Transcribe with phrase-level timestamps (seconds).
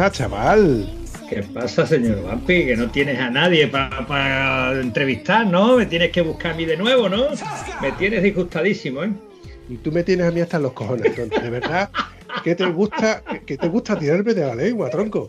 [0.00, 0.88] Pasa, chaval?
[1.28, 2.64] ¿Qué pasa, señor Vampi?
[2.64, 5.76] Que no tienes a nadie para entrevistar, ¿no?
[5.76, 7.26] Me tienes que buscar a mí de nuevo, ¿no?
[7.82, 9.12] Me tienes disgustadísimo, ¿eh?
[9.68, 11.90] Y tú me tienes a mí hasta los cojones, entonces, de verdad,
[12.42, 15.28] ¿qué te gusta, que te gusta tirarme de la lengua, tronco?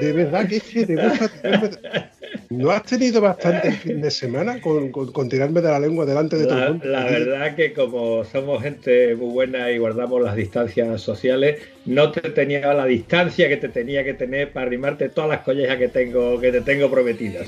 [0.00, 2.15] De verdad que, te gusta tirarme de...
[2.56, 6.58] ¿No has tenido bastante fin de semana con, tirarme de la lengua delante de todo
[6.58, 6.86] el mundo?
[6.86, 12.22] La verdad que como somos gente muy buena y guardamos las distancias sociales, no te
[12.30, 16.40] tenía la distancia que te tenía que tener para arrimarte todas las collejas que tengo
[16.40, 17.46] que te tengo prometidas.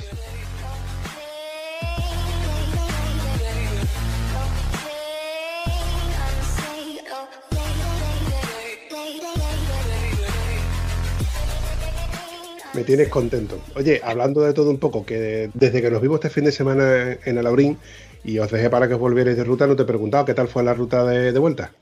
[12.78, 13.60] Me tienes contento.
[13.74, 17.18] Oye, hablando de todo un poco, que desde que nos vimos este fin de semana
[17.24, 17.76] en Alaurín
[18.22, 20.46] y os dejé para que os volvierais de ruta, no te he preguntado qué tal
[20.46, 21.72] fue la ruta de, vuelta.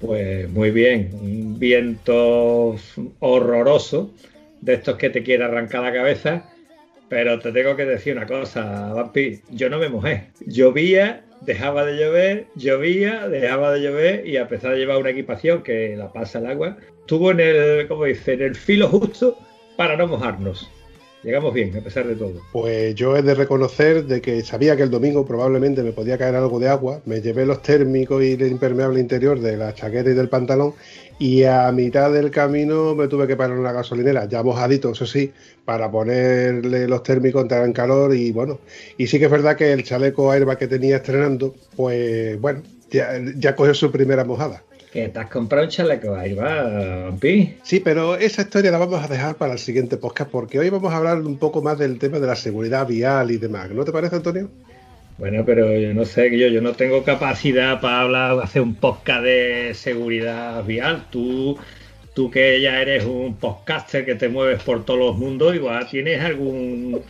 [0.00, 2.76] Pues muy bien, un viento
[3.18, 4.12] horroroso,
[4.60, 6.48] de estos que te quiere arrancar la cabeza,
[7.08, 10.28] pero te tengo que decir una cosa, Vampi, yo no me mojé.
[10.46, 15.64] Llovía, dejaba de llover, llovía, dejaba de llover y a pesar de llevar una equipación
[15.64, 19.36] que la pasa el agua, estuvo en el, como dice, en el filo justo
[19.76, 20.70] para no mojarnos.
[21.22, 22.40] Llegamos bien, a pesar de todo.
[22.52, 26.34] Pues yo he de reconocer de que sabía que el domingo probablemente me podía caer
[26.34, 27.00] algo de agua.
[27.04, 30.74] Me llevé los térmicos y el impermeable interior de la chaqueta y del pantalón.
[31.20, 35.06] Y a mitad del camino me tuve que parar en una gasolinera, ya mojadito, eso
[35.06, 35.32] sí,
[35.64, 38.16] para ponerle los térmicos, entrar en calor.
[38.16, 38.58] Y bueno,
[38.98, 43.12] y sí que es verdad que el chaleco airbag que tenía estrenando, pues bueno, ya,
[43.36, 44.64] ya cogió su primera mojada.
[44.92, 47.56] Que te has comprado un chaleco ahí va, Pi.
[47.62, 50.92] Sí, pero esa historia la vamos a dejar para el siguiente podcast porque hoy vamos
[50.92, 53.70] a hablar un poco más del tema de la seguridad vial y demás.
[53.70, 54.50] ¿No te parece, Antonio?
[55.16, 59.22] Bueno, pero yo no sé, yo, yo no tengo capacidad para hablar, hacer un podcast
[59.24, 61.06] de seguridad vial.
[61.10, 61.56] Tú,
[62.12, 66.20] tú que ya eres un podcaster que te mueves por todos los mundos, igual tienes
[66.20, 67.00] algún...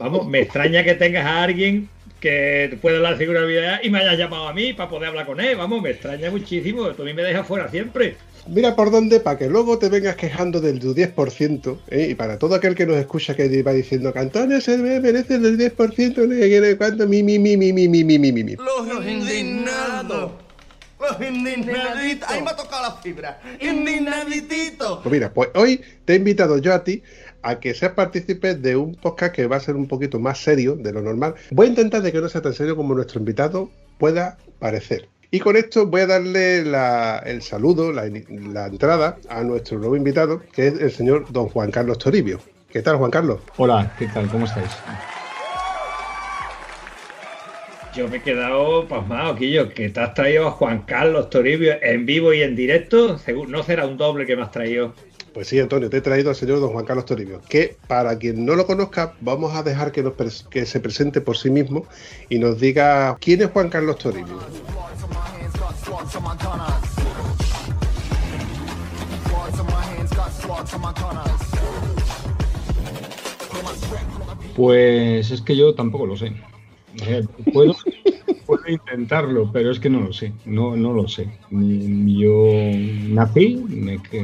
[0.00, 1.90] Vamos, me extraña que tengas a alguien
[2.20, 5.40] que puede hablar de seguridad y me hayas llamado a mí para poder hablar con
[5.40, 5.56] él.
[5.56, 6.88] Vamos, me extraña muchísimo.
[6.90, 8.16] Tú a mí me dejas fuera siempre.
[8.48, 12.08] Mira por dónde, para que luego te vengas quejando del tu 10%, ¿eh?
[12.10, 15.58] y para todo aquel que nos escucha que va diciendo que Antonio se merece el
[15.58, 18.54] 10%, no sé cuánto, mi, mi, mi, mi, mi, mi, mi, mi, mi.
[18.54, 20.30] Los indignados.
[20.98, 22.28] Los indignaditos.
[22.30, 23.40] Ahí me ha tocado la fibra.
[23.60, 25.02] Indignaditito.
[25.02, 27.02] Pues mira, pues hoy te he invitado yo a ti
[27.46, 30.74] a que seas partícipe de un podcast que va a ser un poquito más serio
[30.74, 31.34] de lo normal.
[31.52, 35.08] Voy a intentar de que no sea tan serio como nuestro invitado pueda parecer.
[35.30, 40.68] Y con esto voy a darle el saludo, la, entrada a nuestro nuevo invitado, que
[40.68, 42.40] es el señor don Juan Carlos Toribio.
[42.68, 43.40] ¿Qué tal, Juan Carlos?
[43.56, 44.28] Hola, ¿qué tal?
[44.28, 44.70] ¿Cómo estáis?
[47.94, 52.04] Yo me he quedado pasmado, Quillo, que te has traído a Juan Carlos Toribio en
[52.06, 53.18] vivo y en directo.
[53.48, 54.92] No será un doble que me has traído.
[55.36, 58.46] Pues sí, Antonio, te he traído al señor don Juan Carlos Toribio, que para quien
[58.46, 60.02] no lo conozca, vamos a dejar que,
[60.48, 61.84] que se presente por sí mismo
[62.30, 64.38] y nos diga quién es Juan Carlos Toribio.
[74.56, 76.32] Pues es que yo tampoco lo sé.
[77.02, 77.74] Eh, puedo,
[78.46, 81.28] puedo intentarlo, pero es que no lo sé, no, no lo sé.
[81.50, 82.46] Yo
[83.08, 83.62] nací,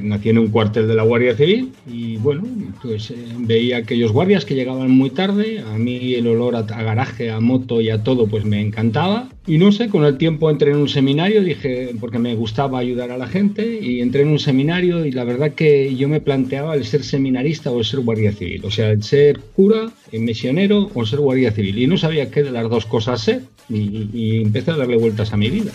[0.02, 2.44] nací en un cuartel de la Guardia Civil y bueno,
[2.80, 7.30] pues eh, veía aquellos guardias que llegaban muy tarde, a mí el olor a, garaje,
[7.30, 10.70] a moto y a todo pues me encantaba y no sé, con el tiempo entré
[10.70, 14.38] en un seminario, dije, porque me gustaba ayudar a la gente y entré en un
[14.38, 18.32] seminario y la verdad que yo me planteaba el ser seminarista o el ser guardia
[18.32, 22.30] civil, o sea, el ser cura, el misionero o ser guardia civil y no sabía
[22.30, 25.72] qué de las dos cosas ser y, y empecé a darle vueltas a mi vida.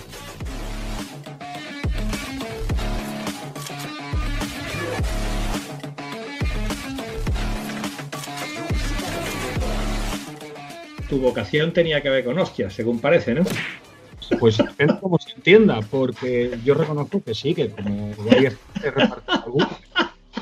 [11.09, 13.43] Tu vocación tenía que ver con hostias, según parece, ¿no?
[14.39, 19.67] Pues depende cómo se entienda, porque yo reconozco que sí, que como varias repartir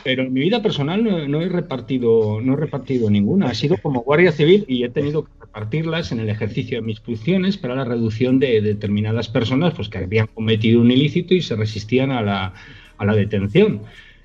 [0.06, 3.48] pero en mi vida personal no, he repartido no he repartido ninguna.
[3.48, 7.00] Ha sido como guardia civil y he tenido que repartirlas en el ejercicio de mis
[7.00, 11.56] funciones para la reducción de determinadas personas pues, que habían cometido un ilícito y se
[11.56, 12.54] resistían a la,
[12.98, 13.82] a la detención.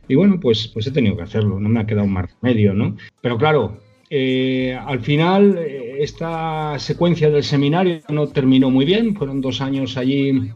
[0.06, 2.98] Y bueno, pues, pues he tenido que hacerlo, no me ha quedado más remedio, ¿no?
[3.22, 3.80] Pero claro,
[4.12, 9.96] eh, al final, eh, esta secuencia del seminario no terminó muy bien, fueron dos años
[9.96, 10.50] allí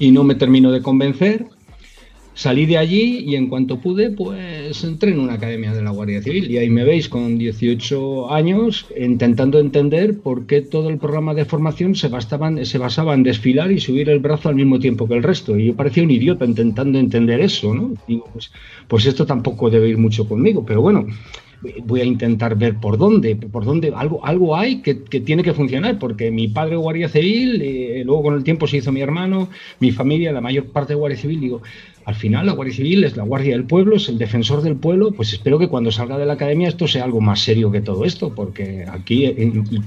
[0.00, 1.46] y no me terminó de convencer.
[2.34, 6.22] Salí de allí y en cuanto pude, pues entré en una academia de la Guardia
[6.22, 11.34] Civil y ahí me veis con 18 años intentando entender por qué todo el programa
[11.34, 12.08] de formación se,
[12.64, 15.56] se basaba en desfilar y subir el brazo al mismo tiempo que el resto.
[15.56, 17.92] Y yo parecía un idiota intentando entender eso, ¿no?
[18.08, 18.50] Digo, pues,
[18.88, 21.06] pues esto tampoco debe ir mucho conmigo, pero bueno,
[21.84, 25.98] voy a intentar ver por dónde, por dónde algo, algo hay que, tiene que funcionar,
[25.98, 29.48] porque mi padre guardia civil, eh, luego con el tiempo se hizo mi hermano,
[29.78, 31.62] mi familia, la mayor parte de guardia civil, digo,
[32.04, 35.12] al final la guardia civil es la guardia del pueblo, es el defensor del pueblo,
[35.12, 38.04] pues espero que cuando salga de la academia esto sea algo más serio que todo
[38.04, 39.34] esto, porque aquí,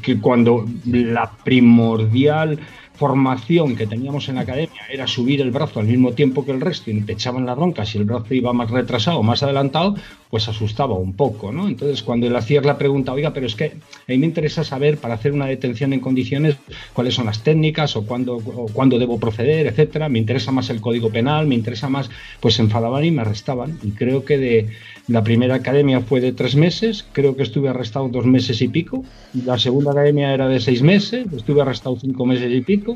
[0.01, 2.59] que cuando la primordial
[3.03, 6.61] formación que teníamos en la academia era subir el brazo al mismo tiempo que el
[6.61, 9.95] resto y te echaban la bronca si el brazo iba más retrasado más adelantado,
[10.29, 11.67] pues asustaba un poco, ¿no?
[11.67, 13.71] Entonces, cuando le hacías la pregunta, oiga, pero es que a
[14.07, 16.55] mí me interesa saber para hacer una detención en condiciones
[16.93, 20.81] cuáles son las técnicas o cuándo, o cuándo debo proceder, etcétera, me interesa más el
[20.81, 22.09] código penal, me interesa más,
[22.39, 23.77] pues enfadaban y me arrestaban.
[23.83, 24.69] Y creo que de
[25.07, 29.03] la primera academia fue de tres meses, creo que estuve arrestado dos meses y pico,
[29.45, 32.92] la segunda academia era de seis meses, estuve arrestado cinco meses y pico,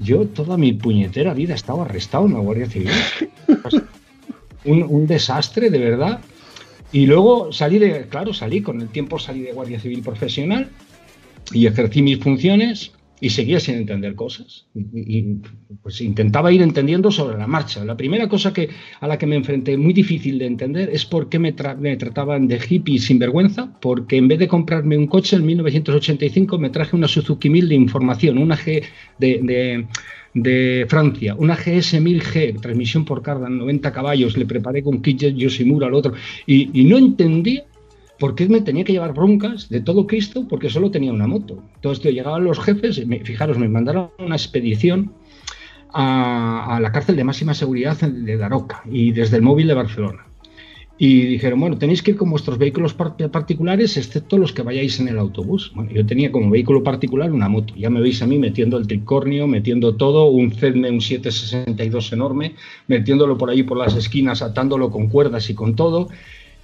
[0.00, 2.90] yo toda mi puñetera vida estaba arrestado en la Guardia Civil.
[4.64, 6.20] un, desastre, de verdad.
[6.92, 10.70] Y luego salí de, claro, salí, con el tiempo salí de Guardia Civil profesional
[11.52, 12.92] y ejercí mis funciones
[13.24, 14.66] y seguía sin entender cosas.
[14.74, 15.38] Y,
[15.82, 17.82] pues intentaba ir entendiendo sobre la marcha.
[17.82, 18.68] La primera cosa que,
[19.00, 22.60] a la que me enfrenté, muy difícil de entender, es por qué me, trataban de
[22.68, 27.08] hippie sin vergüenza, porque en vez de comprarme un coche en 1985 me traje una
[27.08, 28.82] Suzuki 1000 de información, una G
[29.18, 29.86] de,
[30.34, 35.86] de Francia, una GS 1000G, transmisión por cardan, 90 caballos, le preparé con kit Yoshimura
[35.86, 36.12] al otro,
[36.46, 37.64] y, y no entendía
[38.24, 40.46] ¿por qué me tenía que llevar broncas de todo Cristo?
[40.48, 41.62] Porque solo tenía una moto.
[41.74, 45.12] Entonces llegaban los jefes, fijaros, me mandaron una expedición
[45.92, 50.24] a, la cárcel de máxima seguridad de Daroca y desde el móvil de Barcelona.
[50.96, 55.08] Y dijeron, bueno, tenéis que ir con vuestros vehículos particulares, excepto los que vayáis en
[55.08, 55.70] el autobús.
[55.74, 57.74] Bueno, yo tenía como vehículo particular una moto.
[57.76, 62.54] Ya me veis a mí metiendo el tricornio, metiendo todo, un Zedme, un 762 enorme,
[62.88, 66.08] metiéndolo por ahí por las esquinas, atándolo con cuerdas y con todo.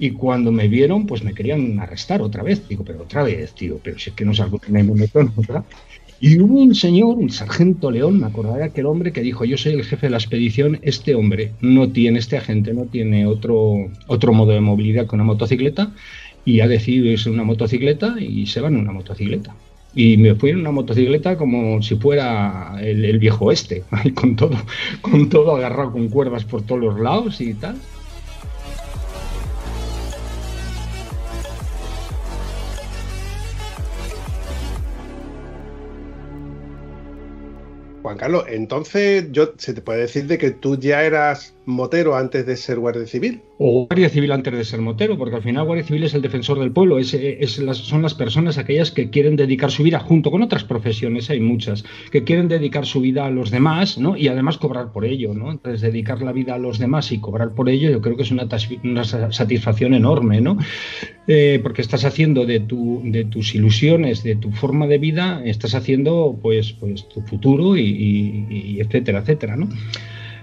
[0.02, 2.66] Y cuando me vieron, pues me querían arrestar otra vez.
[2.66, 5.62] Digo, pero otra vez, tío, pero si es que no salgo me meto ¿verdad?
[6.18, 9.74] Y hubo un señor, un sargento León, me acordaré aquel hombre que dijo, yo soy
[9.74, 14.32] el jefe de la expedición, este hombre no tiene, este agente no tiene otro, otro
[14.32, 15.92] modo de movilidad que una motocicleta
[16.46, 19.54] y ha decidido irse en una motocicleta y se va en una motocicleta.
[19.94, 24.56] Y me fui en una motocicleta como si fuera el, el viejo este, con todo,
[25.02, 27.76] con todo agarrado con cuerdas por todos los lados y tal.
[38.10, 42.44] Juan Carlos, entonces yo se te puede decir de que tú ya eras motero antes
[42.44, 43.40] de ser guardia civil.
[43.58, 46.58] O guardia civil antes de ser motero, porque al final guardia civil es el defensor
[46.58, 47.16] del pueblo, es,
[47.74, 51.84] son las personas aquellas que quieren dedicar su vida, junto con otras profesiones, hay muchas,
[52.10, 54.16] que quieren dedicar su vida a los demás, ¿no?
[54.16, 55.52] Y además cobrar por ello, ¿no?
[55.52, 58.32] Entonces dedicar la vida a los demás y cobrar por ello, yo creo que es
[58.32, 58.48] una,
[58.82, 60.58] una satisfacción enorme, ¿no?
[61.32, 65.76] Eh, porque estás haciendo de, tu, de tus ilusiones, de tu forma de vida, estás
[65.76, 69.68] haciendo pues, pues tu futuro y, y etcétera, etcétera, ¿no?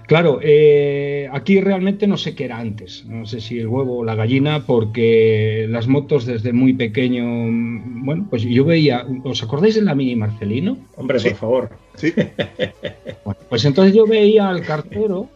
[0.08, 4.04] Claro, eh, aquí realmente no sé qué era antes, no sé si el huevo o
[4.04, 7.26] la gallina, porque las motos desde muy pequeño,
[8.02, 10.78] bueno, pues yo veía, ¿os acordáis de la Mini Marcelino?
[10.96, 11.70] Hombre, por favor.
[11.94, 12.14] Sí.
[13.24, 15.28] Bueno, pues entonces yo veía al cartero,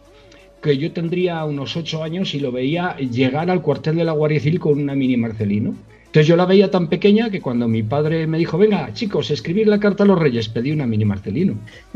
[0.59, 4.39] que yo tendría unos ocho años y lo veía llegar al cuartel de la Guardia
[4.39, 5.75] Civil con una Mini Marcelino.
[6.13, 9.67] Entonces yo la veía tan pequeña que cuando mi padre me dijo, venga, chicos, escribir
[9.67, 11.55] la carta a los reyes, pedí una Mini Marcelino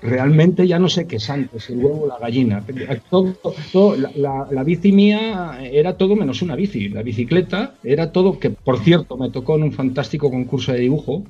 [0.00, 2.64] realmente ya no sé qué es antes, el huevo o la gallina.
[3.10, 6.88] Todo, la, la, bici mía era todo menos una bici.
[6.88, 11.24] La bicicleta era todo, que por cierto me tocó en un fantástico concurso de dibujo,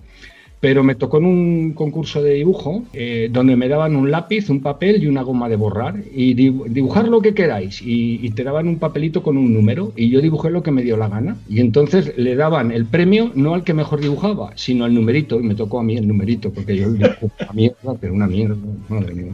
[0.61, 4.61] pero me tocó en un concurso de dibujo eh, donde me daban un lápiz, un
[4.61, 5.97] papel y una goma de borrar.
[6.15, 7.81] Y dibujar lo que queráis.
[7.83, 9.93] Y, te daban un papelito con un número.
[9.97, 11.39] Y yo dibujé lo que me dio la gana.
[11.49, 15.41] Y entonces le daban el premio no al que mejor dibujaba, sino al numerito.
[15.41, 18.57] Y me tocó a mí el numerito porque yo dibujé una mierda, pero una mierda,
[18.91, 19.33] madre mía.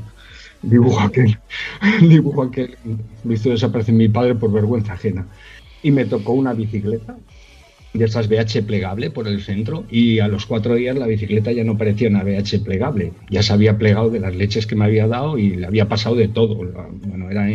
[0.62, 1.37] dibujo aquel,
[2.09, 2.76] dibujo aquel,
[3.25, 5.26] me hizo desaparecer mi padre por vergüenza ajena.
[5.83, 7.16] Y me tocó una bicicleta
[7.97, 11.65] de esas BH plegable por el centro y a los cuatro días la bicicleta ya
[11.65, 15.07] no parecía una BH plegable, ya se había plegado de las leches que me había
[15.07, 16.57] dado y le había pasado de todo.
[16.57, 17.49] Bueno, era,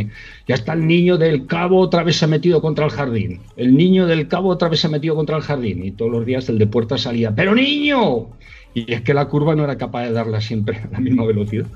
[0.48, 3.76] ya está el niño del cabo otra vez se ha metido contra el jardín, el
[3.76, 6.50] niño del cabo otra vez se ha metido contra el jardín y todos los días
[6.50, 8.28] el de puerta salía, pero niño,
[8.74, 11.68] y es que la curva no era capaz de darla siempre a la misma velocidad.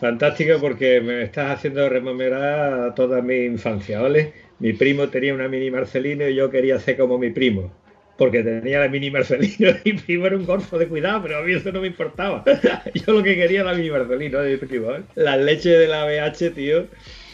[0.00, 4.32] Fantástico porque me estás haciendo rememorar toda mi infancia, ¿vale?
[4.60, 7.72] Mi primo tenía una mini Marcelino y yo quería ser como mi primo.
[8.16, 11.42] Porque tenía la mini Marcelino y mi primo era un golfo de cuidado, pero a
[11.42, 12.44] mí eso no me importaba.
[12.94, 14.92] Yo lo que quería era la mini Marcelino de mi primo.
[14.92, 15.02] ¿eh?
[15.16, 16.86] Las leches de la BH, tío.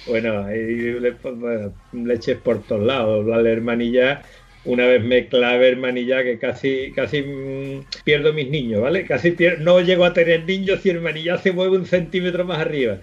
[0.06, 0.98] Bueno, hay
[1.92, 3.26] leches por todos lados.
[3.26, 4.22] La hermanilla
[4.64, 9.04] una vez me clavé hermanilla que casi casi mm, pierdo mis niños, ¿vale?
[9.04, 12.98] Casi no llego a tener niños y hermanilla se mueve un centímetro más arriba.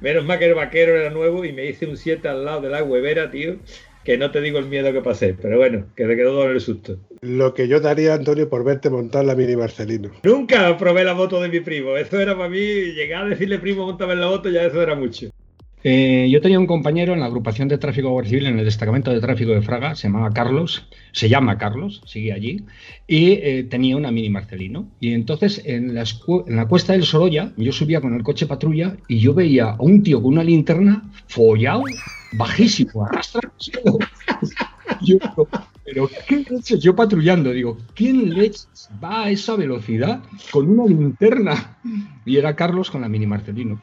[0.00, 2.68] Menos mal que el vaquero era nuevo y me hice un 7 al lado de
[2.68, 3.56] la huevera, tío,
[4.04, 6.60] que no te digo el miedo que pasé, pero bueno, que te quedó todo el
[6.60, 6.98] susto.
[7.22, 10.10] Lo que yo daría, Antonio, por verte montar la mini Marcelino.
[10.22, 13.86] Nunca probé la moto de mi primo, eso era para mí, llegar a decirle primo,
[13.86, 15.30] montame en la moto, ya eso era mucho.
[15.88, 19.12] Eh, yo tenía un compañero en la agrupación de tráfico guardia civil en el destacamento
[19.12, 22.64] de tráfico de Fraga, se llamaba Carlos, se llama Carlos, sigue allí,
[23.06, 24.88] y eh, tenía una mini Marcelino.
[24.98, 26.04] Y entonces en la,
[26.66, 30.20] cuesta del Sorolla, yo subía con el coche patrulla y yo veía a un tío
[30.20, 31.84] con una linterna follado,
[32.32, 33.52] bajísimo, arrastra.
[35.02, 35.18] yo,
[35.86, 36.80] pero ¿qué leches?
[36.80, 41.78] Yo patrullando, digo, ¿quién leches va a esa velocidad con una linterna?
[42.24, 43.80] Y era Carlos con la mini Marcelino.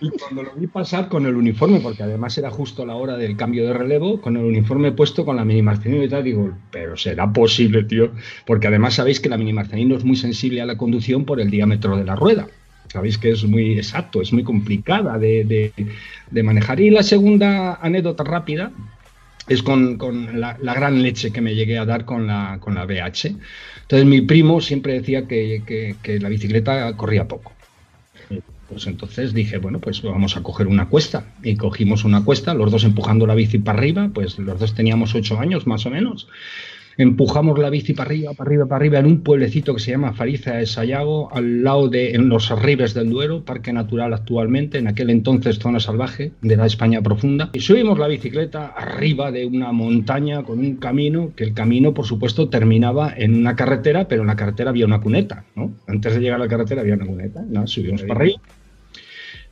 [0.00, 3.36] y cuando lo vi pasar con el uniforme, porque además era justo la hora del
[3.36, 6.96] cambio de relevo, con el uniforme puesto con la mini Marcelino y tal, digo, pero
[6.96, 8.12] será posible, tío.
[8.46, 11.50] Porque además sabéis que la mini Marcelino es muy sensible a la conducción por el
[11.50, 12.46] diámetro de la rueda.
[12.86, 15.72] Sabéis que es muy exacto, es muy complicada de,
[16.30, 16.78] de manejar.
[16.78, 18.70] Y la segunda anécdota rápida
[19.48, 19.98] es con,
[20.40, 23.36] la, gran leche que me llegué a dar con la, con la BH.
[23.82, 27.52] Entonces mi primo siempre decía que, la bicicleta corría poco.
[28.68, 31.24] Pues entonces dije, bueno, pues vamos a coger una cuesta.
[31.42, 35.14] Y cogimos una cuesta, los dos empujando la bici para arriba, pues los dos teníamos
[35.14, 36.26] ocho años más o menos
[36.98, 40.12] empujamos la bici para arriba, para arriba, para arriba, en un pueblecito que se llama
[40.12, 44.88] Fariza de Sayago, al lado de, en los arribes del Duero, parque natural actualmente, en
[44.88, 47.50] aquel entonces zona salvaje de la España profunda.
[47.52, 52.06] Y subimos la bicicleta arriba de una montaña con un camino, que el camino, por
[52.06, 55.72] supuesto, terminaba en una carretera, pero en la carretera había una cuneta, ¿no?
[55.86, 57.66] Antes de llegar a la carretera había una cuneta, ¿no?
[57.66, 58.40] subimos para arriba.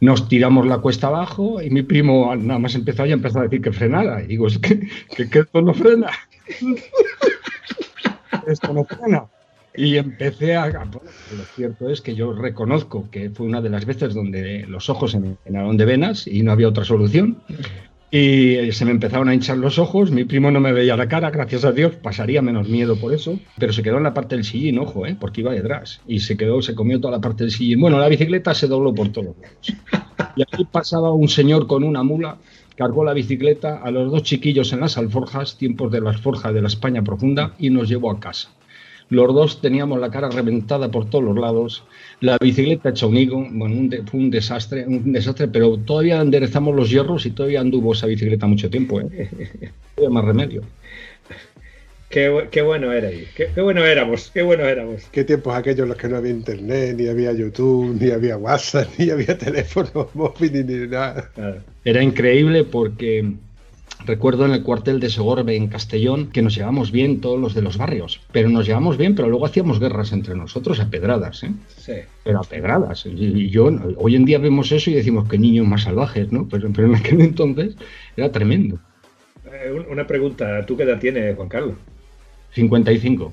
[0.00, 3.62] Nos tiramos la cuesta abajo y mi primo nada más empezó ya empezó a decir
[3.62, 4.22] que frenara.
[4.22, 4.80] Y digo, es que,
[5.16, 6.10] que, que esto no frena.
[8.48, 8.86] Esto.
[9.76, 10.68] Y empecé a...
[10.68, 15.12] lo cierto es que yo reconozco que fue una de las veces donde los ojos
[15.12, 17.42] se me llenaron de venas y no había otra solución.
[18.16, 21.32] Y se me empezaron a hinchar los ojos, mi primo no me veía la cara,
[21.32, 24.44] gracias a Dios, pasaría menos miedo por eso, pero se quedó en la parte del
[24.44, 25.16] sillín, ojo, ¿eh?
[25.18, 27.80] porque iba detrás, y se quedó, se comió toda la parte del sillín.
[27.80, 29.74] Bueno, la bicicleta se dobló por todos lados.
[30.36, 32.38] Y aquí pasaba un señor con una mula
[32.76, 36.62] cargó la bicicleta a los dos chiquillos en las alforjas, tiempos de las forjas de
[36.62, 38.50] la España profunda, y nos llevó a casa.
[39.11, 41.85] Los dos teníamos la cara reventada por todos los lados,
[42.21, 46.90] la bicicleta hecha un higo, bueno, fue un desastre, un desastre, pero todavía enderezamos los
[46.90, 49.71] hierros y todavía anduvo esa bicicleta mucho tiempo, ¿eh?
[50.11, 50.62] más remedio.
[52.14, 55.02] Qué, bueno era qué, qué, bueno éramos, qué bueno éramos.
[55.11, 59.11] Qué tiempos aquellos los que no había internet, ni había YouTube, ni había WhatsApp, ni
[59.11, 61.28] había teléfono móvil, ni nada.
[61.85, 63.33] Era increíble porque
[64.06, 67.62] recuerdo en el cuartel de Segorbe en Castellón que nos llevamos bien todos los de
[67.62, 71.50] los barrios, pero nos llevamos bien, pero luego hacíamos guerras entre nosotros a pedradas, ¿eh?
[71.76, 71.94] Sí.
[72.23, 73.06] Pero a pedradas.
[73.06, 76.47] Y yo, hoy en día vemos eso y decimos que niños más salvajes, ¿no?
[76.49, 77.75] Pero, pero en aquel entonces
[78.16, 78.78] era tremendo.
[79.52, 81.75] Eh, una pregunta, ¿tú qué edad tienes, Juan Carlos?
[82.54, 83.32] 55.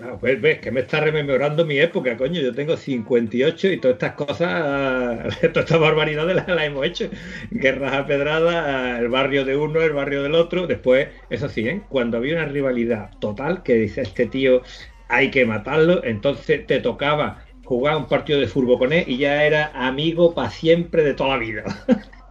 [0.00, 2.40] Ah, pues ves que me está rememorando mi época, coño.
[2.40, 7.10] Yo tengo 58 y todas estas cosas, todas estas barbaridades las, hemos hecho.
[7.50, 10.66] Guerras a el barrio de uno, el barrio del otro.
[10.66, 11.82] Después, eso sí, ¿eh?
[11.88, 14.62] cuando había una rivalidad total que dice este tío
[15.08, 19.44] hay que matarlo, entonces te tocaba jugar un partido de fútbol con él y ya
[19.44, 21.64] era amigo para siempre de toda la vida.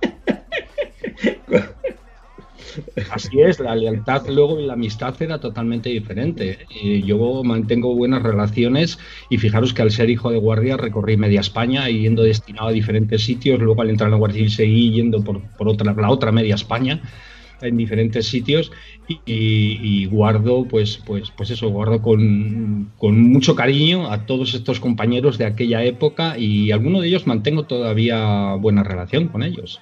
[3.11, 6.59] Así es, la lealtad luego y la amistad era totalmente diferente.
[7.05, 8.99] yo mantengo buenas relaciones
[9.29, 12.71] y fijaros que al ser hijo de guardia recorrí media España y yendo destinado a
[12.71, 17.01] diferentes sitios, luego al entrar en Guardia seguí yendo por, otra, la otra media España
[17.61, 18.71] en diferentes sitios
[19.25, 25.37] y, guardo, pues, pues, pues eso, guardo con, con, mucho cariño a todos estos compañeros
[25.37, 29.79] de aquella época y algunos de ellos mantengo todavía buena relación con ellos.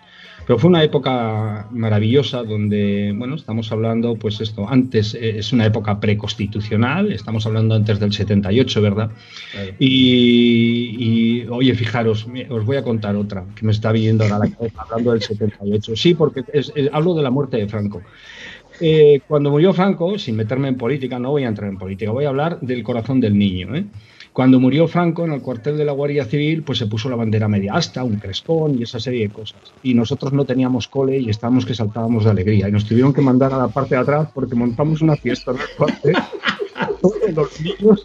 [0.49, 5.67] Pero fue una época maravillosa donde, bueno, estamos hablando, pues esto, antes eh, es una
[5.67, 9.11] época preconstitucional, estamos hablando antes del 78, ¿verdad?
[9.77, 14.49] Y, oye, fijaros, os voy a contar otra que me está viniendo ahora a la
[14.49, 15.95] cabeza hablando del 78.
[15.95, 16.43] Sí, porque
[16.93, 18.01] hablo de la muerte de Franco.
[18.81, 22.25] Eh, cuando murió Franco, sin meterme en política, no voy a entrar en política, voy
[22.25, 23.75] a hablar del corazón del niño.
[23.75, 23.85] ¿eh?
[24.33, 27.47] Cuando murió Franco en el cuartel de la Guardia Civil, pues se puso la bandera
[27.47, 29.59] media asta, un crespón y esa serie de cosas.
[29.83, 32.69] Y nosotros no teníamos cole y estábamos que saltábamos de alegría.
[32.69, 35.57] Y nos tuvieron que mandar a la parte de atrás porque montamos una fiesta en
[35.57, 36.15] el cuartel.
[37.01, 38.03] Todos los niños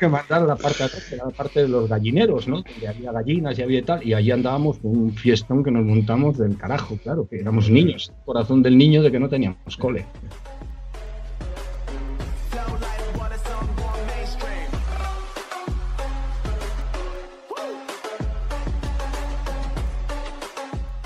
[0.00, 2.62] que mandar a la parte de atrás, que era la parte de los gallineros, ¿no?
[2.62, 4.04] Donde había gallinas y había tal.
[4.04, 8.10] Y allí andábamos con un fiestón que nos montamos del carajo, claro, que éramos niños.
[8.24, 10.06] Corazón del niño de que no teníamos cole.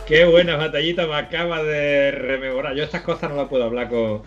[0.06, 2.76] Qué buena batallita me acaba de rememorar.
[2.76, 4.22] Yo estas cosas no las puedo hablar con,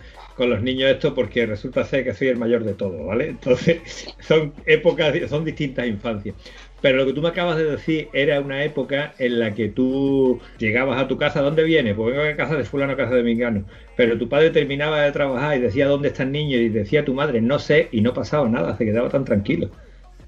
[0.50, 3.28] los niños esto porque resulta ser que soy el mayor de todo, ¿vale?
[3.28, 6.34] Entonces son épocas, son distintas infancias.
[6.80, 10.40] Pero lo que tú me acabas de decir era una época en la que tú
[10.58, 11.94] llegabas a tu casa, ¿dónde vienes?
[11.94, 13.64] Pues vengo a casa de fulano, casa de mingano.
[13.96, 16.56] Pero tu padre terminaba de trabajar y decía, ¿dónde está el niño?
[16.56, 19.70] Y decía tu madre, no sé, y no pasaba nada, se quedaba tan tranquilo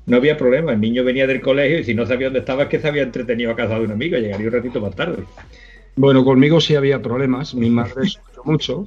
[0.06, 0.72] no había problema.
[0.72, 3.02] El niño venía del colegio y si no sabía dónde estaba es que se había
[3.02, 4.16] entretenido a casa de un amigo.
[4.16, 5.24] Llegaría un ratito más tarde.
[5.96, 7.54] Bueno, conmigo sí había problemas.
[7.54, 8.86] Mi madre sufrió mucho.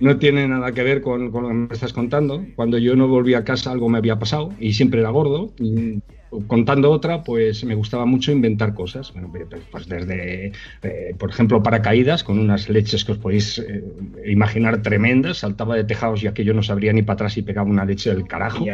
[0.00, 2.44] No tiene nada que ver con, lo que me estás contando.
[2.56, 5.52] Cuando yo no volví a casa algo me había pasado y siempre era gordo.
[5.58, 6.00] Y
[6.48, 9.12] contando otra, pues me gustaba mucho inventar cosas.
[9.12, 9.32] Bueno,
[9.70, 13.84] pues desde, eh, por ejemplo, paracaídas con unas leches que os podéis eh,
[14.26, 15.38] imaginar tremendas.
[15.38, 18.26] Saltaba de tejados y aquello no sabría ni para atrás y pegaba una leche del
[18.26, 18.64] carajo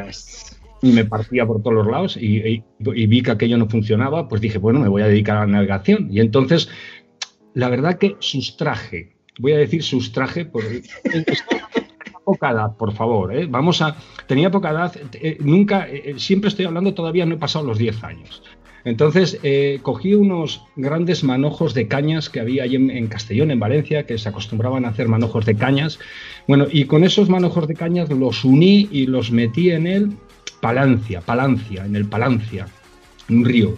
[0.82, 4.58] y me partía por todos los lados y, vi que aquello no funcionaba, pues dije,
[4.58, 6.08] bueno, me voy a dedicar a la navegación.
[6.10, 6.68] Y entonces,
[7.54, 10.82] la verdad que sustraje, voy a decir sustraje, porque
[12.24, 13.46] poca edad, por favor, ¿eh?
[13.46, 17.66] vamos a, tenía poca edad, eh, nunca, eh, siempre estoy hablando, todavía no he pasado
[17.66, 18.42] los 10 años.
[18.82, 19.38] Entonces
[19.82, 24.16] cogí unos grandes manojos de cañas que había allí en, en, Castellón, en Valencia, que
[24.16, 25.98] se acostumbraban a hacer manojos de cañas.
[26.48, 30.16] Bueno, y con esos manojos de cañas los uní y los metí en él
[30.60, 32.66] Palancia, Palancia, en el Palancia,
[33.28, 33.76] un río.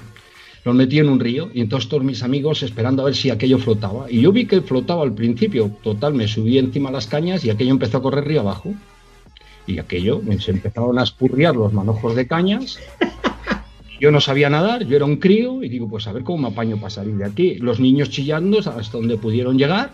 [0.64, 3.58] Los metí en un río y entonces todos mis amigos esperando a ver si aquello
[3.58, 4.10] flotaba.
[4.10, 5.70] Y yo vi que flotaba al principio.
[5.82, 8.74] Total, me subí encima las cañas y aquello empezó a correr río abajo.
[9.66, 12.78] Y aquello, se empezaron a espurriar los manojos de cañas.
[14.00, 16.48] Yo no sabía nadar, yo era un crío y digo, pues a ver cómo me
[16.48, 17.54] apaño para salir de aquí.
[17.56, 19.92] Los niños chillando hasta donde pudieron llegar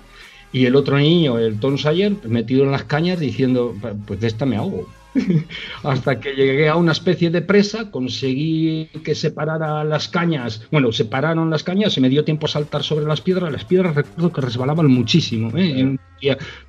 [0.53, 3.75] y el otro niño, el Tom Sayer, metido en las cañas diciendo,
[4.07, 4.89] pues de esta me ahogo.
[5.83, 11.51] hasta que llegué a una especie de presa, conseguí que separara las cañas, bueno, separaron
[11.51, 14.41] las cañas, se me dio tiempo a saltar sobre las piedras, las piedras recuerdo que
[14.41, 15.97] resbalaban muchísimo, ¿eh?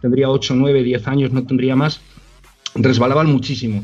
[0.02, 2.02] tendría 8, 9, 10 años, no tendría más,
[2.76, 3.84] resbalaban muchísimo.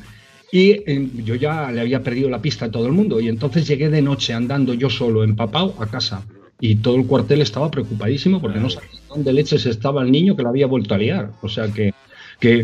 [0.52, 3.68] Y eh, yo ya le había perdido la pista a todo el mundo y entonces
[3.68, 6.26] llegué de noche andando yo solo, empapado, a casa.
[6.60, 10.44] Y todo el cuartel estaba preocupadísimo porque no sabía dónde leches estaba el niño que
[10.44, 11.32] lo había vuelto a liar.
[11.42, 11.94] O sea que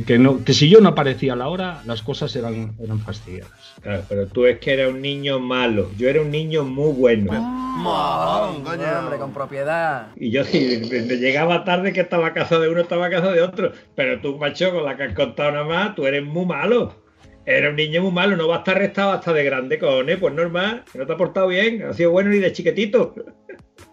[0.06, 3.52] que, no, que si yo no aparecía a la hora, las cosas eran, eran fastidiadas.
[3.82, 7.32] Claro, pero tú es que eras un niño malo, yo era un niño muy bueno.
[7.34, 10.10] Ah, hombre, con propiedad.
[10.16, 13.42] Y yo si llegaba tarde que estaba a casa de uno, estaba a casa de
[13.42, 13.72] otro.
[13.96, 16.94] Pero tú, macho, con la que has contado nada más, tú eres muy malo.
[17.46, 20.34] Era un niño muy malo, no va a estar arrestado hasta de grande, cojones, pues
[20.34, 23.16] normal, no te ha portado bien, ha sido bueno ni de chiquitito.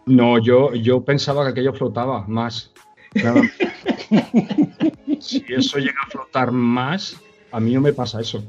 [0.04, 2.72] No, yo, yo pensaba que aquello flotaba más.
[5.28, 7.20] si eso llega a flotar más,
[7.52, 8.44] a mí no me pasa eso.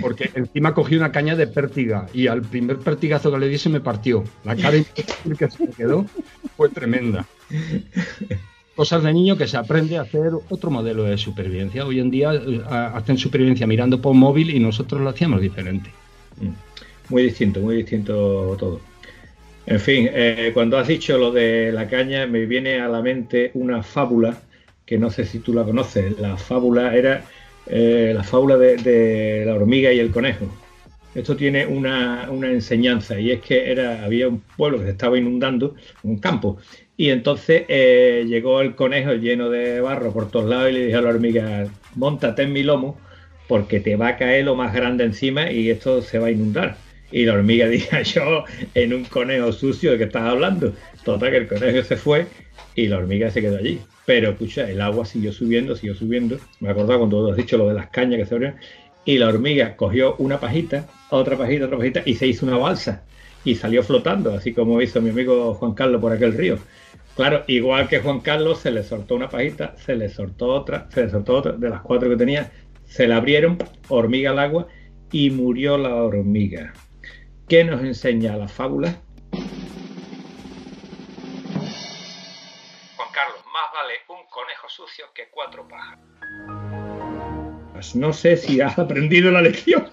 [0.00, 3.68] Porque encima cogí una caña de pértiga y al primer pertigazo que le di se
[3.68, 4.24] me partió.
[4.44, 6.06] La cara que se me quedó
[6.56, 7.26] fue tremenda.
[8.74, 11.86] Cosas de niño que se aprende a hacer otro modelo de supervivencia.
[11.86, 15.90] Hoy en día eh, hacen supervivencia mirando por móvil y nosotros lo hacíamos diferente.
[16.40, 17.12] Mm.
[17.12, 18.80] Muy distinto, muy distinto todo.
[19.66, 23.50] En fin, eh, cuando has dicho lo de la caña, me viene a la mente
[23.54, 24.42] una fábula
[24.86, 26.18] que no sé si tú la conoces.
[26.18, 27.24] La fábula era
[27.66, 30.46] eh, la fábula de, la hormiga y el conejo.
[31.14, 35.76] Esto tiene una, enseñanza y es que era, había un pueblo que se estaba inundando,
[36.02, 36.58] un campo,
[36.96, 40.98] y entonces eh, llegó el conejo lleno de barro por todos lados y le dijo
[40.98, 42.98] a la hormiga, montate en mi lomo
[43.48, 46.76] porque te va a caer lo más grande encima y esto se va a inundar.
[47.12, 48.44] Y la hormiga dijo, yo
[48.74, 50.72] en un conejo sucio de que estás hablando.
[51.04, 52.26] Total, que el conejo se fue
[52.74, 53.80] y la hormiga se quedó allí.
[54.06, 56.38] Pero escucha, el agua siguió subiendo, siguió subiendo.
[56.60, 58.58] Me acordaba cuando has dicho lo de las cañas que se abrieron.
[59.04, 63.04] Y la hormiga cogió una pajita, otra pajita, otra pajita y se hizo una balsa
[63.44, 66.58] y salió flotando, así como hizo mi amigo Juan Carlos por aquel río.
[67.14, 71.04] Claro, igual que Juan Carlos, se le soltó una pajita, se le soltó otra, se
[71.04, 72.50] le soltó otra, de las cuatro que tenía,
[72.86, 73.58] se la abrieron,
[73.88, 74.66] hormiga al agua,
[75.12, 76.72] y murió la hormiga.
[77.46, 78.96] ¿Qué nos enseña la fábula?
[84.64, 85.98] Conejo sucio que cuatro pajas.
[87.72, 89.90] Pues no sé si has aprendido la lección.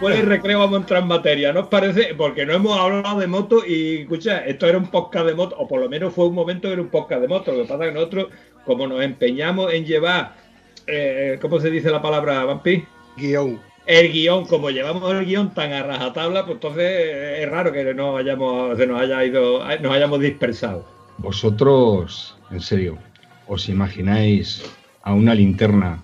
[0.00, 2.14] Pues el recreo vamos a entrar en materia, ¿no os parece?
[2.14, 5.66] Porque no hemos hablado de moto y, escucha, esto era un podcast de moto, o
[5.66, 7.52] por lo menos fue un momento que era un podcast de moto.
[7.52, 8.26] Lo que pasa es que nosotros,
[8.66, 10.43] como nos empeñamos en llevar,
[10.86, 12.84] eh, ¿cómo se dice la palabra, Vampi?
[13.16, 13.60] Guión.
[13.86, 18.16] El guion, como llevamos el guion tan a rajatabla, pues entonces es raro que no
[18.16, 20.86] hayamos, se nos haya ido, nos hayamos dispersado.
[21.18, 22.98] Vosotros, en serio,
[23.46, 24.64] ¿os imagináis
[25.02, 26.02] a una linterna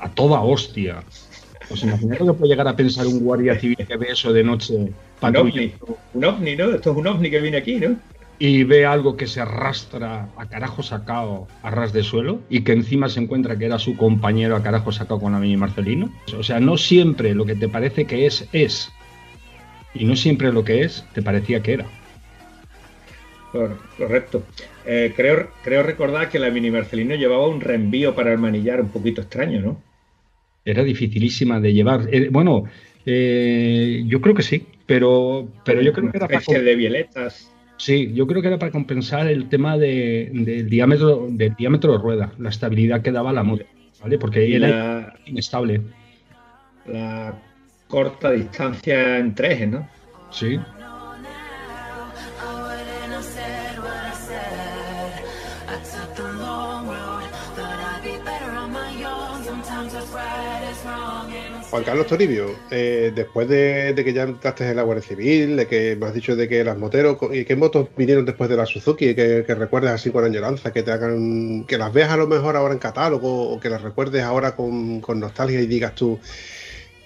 [0.00, 1.02] a toda hostia
[1.70, 4.42] ¿Os imagináis lo que puede llegar a pensar un guardia civil que ve eso de
[4.42, 4.74] noche?
[5.20, 5.74] Un ovni,
[6.14, 6.70] un ovni, ¿no?
[6.70, 7.96] Esto es un ovni que viene aquí, ¿no?
[8.38, 12.72] Y ve algo que se arrastra a carajo sacado a ras de suelo y que
[12.72, 16.12] encima se encuentra que era su compañero a carajo sacado con la mini Marcelino.
[16.36, 18.92] O sea, no siempre lo que te parece que es, es.
[19.92, 21.86] Y no siempre lo que es te parecía que era.
[23.96, 24.44] correcto.
[24.86, 28.88] Eh, creo, creo recordar que la mini Marcelino llevaba un reenvío para el manillar un
[28.90, 29.88] poquito extraño, ¿no?
[30.70, 32.08] era dificilísima de llevar.
[32.12, 32.64] Eh, bueno,
[33.06, 37.50] eh, yo creo que sí, pero, pero yo creo que era para de violetas.
[37.78, 41.98] Sí, yo creo que era para compensar el tema de, del diámetro del diámetro de
[41.98, 43.64] rueda, la estabilidad que daba la moto,
[44.02, 44.18] ¿vale?
[44.18, 45.80] Porque era inestable.
[46.86, 47.34] La
[47.86, 49.88] corta distancia entre ejes, ¿no?
[50.30, 50.58] Sí.
[61.70, 65.96] Juan Carlos Toribio, eh, después de, que ya entraste en la Guardia Civil, de que
[65.96, 69.14] me has dicho de que las moteros, ¿y qué motos vinieron después de la Suzuki?
[69.14, 72.56] Que, que recuerdes así con añoranza, que te hagan, que las veas a lo mejor
[72.56, 76.18] ahora en catálogo, o que las recuerdes ahora con, nostalgia y digas tú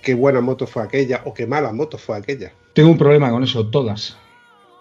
[0.00, 2.52] qué buena moto fue aquella, o qué mala moto fue aquella.
[2.72, 4.16] Tengo un problema con eso, todas.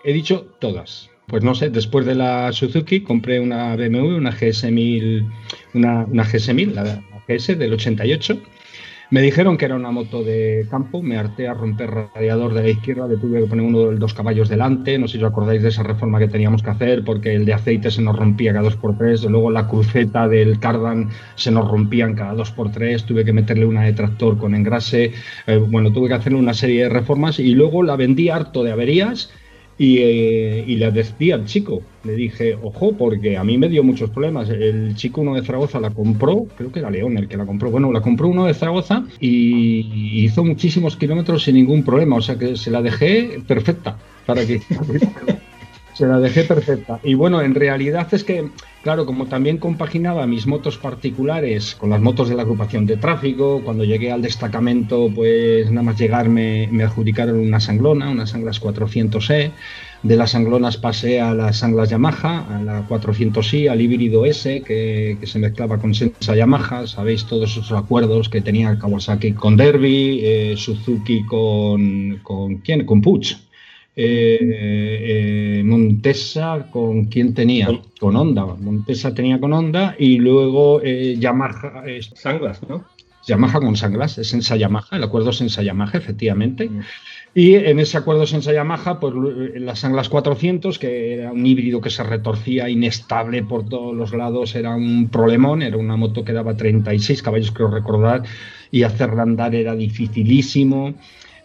[0.03, 1.09] He dicho todas.
[1.25, 5.27] Pues no sé, después de la Suzuki compré una BMW, una GS1000,
[5.73, 8.37] una, una GS1000, la GS del 88
[9.11, 12.69] me dijeron que era una moto de campo, me harté a romper radiador de la
[12.69, 15.61] izquierda, le tuve que poner uno de los caballos delante, no sé si os acordáis
[15.61, 18.63] de esa reforma que teníamos que hacer, porque el de aceite se nos rompía cada
[18.63, 23.03] dos por tres, luego la cruceta del cardan se nos rompían cada dos por tres,
[23.03, 25.11] tuve que meterle una de tractor con engrase,
[25.45, 28.71] eh, bueno, tuve que hacerle una serie de reformas y luego la vendí harto de
[28.71, 29.29] averías
[29.79, 34.09] eh, y, le decía al chico, le dije, ojo, porque a mí me dio muchos
[34.09, 34.49] problemas.
[34.49, 37.71] El chico uno de Zaragoza la compró, creo que era León el que la compró.
[37.71, 42.17] Bueno, la compró uno de Zaragoza y hizo muchísimos kilómetros sin ningún problema.
[42.17, 44.61] O sea que se la dejé perfecta para que
[45.93, 46.99] se la dejé perfecta.
[47.03, 48.49] Y bueno, en realidad es que,
[48.83, 53.61] claro, como también compaginaba mis motos particulares con las motos de la agrupación de tráfico,
[53.63, 59.51] cuando llegué al destacamento, pues nada más llegar me, adjudicaron una sanglona, una Sanglas 400E.
[60.03, 65.17] De las sanglonas pasé a las sanglas Yamaha, a la 400i, al híbrido S, que,
[65.21, 66.87] se mezclaba con Sensa Yamaha.
[66.87, 72.85] Sabéis todos esos acuerdos que tenía Kawasaki con Derby, eh, Suzuki con, con ¿quién?
[72.85, 73.50] Con Puch
[73.93, 77.67] eh, eh, Montesa con quién tenía
[77.99, 78.45] con Honda.
[78.45, 82.85] Montesa tenía con Honda y luego eh, Yamaha Sanglas no
[83.27, 86.69] Yamaha con Sanglas es Yamaha el acuerdo Sensa Yamaha efectivamente.
[86.69, 86.79] Mm.
[87.35, 89.13] y en ese acuerdo Sensa Yamaha pues
[89.55, 94.55] las Sanglas 400 que era un híbrido que se retorcía inestable por todos los lados
[94.55, 98.23] era un problemón era una moto que daba 36 caballos creo recordar
[98.71, 100.95] y hacerla andar era dificilísimo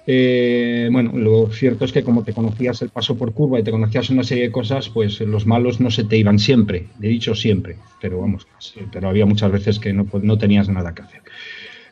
[0.06, 3.72] eh, bueno, lo cierto es que como te conocías el paso por curva y te
[3.72, 7.34] conocías una serie de cosas, pues los malos no se te iban siempre, he dicho
[7.34, 8.46] siempre, pero vamos,
[8.92, 11.22] pero había muchas veces que no, no tenías nada que hacer.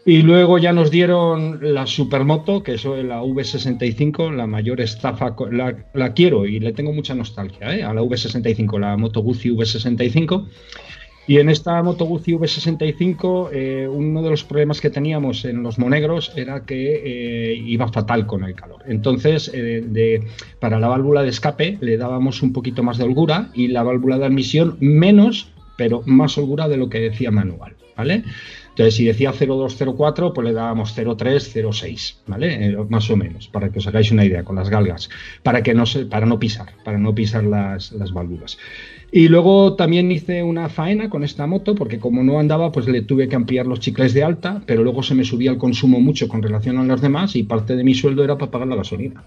[0.06, 5.76] Y luego ya nos dieron la supermoto, que es la V65, la mayor estafa, la,
[5.94, 7.82] la quiero y le tengo mucha nostalgia ¿eh?
[7.82, 10.46] a la V65, la Moto Guzzi V65.
[11.26, 15.78] Y en esta Moto Guzzi V65, eh, uno de los problemas que teníamos en los
[15.78, 18.82] monegros era que eh, iba fatal con el calor.
[18.86, 20.20] Entonces, eh,
[20.60, 24.18] para la válvula de escape le dábamos un poquito más de holgura y la válvula
[24.18, 28.24] de admisión menos pero más holgura de lo que decía manual, ¿vale?
[28.70, 32.66] Entonces, si decía 0204, pues le dábamos 0306, ¿vale?
[32.66, 35.10] Eh, más o menos, para que os hagáis una idea con las galgas,
[35.42, 38.58] para que no se, para no pisar, para no pisar las, las válvulas.
[39.16, 43.00] Y luego también hice una faena con esta moto, porque como no andaba, pues le
[43.02, 46.26] tuve que ampliar los chicles de alta, pero luego se me subía el consumo mucho
[46.26, 49.22] con relación a los demás y parte de mi sueldo era para pagar la gasolina.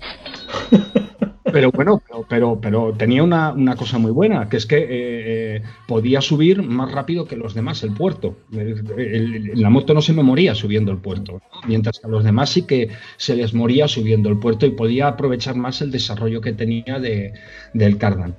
[1.50, 6.20] Pero bueno, pero, pero, tenía una, cosa muy buena, que es que eh, eh, podía
[6.20, 8.38] subir más rápido que los demás el puerto.
[8.52, 12.64] la moto no se me moría subiendo el puerto, mientras que a los demás sí
[12.64, 17.00] que se les moría subiendo el puerto y podía aprovechar más el desarrollo que tenía
[17.00, 17.32] de,
[17.74, 18.36] del Cardan.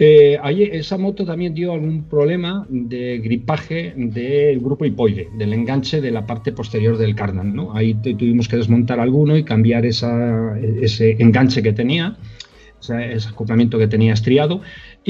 [0.00, 0.38] Eh,
[0.74, 6.24] esa moto también dio algún problema de gripaje del grupo hipoide, del enganche de la
[6.24, 7.52] parte posterior del cardan.
[7.52, 7.74] ¿no?
[7.74, 12.16] Ahí tuvimos que desmontar alguno y cambiar ese enganche que tenía,
[12.80, 14.60] ese acoplamiento que tenía estriado.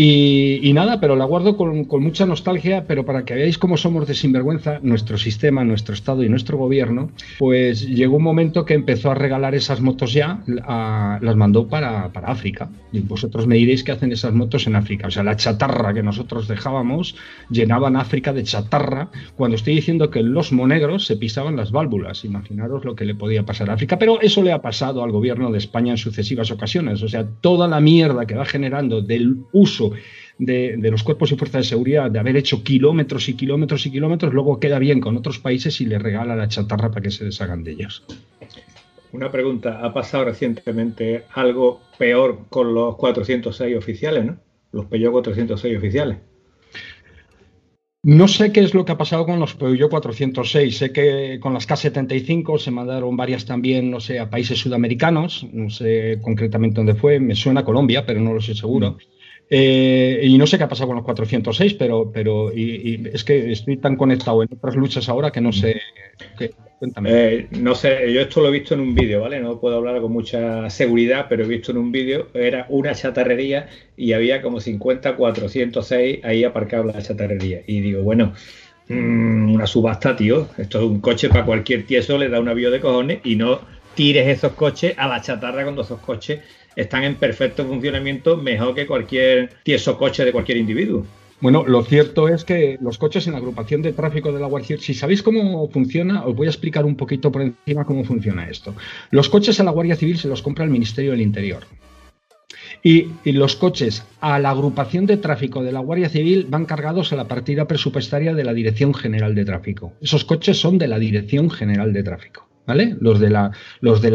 [0.01, 4.15] Y, nada, pero la guardo con, mucha nostalgia, pero para que veáis cómo somos de
[4.15, 9.17] sinvergüenza, nuestro sistema, nuestro Estado y nuestro gobierno, pues llegó un momento que empezó a
[9.17, 12.71] regalar esas motos ya, las mandó para, África.
[12.93, 15.09] Y vosotros me diréis qué hacen esas motos en África.
[15.09, 17.17] O sea, la chatarra que nosotros dejábamos
[17.51, 22.25] llenaban África de chatarra, cuando estoy diciendo que los monegros se pisaban las válvulas.
[22.25, 23.99] Imaginaros lo que le podía pasar a África.
[23.99, 27.03] Pero eso le ha pasado al gobierno de España en sucesivas ocasiones.
[27.03, 29.88] O sea, toda la mierda que va generando del uso
[30.38, 34.33] de, los cuerpos y fuerzas de seguridad de haber hecho kilómetros y kilómetros y kilómetros,
[34.33, 37.64] luego queda bien con otros países y le regala la chatarra para que se deshagan
[37.64, 38.05] de ellos.
[39.12, 44.38] Una pregunta, ¿ha pasado recientemente algo peor con los 406 oficiales, ¿no?
[44.72, 46.18] Los Peugeot 406 oficiales.
[48.03, 50.79] No sé qué es lo que ha pasado con los Peugeot 406.
[50.79, 55.46] Sé que con las K75 se mandaron varias también, no sé, a países sudamericanos.
[55.53, 57.18] No sé concretamente dónde fue.
[57.18, 58.92] Me suena a Colombia, pero no lo sé seguro.
[58.92, 59.18] Mm.
[59.51, 63.79] Eh, y no sé qué ha pasado con los 406, pero, pero es que estoy
[63.79, 65.81] tan conectado en otras luchas ahora que no sé.
[66.79, 67.11] cuéntame.
[67.13, 69.41] Eh, no sé, yo esto lo he visto en un vídeo, ¿vale?
[69.41, 73.69] No puedo hablar con mucha seguridad, pero he visto en un vídeo, era una chatarrería
[73.97, 77.63] y había como 50 406 ahí aparcados la chatarrería.
[77.67, 78.35] Y digo, bueno,
[78.89, 80.49] mm, una subasta, tío.
[80.59, 83.61] Esto es un coche para cualquier tieso, le da un avión de cojones y no
[83.95, 86.41] tires esos coches a la chatarra cuando esos coches
[86.77, 91.07] están en perfecto funcionamiento mejor que cualquier tieso coche de cualquier individuo.
[91.41, 94.67] Bueno, lo cierto es que los coches en la agrupación de tráfico de la Guardia
[94.67, 98.49] Civil, si sabéis cómo funciona, os voy a explicar un poquito por encima cómo funciona
[98.49, 98.75] esto.
[99.11, 101.63] Los coches a la Guardia Civil se los compra el Ministerio del Interior.
[102.83, 107.13] Y, y, los coches a la agrupación de tráfico de la Guardia Civil van cargados
[107.13, 109.93] a la partida presupuestaria de la Dirección General de Tráfico.
[110.01, 112.48] Esos coches son de la Dirección General de Tráfico.
[112.69, 112.97] ¿Vale?
[113.01, 113.51] Los de la,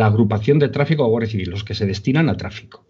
[0.06, 2.86] agrupación de tráfico a Guardia Civil, los que se destinan a tráfico.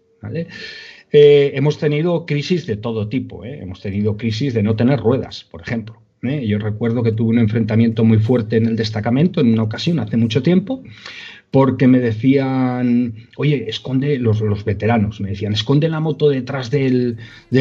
[1.10, 3.60] Eh, hemos tenido crisis de todo tipo, ¿eh?
[3.62, 6.02] hemos tenido crisis de no tener ruedas, por ejemplo.
[6.22, 6.46] ¿eh?
[6.46, 10.18] Yo recuerdo que tuve un enfrentamiento muy fuerte en el destacamento en una ocasión, hace
[10.18, 10.82] mucho tiempo,
[11.50, 17.16] porque me decían, oye, esconde, los, veteranos me decían, esconde la moto detrás del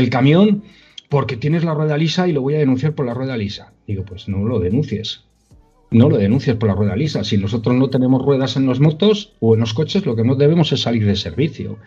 [0.10, 0.64] camión
[1.08, 3.72] porque tienes la rueda lisa y lo voy a denunciar por la rueda lisa.
[3.88, 5.24] Digo, pues no lo denuncies
[5.94, 7.24] no lo denuncias por la rueda lisa.
[7.24, 10.36] Si nosotros no tenemos ruedas en las motos o en los coches, lo que no
[10.36, 11.78] debemos es salir de servicio.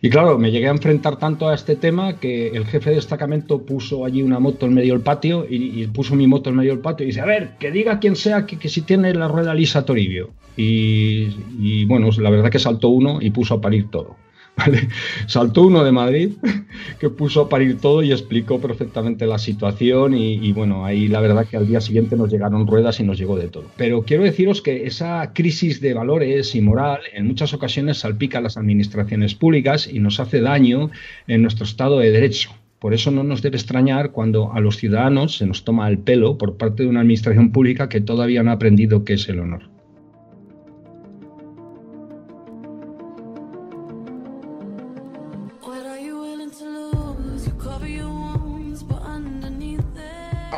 [0.00, 3.64] Y claro, me llegué a enfrentar tanto a este tema que el jefe de destacamento
[3.64, 6.80] puso allí una moto en medio del patio y, puso mi moto en medio del
[6.80, 9.84] patio y dice, a ver, que diga quien sea que, si tiene la rueda lisa
[9.84, 10.30] Toribio.
[10.56, 11.28] Y,
[11.60, 14.16] y bueno, la verdad que saltó uno y puso a parir todo.
[15.26, 16.32] Saltó uno de Madrid
[17.00, 21.46] que puso a parir todo y explicó perfectamente la situación y, bueno, ahí la verdad
[21.46, 23.64] que al día siguiente nos llegaron ruedas y nos llegó de todo.
[23.76, 28.42] Pero quiero deciros que esa crisis de valores y moral en muchas ocasiones salpica a
[28.42, 30.90] las administraciones públicas y nos hace daño
[31.26, 32.50] en nuestro Estado de Derecho.
[32.78, 36.36] Por eso no nos debe extrañar cuando a los ciudadanos se nos toma el pelo
[36.36, 39.71] por parte de una administración pública que todavía no ha aprendido qué es el honor.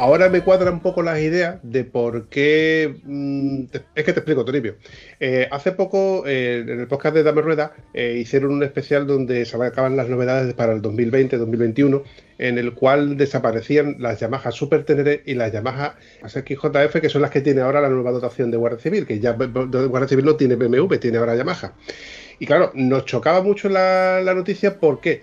[0.05, 2.97] Ahora me cuadran un poco las ideas de por qué.
[3.05, 3.65] Mm,
[3.95, 4.77] es que te explico, Toribio.
[5.19, 9.47] Eh, hace poco, eh, en el podcast de Dame Rueda, eh, hicieron un especial donde
[9.47, 12.03] se acaban las novedades para el 2020-2021,
[12.37, 17.31] en el cual desaparecían las Yamaha Super Tenere y las Yamaha XJF, que son las
[17.31, 20.57] que tiene ahora la nueva dotación de Guardia Civil, que ya Guardia Civil no tiene
[20.57, 21.73] BMW, tiene ahora Yamaha.
[22.41, 25.23] Y claro, nos chocaba mucho la, la noticia, ¿por qué?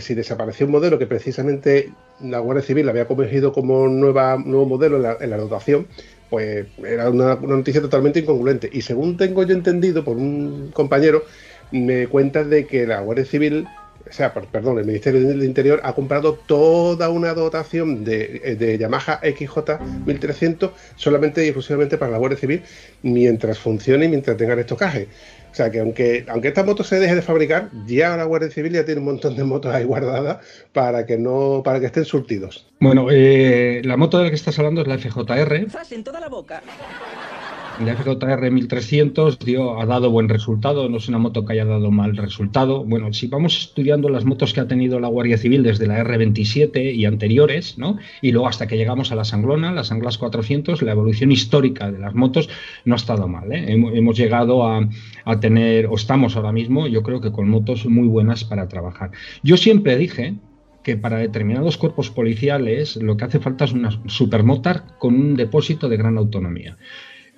[0.00, 4.96] si desapareció un modelo que precisamente la Guardia Civil había convertido como nueva, nuevo modelo
[5.20, 5.86] en la, dotación,
[6.30, 8.68] pues era una, noticia totalmente incongruente.
[8.72, 11.24] Y según tengo yo entendido por un compañero,
[11.72, 13.66] me cuenta de que la Guardia Civil
[14.08, 19.20] o sea, perdón, el Ministerio del Interior ha comprado toda una dotación de, de Yamaha
[19.22, 22.62] XJ 1300 solamente y exclusivamente para la Guardia Civil
[23.02, 25.08] mientras funcione y mientras tengan estocaje.
[25.54, 28.72] O sea que aunque, aunque esta moto se deje de fabricar, ya la Guardia Civil
[28.72, 32.66] ya tiene un montón de motos ahí guardadas para que no, para que estén surtidos.
[32.80, 35.68] Bueno, eh, la moto de la que estás hablando es la FJR.
[35.92, 36.60] en toda la boca.
[37.80, 41.90] La FJR 1300 dio, ha dado buen resultado, no es una moto que haya dado
[41.90, 42.84] mal resultado.
[42.84, 46.94] Bueno, si vamos estudiando las motos que ha tenido la Guardia Civil desde la R27
[46.94, 47.98] y anteriores, ¿no?
[48.22, 51.98] Y luego hasta que llegamos a la Sanglona, las Anglas 400, la evolución histórica de
[51.98, 52.48] las motos
[52.84, 53.52] no ha estado mal.
[53.52, 53.64] ¿eh?
[53.66, 54.88] Hemos, llegado a,
[55.24, 59.10] a tener, o estamos ahora mismo, yo creo que con motos muy buenas para trabajar.
[59.42, 60.34] Yo siempre dije
[60.84, 65.88] que para determinados cuerpos policiales lo que hace falta es una supermotar con un depósito
[65.88, 66.76] de gran autonomía.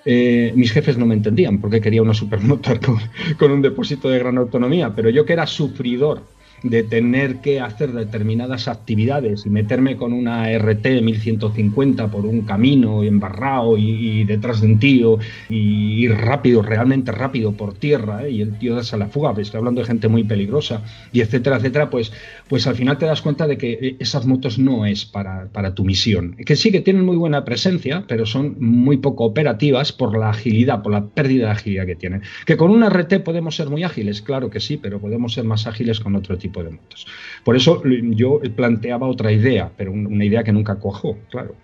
[0.09, 2.99] Eh, mis jefes no me entendían porque quería una supermotor con,
[3.37, 6.23] con un depósito de gran autonomía, pero yo que era sufridor
[6.63, 13.03] de tener que hacer determinadas actividades y meterme con una RT 1150 por un camino
[13.03, 18.31] embarrado y, detrás de un tío y ir rápido, realmente rápido por tierra ¿eh?
[18.31, 21.57] y el tío darse a la fuga, estoy hablando de gente muy peligrosa y etcétera,
[21.57, 22.13] etcétera, pues,
[22.49, 25.75] pues al final te das cuenta de que eh, esas motos no es para, para
[25.75, 26.37] tu misión.
[26.37, 30.83] Que sí que tienen muy buena presencia, pero son muy poco operativas por la agilidad,
[30.83, 32.23] por la pérdida de agilidad que tienen.
[32.45, 35.67] Que con una RT podemos ser muy ágiles, claro que sí, pero podemos ser más
[35.67, 37.07] ágiles con otro tipo de motos.
[37.45, 41.55] Por eso yo planteaba otra idea, pero una idea que nunca cojo, claro.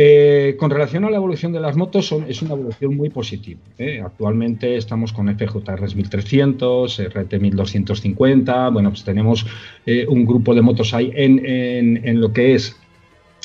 [0.00, 3.58] Eh, con relación a la evolución de las motos, es una evolución muy positiva.
[3.78, 4.00] ¿eh?
[4.00, 9.44] Actualmente estamos con FJR 1300, RT 1250, bueno, pues tenemos
[9.86, 12.76] eh, un grupo de motos ahí en lo que es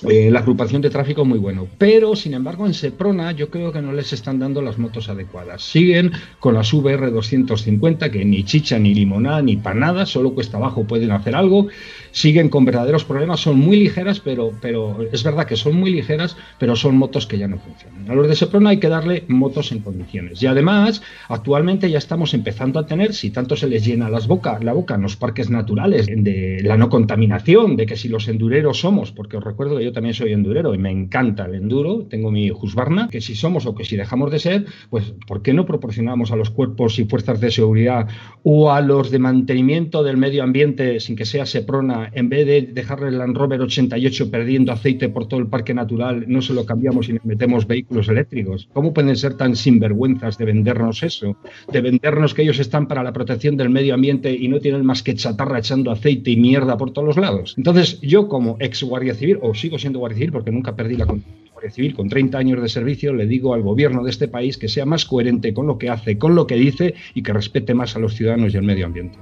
[0.09, 3.81] eh, la agrupación de tráfico muy bueno, pero sin embargo en Seprona yo creo que
[3.81, 5.63] no les están dando las motos adecuadas.
[5.63, 10.85] Siguen con las VR 250 que ni chicha ni limonada ni panada, solo cuesta abajo
[10.85, 11.67] pueden hacer algo.
[12.13, 16.37] Siguen con verdaderos problemas, son muy ligeras, pero, pero es verdad que son muy ligeras,
[16.59, 18.09] pero son motos que ya no funcionan.
[18.09, 20.41] A los de Seprona hay que darle motos en condiciones.
[20.41, 24.59] Y además, actualmente ya estamos empezando a tener, si tanto se les llena las boca,
[24.61, 28.79] la boca en los parques naturales, de la no contaminación, de que si los endureros
[28.79, 32.31] somos, porque os recuerdo que yo también soy endurero y me encanta el enduro, tengo
[32.31, 35.65] mi Husqvarna, que si somos o que si dejamos de ser, pues ¿por qué no
[35.65, 38.07] proporcionamos a los cuerpos y fuerzas de seguridad
[38.43, 42.61] o a los de mantenimiento del medio ambiente sin que sea Seprona, en vez de
[42.61, 46.65] dejarle el Land Rover 88 perdiendo aceite por todo el parque natural, no se lo
[46.65, 48.67] cambiamos y metemos vehículos eléctricos?
[48.73, 51.37] ¿Cómo pueden ser tan sinvergüenzas de vendernos eso?
[51.71, 55.03] De vendernos que ellos están para la protección del medio ambiente y no tienen más
[55.03, 57.55] que chatarra echando aceite y mierda por todos los lados.
[57.57, 61.05] Entonces, yo como ex guardia civil, o sigo siendo Guardia Civil, porque nunca perdí la
[61.05, 64.67] Guardia Civil, con 30 años de servicio, le digo al gobierno de este país que
[64.67, 67.95] sea más coherente con lo que hace, con lo que dice y que respete más
[67.95, 69.17] a los ciudadanos y el medio ambiente.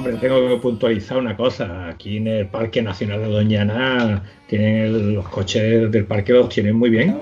[0.00, 1.88] Hombre, tengo que puntualizar una cosa.
[1.88, 6.88] Aquí en el Parque Nacional de Doñana tienen los coches del parque los tienen muy
[6.88, 7.18] bien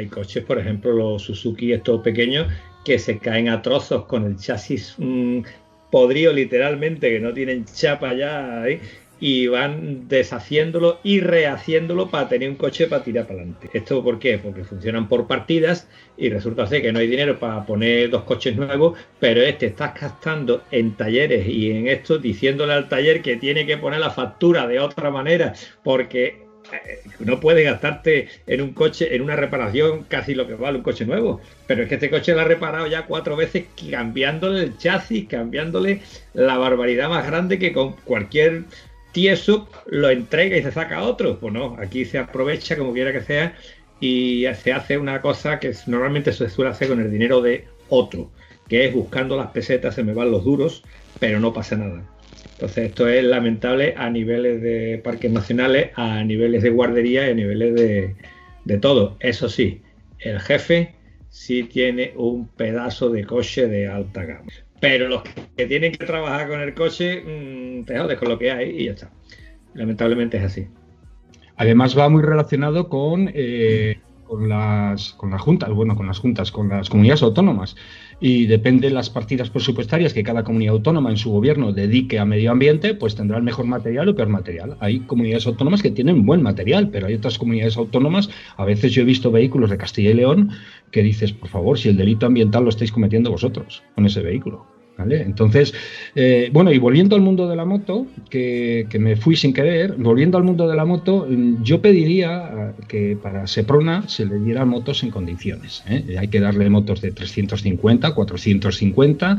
[0.00, 2.48] hay coches, por ejemplo, los Suzuki estos pequeños,
[2.84, 5.40] que se caen a trozos con el chasis mm,
[5.90, 8.80] podrido literalmente, que no tienen chapa ya ahí,
[9.20, 13.70] y van deshaciéndolo y rehaciéndolo para tener un coche para tirar para adelante.
[13.72, 14.38] ¿Esto por qué?
[14.38, 18.56] Porque funcionan por partidas y resulta ser que no hay dinero para poner dos coches
[18.56, 23.66] nuevos, pero este estás gastando en talleres y en esto diciéndole al taller que tiene
[23.66, 25.54] que poner la factura de otra manera
[25.84, 30.78] porque eh, no puedes gastarte en un coche, en una reparación, casi lo que vale
[30.78, 31.40] un coche nuevo.
[31.66, 36.02] Pero es que este coche lo ha reparado ya cuatro veces, cambiándole el chasis, cambiándole
[36.34, 38.64] la barbaridad más grande que con cualquier
[39.12, 41.38] tieso lo entrega y se saca otro.
[41.38, 43.54] Pues no, aquí se aprovecha como quiera que sea
[44.00, 48.30] y se hace una cosa que normalmente se suele hacer con el dinero de otro,
[48.68, 50.82] que es buscando las pesetas, se me van los duros,
[51.18, 52.02] pero no pasa nada.
[52.52, 57.74] Entonces esto es lamentable a niveles de parques nacionales, a niveles de guardería a niveles
[57.74, 59.16] de, todo.
[59.20, 59.82] Eso sí,
[60.18, 60.94] el jefe
[61.28, 64.46] sí tiene un pedazo de coche de alta gama.
[64.80, 65.22] Pero los
[65.56, 68.84] que tienen que trabajar con el coche, mmm, te jodes con lo que hay y
[68.86, 69.10] ya está.
[69.74, 70.66] Lamentablemente es así.
[71.56, 76.50] Además va muy relacionado con, eh, con, las, con las juntas, bueno, con las juntas,
[76.50, 77.76] con las comunidades autónomas
[78.20, 82.24] y depende de las partidas presupuestarias que cada comunidad autónoma en su gobierno dedique a
[82.24, 84.76] medio ambiente, pues tendrá el mejor material o peor material.
[84.80, 89.02] Hay comunidades autónomas que tienen buen material, pero hay otras comunidades autónomas, a veces yo
[89.02, 90.50] he visto vehículos de Castilla y León
[90.90, 94.79] que dices, por favor, si el delito ambiental lo estáis cometiendo vosotros con ese vehículo.
[95.08, 95.74] Entonces,
[96.14, 100.36] eh, bueno, y volviendo al mundo de la moto, que, me fui sin querer, volviendo
[100.38, 105.02] al mundo de la moto, mm, yo pediría que para Seprona se le dieran motos
[105.02, 105.82] en condiciones.
[105.88, 106.16] ¿eh?
[106.18, 109.38] Hay que darle motos de 350, 450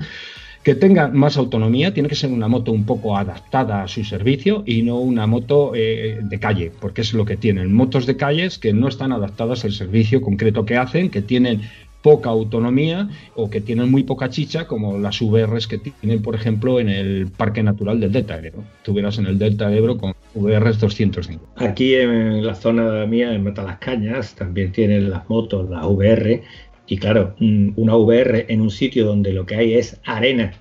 [0.64, 4.64] que tenga más autonomía, tiene que ser una moto un poco adaptada a su servicio
[4.66, 7.74] y no una moto eh, de calle, porque es lo que tienen.
[7.74, 11.62] Motos de calles que no están adaptadas al servicio concreto que hacen, que tienen
[12.01, 16.79] poca autonomía o que tienen muy poca chicha, como las VRs que tienen, por ejemplo,
[16.79, 18.63] en el Parque Natural del Delta Ebro.
[18.83, 21.45] Tuvieras en el Delta Ebro con VRs 205.
[21.57, 26.43] Aquí en la zona mía, en Matalascañas, también tienen las motos, las VR,
[26.87, 30.51] y claro, una VR en un sitio donde lo que hay es arena,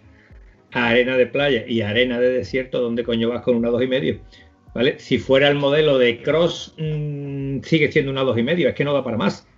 [0.72, 4.20] arena de playa y arena de desierto, ¿dónde coño vas con una dos y medio?
[4.72, 5.00] ¿Vale?
[5.00, 8.84] Si fuera el modelo de cross, mm, sigue siendo una dos y medio, es que
[8.84, 9.48] no da para más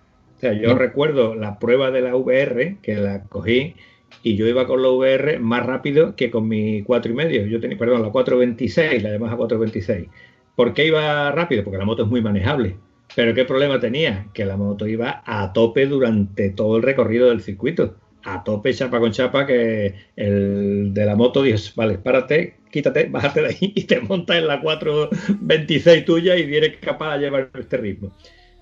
[0.42, 3.76] sea, yo recuerdo la prueba de la VR que la cogí
[4.24, 7.46] y yo iba con la VR más rápido que con mi 4,5.
[7.46, 10.08] Yo tenía, perdón, la 426, la a 426.
[10.56, 11.62] ¿Por qué iba rápido?
[11.62, 12.76] Porque la moto es muy manejable.
[13.14, 14.26] Pero ¿qué problema tenía?
[14.34, 17.96] Que la moto iba a tope durante todo el recorrido del circuito.
[18.24, 23.42] A tope, chapa con chapa, que el de la moto dijo, vale, párate, quítate, bájate
[23.42, 27.76] de ahí y te montas en la 426 tuya y vienes capaz de llevar este
[27.76, 28.12] ritmo.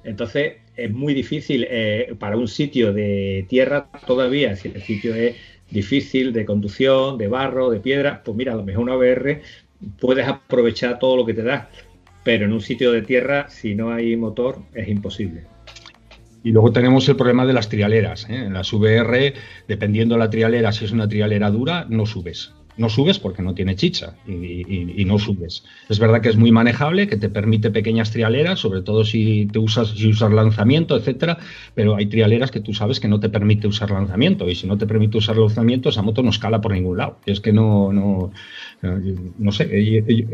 [0.05, 5.37] Entonces es muy difícil eh, para un sitio de tierra todavía, si el sitio es
[5.71, 9.43] difícil de conducción, de barro, de piedra, pues mira, a lo mejor una VR
[9.99, 11.71] puedes aprovechar todo lo que te da,
[12.25, 15.45] pero en un sitio de tierra, si no hay motor, es imposible.
[16.43, 18.29] Y luego tenemos el problema de las trialeras.
[18.31, 18.47] ¿eh?
[18.47, 19.35] En las VR,
[19.69, 23.55] dependiendo de la trialera, si es una trialera dura, no subes no subes porque no
[23.55, 25.65] tiene chicha y, no subes.
[25.89, 29.59] Es verdad que es muy manejable, que te permite pequeñas trialeras, sobre todo si te
[29.59, 31.39] usas, si usas lanzamiento, etcétera,
[31.75, 34.79] pero hay trialeras que tú sabes que no te permite usar lanzamiento, y si no
[34.79, 37.19] te permite usar lanzamiento, esa moto no escala por ningún lado.
[37.27, 38.33] es que no, no,
[38.83, 39.69] no sé,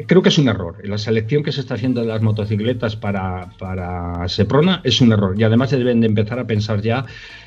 [0.06, 0.76] creo que es un error.
[0.84, 5.34] La selección que se está haciendo de las motocicletas para, para Seprona es un error.
[5.38, 7.06] Y además se deben de empezar a pensar ya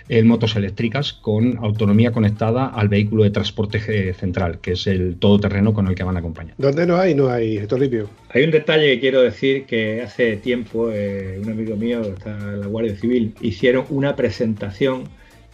[0.10, 5.74] en motos eléctricas con autonomía conectada al vehículo de transporte central, que es el todoterreno
[5.74, 6.56] con el que van a acompañar.
[6.58, 7.14] ¿Dónde no hay?
[7.14, 8.10] No hay, Toribio.
[8.30, 12.62] Hay un detalle que quiero decir que hace tiempo eh, un amigo mío, está en
[12.62, 15.04] la Guardia Civil, hicieron una presentación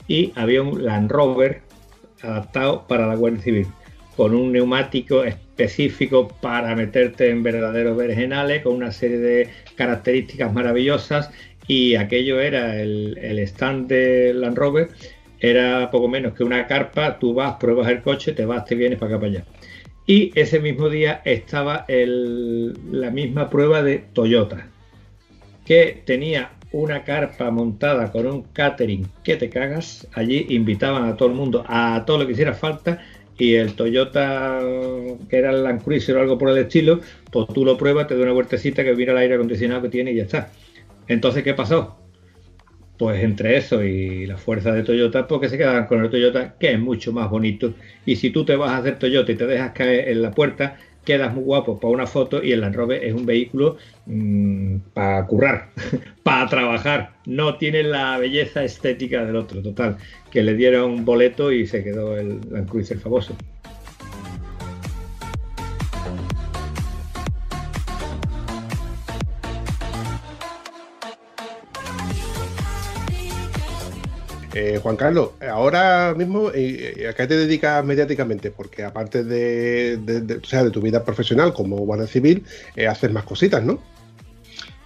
[0.07, 1.61] y había un Land Rover
[2.21, 3.67] adaptado para la Guardia Civil
[4.15, 11.31] con un neumático específico para meterte en verdaderos vergenales, con una serie de características maravillosas
[11.67, 14.89] y aquello era el, stand de Land Rover,
[15.39, 18.99] era poco menos que una carpa, tú vas, pruebas el coche, te vas, te vienes
[18.99, 19.45] para acá para allá.
[20.07, 24.67] Y ese mismo día estaba la misma prueba de Toyota,
[25.65, 30.07] que tenía una carpa montada con un catering que te cagas.
[30.13, 33.01] Allí invitaban a todo el mundo a todo lo que hiciera falta
[33.37, 34.59] y el Toyota,
[35.29, 37.01] que era el Land Cruiser o algo por el estilo,
[37.31, 40.11] pues tú lo pruebas, te da una vueltecita que mira el aire acondicionado que tiene
[40.11, 40.51] y ya está.
[41.07, 41.97] Entonces, ¿qué pasó?
[42.97, 46.71] Pues entre eso y la fuerza de Toyota, porque se quedaban con el Toyota, que
[46.71, 47.73] es mucho más bonito.
[48.05, 50.77] Y si tú te vas a hacer Toyota y te dejas caer en la puerta,
[51.05, 53.77] quedas muy guapo para una foto y el Land Rover es un vehículo
[54.07, 55.69] mm, para currar,
[56.23, 57.13] para trabajar.
[57.25, 59.97] No tiene la belleza estética del otro, total.
[60.31, 63.35] Que le dieron un boleto y se quedó el Land Cruiser famoso.
[74.55, 78.51] Eh, Juan Carlos, ahora mismo, eh, eh, ¿a qué te dedicas mediáticamente?
[78.51, 82.45] Porque aparte de, sea, de tu vida profesional como guardia civil,
[82.87, 83.81] haces más cositas, ¿no?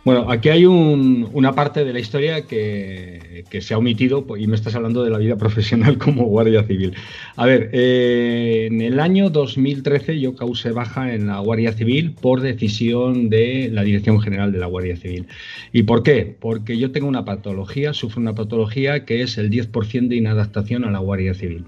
[0.05, 4.73] Bueno, aquí hay una parte de la historia que, se ha omitido y me estás
[4.75, 6.93] hablando de la vida profesional como guardia civil.
[7.35, 12.39] A ver, eh, en el año 2013 yo causé baja en la Guardia Civil por
[12.39, 15.27] decisión de la Dirección General de la Guardia Civil.
[15.73, 16.33] ¿Y por qué?
[16.39, 20.91] Porque yo tengo una patología, sufro una patología que es el 10% de inadaptación a
[20.91, 21.65] la Guardia Civil.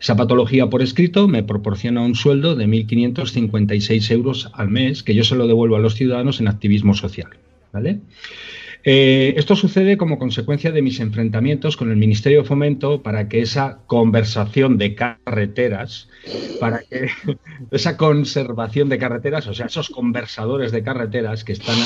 [0.00, 5.22] Esa patología por escrito me proporciona un sueldo de 1.556 euros al mes que yo
[5.22, 7.30] se lo devuelvo a los ciudadanos en activismo social.
[7.72, 8.00] ¿Vale?
[8.82, 13.40] Eh, esto sucede como consecuencia de mis enfrentamientos con el Ministerio de Fomento para que
[13.40, 16.08] esa conversación de carreteras,
[16.58, 17.08] para que
[17.70, 21.76] esa conservación de carreteras, o sea, esos conversadores de carreteras que están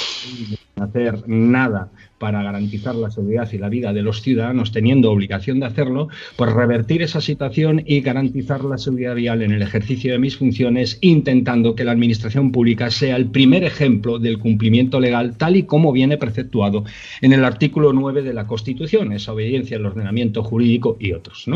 [0.77, 5.67] hacer nada para garantizar la seguridad y la vida de los ciudadanos, teniendo obligación de
[5.67, 10.37] hacerlo, pues revertir esa situación y garantizar la seguridad vial en el ejercicio de mis
[10.37, 15.65] funciones, intentando que la Administración Pública sea el primer ejemplo del cumplimiento legal tal y
[15.65, 16.85] como viene preceptuado
[17.21, 21.47] en el artículo 9 de la Constitución, esa obediencia al ordenamiento jurídico y otros.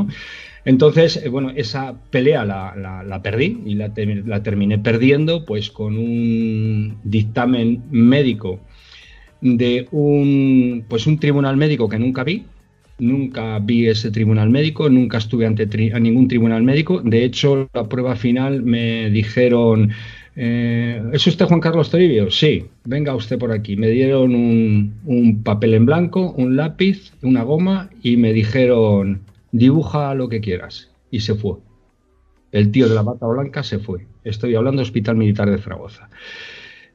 [0.65, 6.99] Entonces, eh, bueno, esa pelea la, perdí y la, la, terminé perdiendo pues con un
[7.05, 8.61] dictamen médico
[9.41, 12.45] de un, pues un tribunal médico que nunca vi.
[12.99, 15.67] Nunca vi ese tribunal médico, nunca estuve ante
[16.01, 17.01] ningún tribunal médico.
[17.01, 19.93] De hecho, la prueba final me dijeron,
[20.35, 22.29] eh, ¿es usted Juan Carlos Toribio?
[22.31, 23.77] Sí, venga usted por aquí.
[23.77, 29.21] Me dieron un, un papel en blanco, un lápiz, una goma y me dijeron,
[29.53, 30.91] dibuja lo que quieras.
[31.11, 31.59] Y se fue.
[32.51, 34.07] El tío de la bata blanca se fue.
[34.25, 36.09] Estoy hablando Hospital Militar de Zaragoza.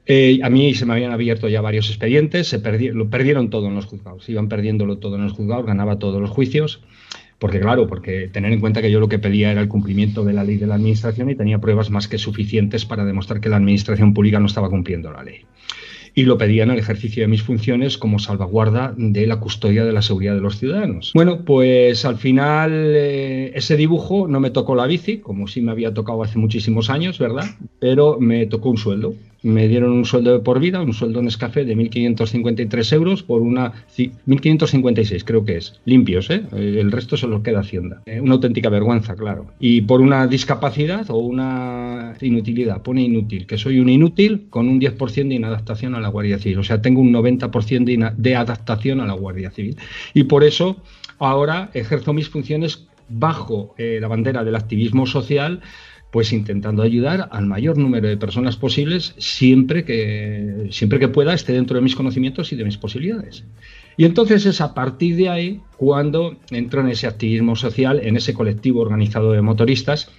[0.06, 2.62] Eh, a mí se me habían abierto ya varios expedientes, se
[2.94, 6.30] lo perdieron todo en los juzgados, iban perdiéndolo todo en los juzgados, ganaba todos los
[6.30, 6.82] juicios,
[7.40, 10.34] porque claro, porque tener en cuenta que yo lo que pedía era el cumplimiento de
[10.34, 13.58] la ley de la administración y tenía pruebas más que suficientes para demostrar que la
[13.58, 15.46] administración pública no estaba cumpliendo la ley
[16.16, 19.94] y lo pedía en el ejercicio de mis funciones como salvaguarda de la custodia de
[19.94, 21.12] la seguridad de los ciudadanos.
[21.16, 25.72] Bueno, pues al final eh, ese dibujo no me tocó la bici, como sí me
[25.72, 27.46] había tocado hace muchísimos años, ¿verdad?
[27.80, 31.28] Pero me tocó un sueldo me dieron un sueldo de por vida, un sueldo en
[31.28, 33.74] Escafé de 1.553 euros por una...
[33.96, 36.44] 1.556 creo que es, limpios, ¿eh?
[36.54, 38.02] El resto se los queda Hacienda.
[38.06, 39.48] Eh, una auténtica vergüenza, claro.
[39.60, 44.80] Y por una discapacidad o una inutilidad, pone inútil, que soy un inútil con un
[44.80, 46.60] 10% de inadaptación a la Guardia Civil.
[46.60, 49.78] O sea, tengo un 90% de, adaptación a la Guardia Civil.
[50.14, 50.78] Y por eso
[51.20, 55.62] ahora ejerzo mis funciones bajo eh, la bandera del activismo social
[56.14, 61.54] pues intentando ayudar al mayor número de personas posibles siempre que, siempre que pueda, esté
[61.54, 63.46] dentro de mis conocimientos y de mis posibilidades.
[63.98, 68.36] Y entonces es a partir de ahí cuando entro en ese activismo social, en ese
[68.36, 70.12] colectivo organizado de motoristas,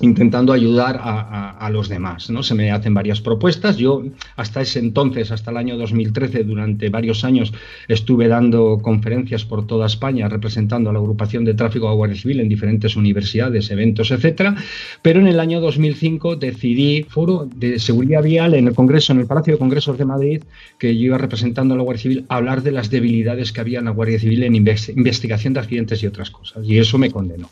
[0.00, 2.30] intentando ayudar a, los demás.
[2.30, 2.42] ¿no?
[2.42, 3.76] Se me hacen varias propuestas.
[3.76, 4.04] Yo
[4.36, 7.52] hasta ese entonces, hasta el año 2013, durante varios años,
[7.88, 12.40] estuve dando conferencias por toda España representando a la agrupación de tráfico de Guardia Civil
[12.40, 14.54] en diferentes universidades, eventos, etcétera.
[15.02, 19.26] Pero en el año 2005 decidí foro de seguridad vial en el Congreso, en el
[19.26, 20.44] Palacio de Congresos de Madrid,
[20.78, 23.86] que yo iba representando a la Guardia Civil, hablar de las debilidades que había en
[23.86, 26.64] la Guardia Civil en investigación de accidentes y otras cosas.
[26.64, 27.48] Y eso me condenó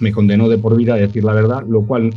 [0.00, 2.12] me condenó de por vida a decir la verdad, lo cual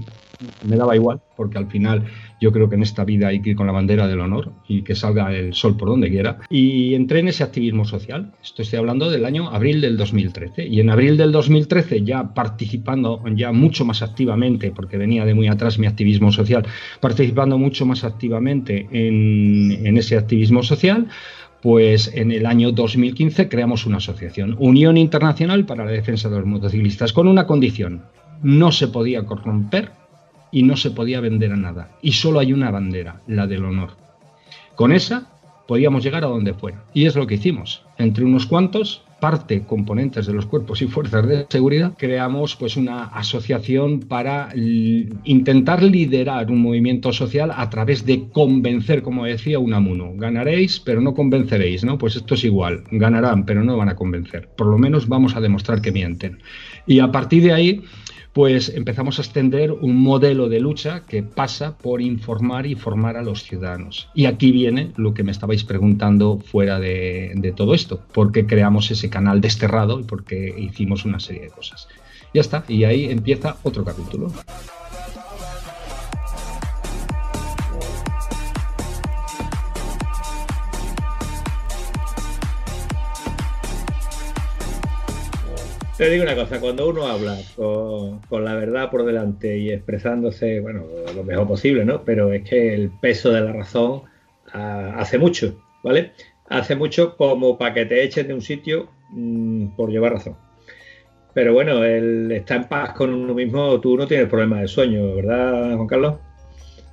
[0.65, 2.05] me daba igual, porque al final
[2.39, 4.83] yo creo que en esta vida hay que ir con la bandera del honor y
[4.83, 6.39] que salga el sol por donde quiera.
[6.49, 8.31] Y entré en ese activismo social.
[8.41, 10.65] Esto estoy hablando del año abril del 2013.
[10.67, 15.47] Y en abril del 2013, ya participando ya mucho más activamente, porque venía de muy
[15.47, 16.65] atrás mi activismo social,
[17.01, 21.07] participando mucho más activamente en, en ese activismo social,
[21.61, 26.45] pues en el año 2015 creamos una asociación, Unión Internacional para la Defensa de los
[26.45, 28.03] Motociclistas, con una condición,
[28.41, 29.91] no se podía corromper
[30.51, 31.97] y no se podía vender a nada.
[32.01, 33.91] Y solo hay una bandera, la del honor.
[34.75, 35.27] Con esa
[35.67, 36.83] podíamos llegar a donde fuera.
[36.93, 37.83] Y es lo que hicimos.
[37.97, 43.05] Entre unos cuantos parte componentes de los cuerpos y fuerzas de seguridad, creamos pues una
[43.05, 50.79] asociación para intentar liderar un movimiento social a través de convencer, como decía Unamuno, ganaréis
[50.79, 51.97] pero no convenceréis, ¿no?
[51.97, 55.41] Pues esto es igual, ganarán pero no van a convencer, por lo menos vamos a
[55.41, 56.39] demostrar que mienten.
[56.87, 57.83] Y a partir de ahí
[58.33, 63.23] pues empezamos a extender un modelo de lucha que pasa por informar y formar a
[63.23, 64.09] los ciudadanos.
[64.13, 68.91] Y aquí viene lo que me estabais preguntando fuera de, todo esto, por qué creamos
[68.91, 71.87] ese canal desterrado y por qué hicimos una serie de cosas.
[72.33, 74.31] Ya está, y ahí empieza otro capítulo.
[85.99, 90.85] Te digo una cosa, cuando uno habla con, la verdad por delante y expresándose, bueno,
[91.13, 92.05] lo mejor posible, ¿no?
[92.05, 94.03] Pero es que el peso de la razón
[94.53, 96.13] ah, hace mucho, ¿vale?
[96.47, 100.37] Hace mucho como para que te echen de un sitio mm, por llevar razón.
[101.33, 105.15] Pero bueno, el estar en paz con uno mismo, tú no tienes problema de sueño,
[105.15, 106.15] ¿verdad, Juan Carlos?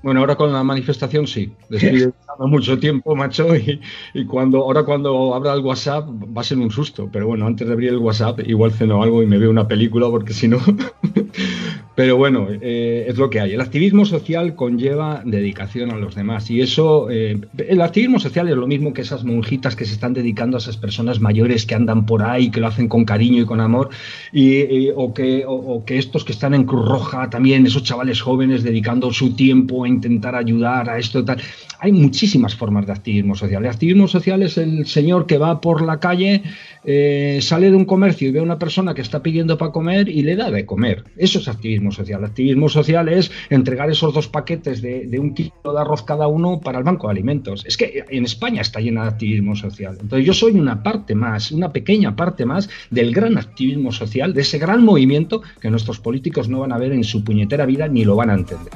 [0.03, 1.53] Bueno, ahora con la manifestación sí.
[1.71, 6.71] Estoy mucho tiempo, macho, y, cuando ahora cuando abra el WhatsApp va a ser un
[6.71, 7.09] susto.
[7.13, 10.09] Pero bueno, antes de abrir el WhatsApp igual ceno algo y me veo una película
[10.09, 10.59] porque si no...
[11.97, 13.55] Pero bueno, eh, es lo que hay.
[13.55, 18.55] El activismo social conlleva dedicación a los demás y eso, eh, el activismo social es
[18.55, 22.05] lo mismo que esas monjitas que se están dedicando a esas personas mayores que andan
[22.05, 23.89] por ahí, que lo hacen con cariño y con amor,
[24.31, 28.63] y, o, que, o, que estos que están en Cruz Roja también, esos chavales jóvenes
[28.63, 31.41] dedicando su tiempo a intentar ayudar a esto y tal.
[31.79, 33.65] Hay muchísimas formas de activismo social.
[33.65, 36.43] El activismo social es el señor que va por la calle,
[36.85, 40.11] eh, sale de un comercio y ve a una persona que está pidiendo para comer
[40.11, 41.05] y le da de comer.
[41.17, 42.25] Eso es activismo social.
[42.25, 46.79] Activismo social es entregar esos dos paquetes de, un kilo de arroz cada uno para
[46.79, 47.65] el Banco de Alimentos.
[47.67, 49.97] Es que en España está llena de activismo social.
[50.01, 54.43] Entonces yo soy una parte más, una pequeña parte más del gran activismo social, de
[54.43, 58.05] ese gran movimiento que nuestros políticos no van a ver en su puñetera vida ni
[58.05, 58.73] lo van a entender.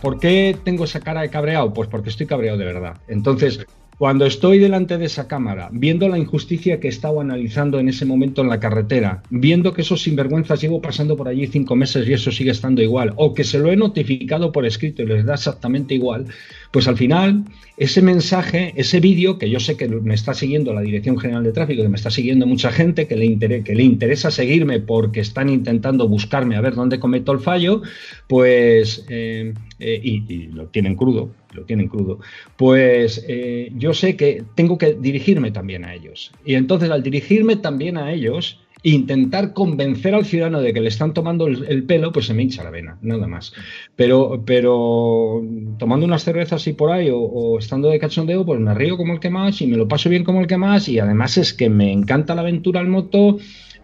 [0.00, 1.72] ¿Por qué tengo esa cara de cabreado?
[1.72, 2.96] Pues porque estoy cabreado de verdad.
[3.08, 3.66] Entonces,
[3.98, 8.04] cuando estoy delante de esa cámara, viendo la injusticia que he estado analizando en ese
[8.04, 12.12] momento en la carretera, viendo que esos sinvergüenzas llevo pasando por allí cinco meses y
[12.12, 15.34] eso sigue estando igual, o que se lo he notificado por escrito y les da
[15.34, 16.26] exactamente igual,
[16.72, 17.44] pues al final
[17.78, 21.52] ese mensaje, ese vídeo, que yo sé que me está siguiendo la Dirección General de
[21.52, 26.56] Tráfico, que me está siguiendo mucha gente, que le, interesa seguirme porque están intentando buscarme
[26.56, 27.80] a ver dónde cometo el fallo,
[28.28, 32.18] pues, eh, eh, y, lo tienen crudo, lo tienen crudo,
[32.56, 36.32] pues eh, yo sé que tengo que dirigirme también a ellos.
[36.44, 41.12] Y entonces al dirigirme también a ellos, intentar convencer al ciudadano de que le están
[41.12, 43.52] tomando el, pelo, pues se me hincha la vena, nada más.
[43.96, 45.42] Pero, pero
[45.78, 49.20] tomando unas cervezas y por ahí o, estando de cachondeo, pues me río como el
[49.20, 51.68] que más y me lo paso bien como el que más y además es que
[51.68, 53.38] me encanta la aventura al moto.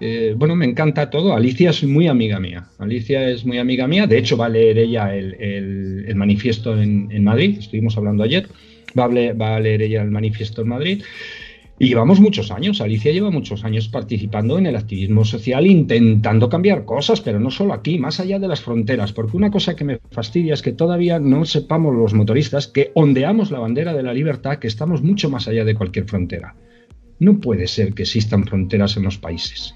[0.05, 1.33] Eh, bueno, me encanta todo.
[1.33, 2.67] Alicia es muy amiga mía.
[2.79, 4.09] Alicia es muy amiga mía.
[4.09, 7.59] De hecho, va a leer ella el, manifiesto en, Madrid.
[7.61, 8.49] Estuvimos hablando ayer.
[8.99, 11.03] Va va a leer ella el manifiesto en Madrid.
[11.79, 16.85] Y llevamos muchos años, Alicia lleva muchos años participando en el activismo social, intentando cambiar
[16.85, 19.99] cosas, pero no solo aquí, más allá de las fronteras, porque una cosa que me
[20.11, 24.59] fastidia es que todavía no sepamos los motoristas que ondeamos la bandera de la libertad,
[24.59, 26.55] que estamos mucho más allá de cualquier frontera.
[27.19, 29.75] No puede ser que existan fronteras en los países.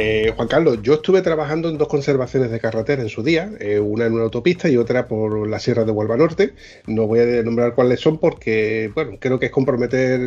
[0.00, 3.80] Eh, Juan Carlos, yo estuve trabajando en dos conservaciones de carretera en su día, eh,
[3.80, 6.54] una en una autopista y otra por la Sierra de Huelva Norte.
[6.86, 10.20] No voy a nombrar cuáles son porque, bueno, creo que es comprometer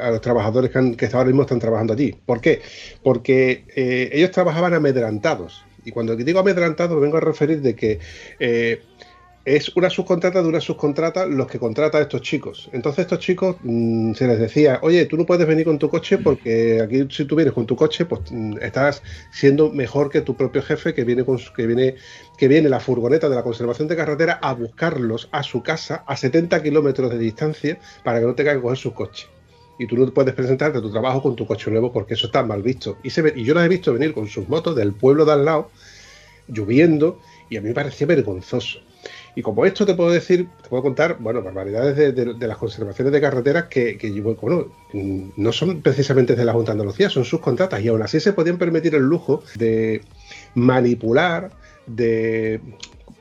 [0.00, 2.16] a los trabajadores que, ahora mismo están trabajando allí.
[2.26, 2.62] ¿Por qué?
[3.02, 5.64] Porque eh, ellos trabajaban amedrantados.
[5.84, 8.00] Y cuando digo amedrantados, vengo a referir de que
[9.44, 12.70] es una subcontrata de una subcontrata los que contrata a estos chicos.
[12.72, 16.18] Entonces estos chicos mm, se les decía, oye, tú no puedes venir con tu coche
[16.18, 19.02] porque aquí si tú vienes con tu coche, pues mm, estás
[19.32, 21.96] siendo mejor que tu propio jefe que viene con que viene
[22.38, 26.16] que viene la furgoneta de la conservación de carretera a buscarlos a su casa a
[26.16, 29.26] 70 kilómetros de distancia para que no tengan que coger su coche.
[29.78, 32.42] Y tú no puedes presentarte a tu trabajo con tu coche nuevo porque eso está
[32.42, 32.98] mal visto.
[33.02, 35.44] Y, se y yo los he visto venir con sus motos del pueblo de al
[35.44, 35.70] lado,
[36.48, 37.18] lloviendo,
[37.48, 38.80] y a mí me parecía vergonzoso.
[39.34, 43.20] Y como esto te puedo decir, te puedo contar, bueno, barbaridades de, las conservaciones de
[43.20, 43.96] carreteras que,
[44.40, 48.20] bueno, no son precisamente de la Junta de Andalucía, son sus contratas y aún así
[48.20, 50.02] se podían permitir el lujo de
[50.54, 51.50] manipular,
[51.86, 52.60] de...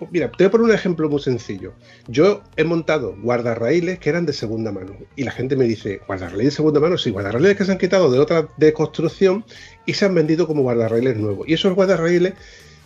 [0.09, 1.73] Mira, te voy a poner un ejemplo muy sencillo.
[2.07, 6.45] Yo he montado guardarraíles que eran de segunda mano y la gente me dice, ¿guardarraíles
[6.45, 6.97] de segunda mano?
[6.97, 9.45] Sí, guardarraíles que se han quitado de otra de construcción
[9.85, 11.47] y se han vendido como guardarraíles nuevos.
[11.47, 12.33] Y esos guardarraíles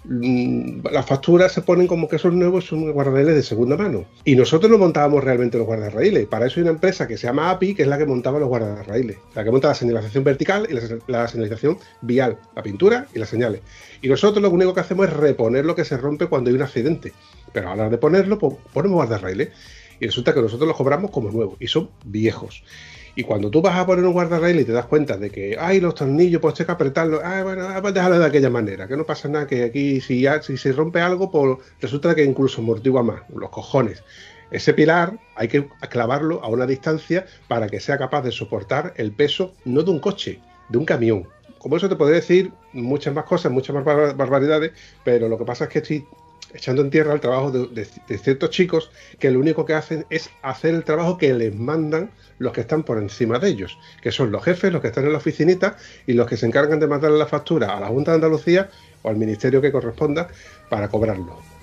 [0.08, 4.06] las facturas se ponen como que son nuevos, son guardarraíles de segunda mano.
[4.24, 6.28] Y nosotros no montábamos realmente los guardarraíles.
[6.28, 8.48] Para eso hay una empresa que se llama API, que es la que montaba los
[8.48, 9.18] guardarraíles.
[9.34, 10.74] La que monta la señalización vertical y
[11.12, 13.62] la, señalización vial, la pintura y las señales.
[14.02, 16.62] Y nosotros lo único que hacemos es reponer lo que se rompe cuando hay un
[16.62, 17.14] accidente.
[17.52, 19.50] Pero a la hora de ponerlo, ponemos guardarraíles.
[20.00, 22.64] Y resulta que nosotros los cobramos como nuevos y son viejos.
[23.18, 25.80] Y cuando tú vas a poner un guardarraíl y te das cuenta de que, ay,
[25.80, 28.98] los tornillos, pues hay que apretarlos, ah, bueno, ah, pues déjalo de aquella manera, que
[28.98, 33.04] no pasa nada, que aquí si, si se rompe algo, pues resulta que incluso amortigua
[33.04, 34.04] más, los cojones.
[34.52, 39.14] Ese pilar hay que clavarlo a una distancia para que sea capaz de soportar el
[39.14, 41.28] peso, no de un coche, de un camión.
[41.58, 43.86] Como eso te podría decir muchas más cosas, muchas más
[44.16, 46.06] barbaridades, pero lo que pasa es que estoy
[46.56, 50.74] echando en tierra el trabajo de, ciertos chicos que lo único que hacen es hacer
[50.74, 54.44] el trabajo que les mandan los que están por encima de ellos, que son los
[54.44, 55.78] jefes, los que están en la oficinita
[56.08, 58.70] y los que se encargan de mandarle la factura a la Junta de Andalucía
[59.04, 60.28] o al ministerio que corresponda
[60.70, 61.55] para cobrarlo.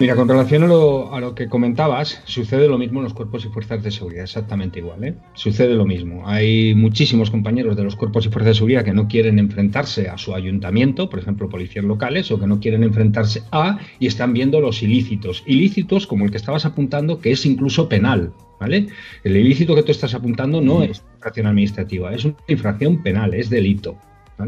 [0.00, 3.82] Mira, con relación a lo, que comentabas, sucede lo mismo en los cuerpos y fuerzas
[3.82, 5.04] de seguridad, exactamente igual.
[5.04, 5.14] ¿eh?
[5.34, 6.26] Sucede lo mismo.
[6.26, 10.16] Hay muchísimos compañeros de los cuerpos y fuerzas de seguridad que no quieren enfrentarse a
[10.16, 14.62] su ayuntamiento, por ejemplo, policías locales, o que no quieren enfrentarse a y están viendo
[14.62, 15.42] los ilícitos.
[15.44, 18.32] Ilícitos como el que estabas apuntando, que es incluso penal.
[18.58, 18.86] ¿Vale?
[19.22, 23.50] El ilícito que tú estás apuntando no es infracción administrativa, es una infracción penal, es
[23.50, 23.98] delito.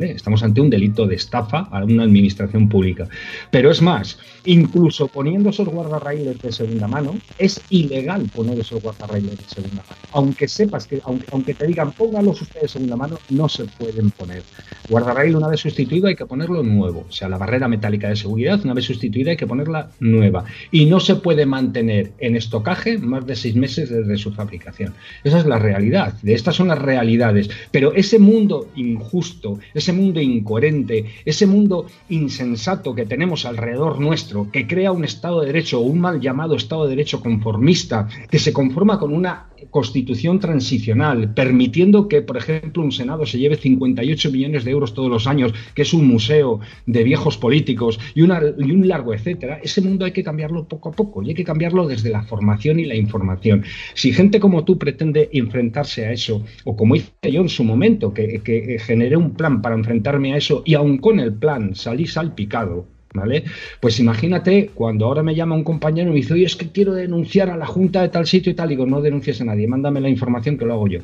[0.00, 3.08] Estamos ante un delito de estafa a una administración pública.
[3.50, 9.36] Pero es más, incluso poniendo esos guardarraíles de segunda mano, es ilegal poner esos guardarraíles
[9.38, 10.00] de segunda mano.
[10.12, 14.10] Aunque sepas que, aunque, aunque te digan póngalos ustedes de segunda mano, no se pueden
[14.10, 14.42] poner.
[14.88, 17.06] Guardarraíl una vez sustituido hay que ponerlo nuevo.
[17.08, 20.44] O sea, la barrera metálica de seguridad una vez sustituida hay que ponerla nueva.
[20.70, 24.94] Y no se puede mantener en estocaje más de seis meses desde su fabricación.
[25.24, 26.14] Esa es la realidad.
[26.24, 27.48] Estas son las realidades.
[27.70, 34.66] Pero ese mundo injusto, ese mundo incoherente, ese mundo insensato que tenemos alrededor nuestro, que
[34.68, 38.52] crea un Estado de Derecho o un mal llamado Estado de Derecho conformista, que se
[38.52, 44.64] conforma con una constitución transicional, permitiendo que, por ejemplo, un Senado se lleve 58 millones
[44.64, 48.88] de euros todos los años, que es un museo de viejos políticos y, y un
[48.88, 52.10] largo etcétera, ese mundo hay que cambiarlo poco a poco y hay que cambiarlo desde
[52.10, 53.64] la formación y la información.
[53.94, 58.12] Si gente como tú pretende enfrentarse a eso, o como hice yo en su momento,
[58.12, 62.06] que, que generé un plan para enfrentarme a eso y aún con el plan salí
[62.06, 63.44] salpicado, ¿Vale?
[63.80, 66.94] Pues imagínate cuando ahora me llama un compañero y me dice, oye, es que quiero
[66.94, 68.70] denunciar a la Junta de tal sitio y tal.
[68.70, 71.00] digo, no denuncies a nadie, mándame la información que lo hago yo.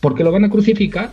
[0.00, 1.10] Porque lo van a crucificar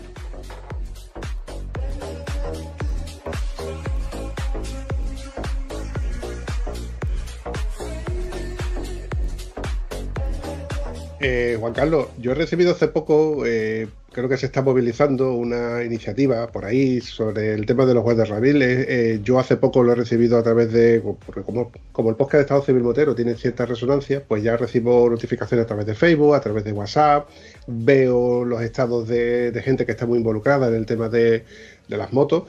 [11.20, 15.84] Eh, Juan Carlos, yo he recibido hace poco, eh, creo que se está movilizando una
[15.84, 18.86] iniciativa por ahí sobre el tema de los guardias rabiles.
[18.90, 21.72] Eh, yo hace poco lo he recibido a través de, porque como,
[22.10, 25.86] el podcast de Estado Civil Motero tiene cierta resonancia, pues ya recibo notificaciones a través
[25.86, 27.30] de Facebook, a través de WhatsApp,
[27.68, 31.44] veo los estados de, gente que está muy involucrada en el tema de,
[31.88, 32.44] las motos.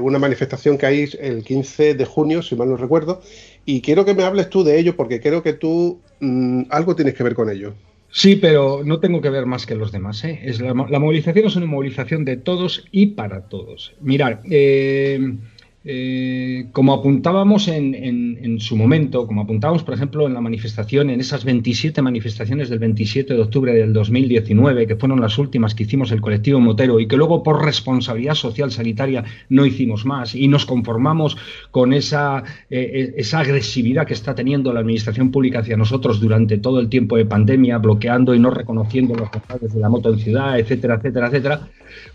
[0.00, 3.22] una manifestación que hay el 15 de junio, si mal no recuerdo,
[3.64, 7.14] y quiero que me hables tú de ello porque creo que tú mm, algo tienes
[7.14, 7.74] que ver con ello.
[8.14, 10.22] Sí, pero no tengo que ver más que los demás.
[10.24, 10.38] ¿eh?
[10.44, 13.94] Es la, movilización es una movilización de todos y para todos.
[14.00, 15.38] Mirad, eh,
[15.84, 21.44] eh, como apuntábamos en, su momento, como apuntábamos, por ejemplo, en la manifestación, en esas
[21.44, 26.20] 27 manifestaciones del 27 de octubre del 2019, que fueron las últimas que hicimos el
[26.20, 31.36] colectivo Motero y que luego por responsabilidad social sanitaria no hicimos más y nos conformamos
[31.72, 36.78] con esa, eh, esa agresividad que está teniendo la administración pública hacia nosotros durante todo
[36.78, 40.58] el tiempo de pandemia, bloqueando y no reconociendo los responsables de la moto en ciudad,
[40.58, 41.68] etcétera, etcétera, etcétera,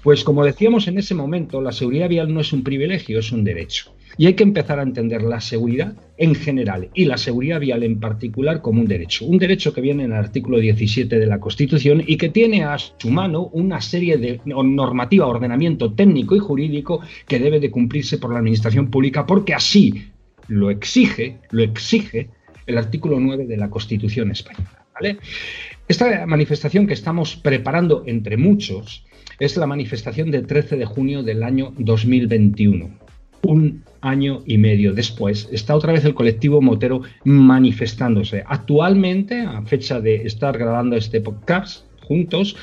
[0.03, 3.43] pues como decíamos en ese momento, la seguridad vial no es un privilegio, es un
[3.43, 3.93] derecho.
[4.17, 7.99] Y hay que empezar a entender la seguridad en general y la seguridad vial en
[7.99, 9.25] particular como un derecho.
[9.25, 12.77] Un derecho que viene en el artículo 17 de la Constitución y que tiene a
[12.79, 18.31] su mano una serie de normativa, ordenamiento técnico y jurídico que debe de cumplirse por
[18.31, 20.07] la Administración Pública porque así
[20.47, 22.29] lo exige, lo exige
[22.65, 24.77] el artículo 9 de la Constitución española.
[25.88, 29.05] Esta manifestación que estamos preparando entre muchos
[29.39, 33.07] es la manifestación del 13 de junio del año 2021
[33.43, 38.43] un año y medio después, está otra vez el colectivo motero manifestándose.
[38.45, 42.55] Actualmente, a fecha de estar grabando este podcast juntos,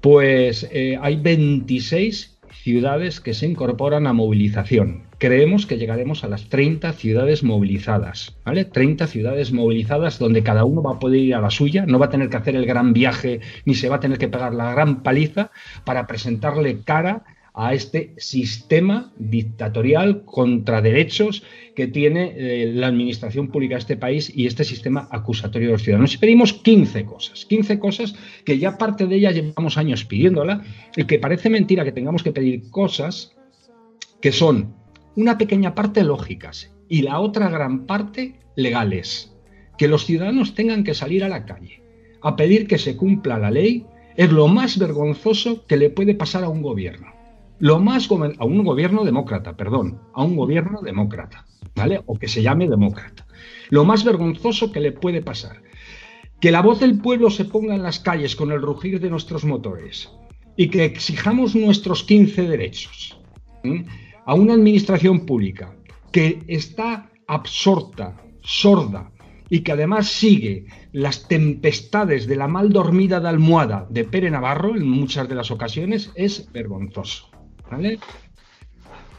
[0.00, 5.05] pues eh, hay 26 ciudades que se incorporan a movilización.
[5.18, 8.66] Creemos que llegaremos a las 30 ciudades movilizadas, ¿vale?
[8.66, 12.06] 30 ciudades movilizadas donde cada uno va a poder ir a la suya, no va
[12.06, 14.72] a tener que hacer el gran viaje ni se va a tener que pegar la
[14.72, 15.50] gran paliza
[15.84, 21.42] para presentarle cara a este sistema dictatorial contra derechos
[21.74, 25.82] que tiene eh, la administración pública de este país y este sistema acusatorio de los
[25.82, 26.14] ciudadanos.
[26.14, 28.14] Y pedimos 15 cosas, 15 cosas
[28.44, 30.62] que ya parte de ellas llevamos años pidiéndola
[30.94, 33.34] y que parece mentira que tengamos que pedir cosas
[34.20, 34.74] que son
[35.16, 39.34] una pequeña parte lógicas y la otra gran parte legales.
[39.76, 41.82] Que los ciudadanos tengan que salir a la calle
[42.22, 43.86] a pedir que se cumpla la ley
[44.16, 47.16] es lo más vergonzoso que le puede pasar a un gobierno
[47.58, 52.02] lo más a un gobierno demócrata, perdón, a un gobierno demócrata, ¿vale?
[52.06, 53.26] O que se llame demócrata.
[53.70, 55.62] Lo más vergonzoso que le puede pasar.
[56.40, 59.44] Que la voz del pueblo se ponga en las calles con el rugir de nuestros
[59.44, 60.10] motores
[60.54, 63.18] y que exijamos nuestros 15 derechos
[64.26, 65.74] a una administración pública
[66.12, 69.10] que está absorta, sorda
[69.48, 74.76] y que además sigue las tempestades de la mal dormida de almohada de Pere Navarro
[74.76, 77.30] en muchas de las ocasiones es vergonzoso.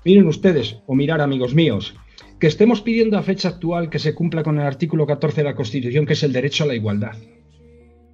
[0.03, 1.95] Miren ustedes, o mirar amigos míos,
[2.39, 5.55] que estemos pidiendo a fecha actual que se cumpla con el artículo 14 de la
[5.55, 7.15] Constitución, que es el derecho a la igualdad.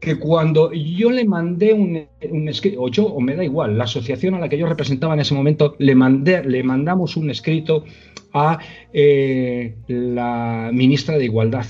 [0.04, 4.36] Que cuando yo le mandé un, escrito, o yo, o me da igual, la asociación
[4.36, 7.86] a la que yo representaba en ese momento, le, mandé, le mandamos un escrito
[8.34, 8.60] a
[8.92, 11.66] eh, la ministra de Igualdad.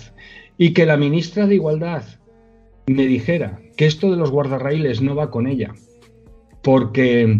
[0.57, 2.05] Y que la ministra de Igualdad
[2.87, 5.75] me dijera que esto de los guardarraíles no va con ella,
[6.63, 7.39] porque,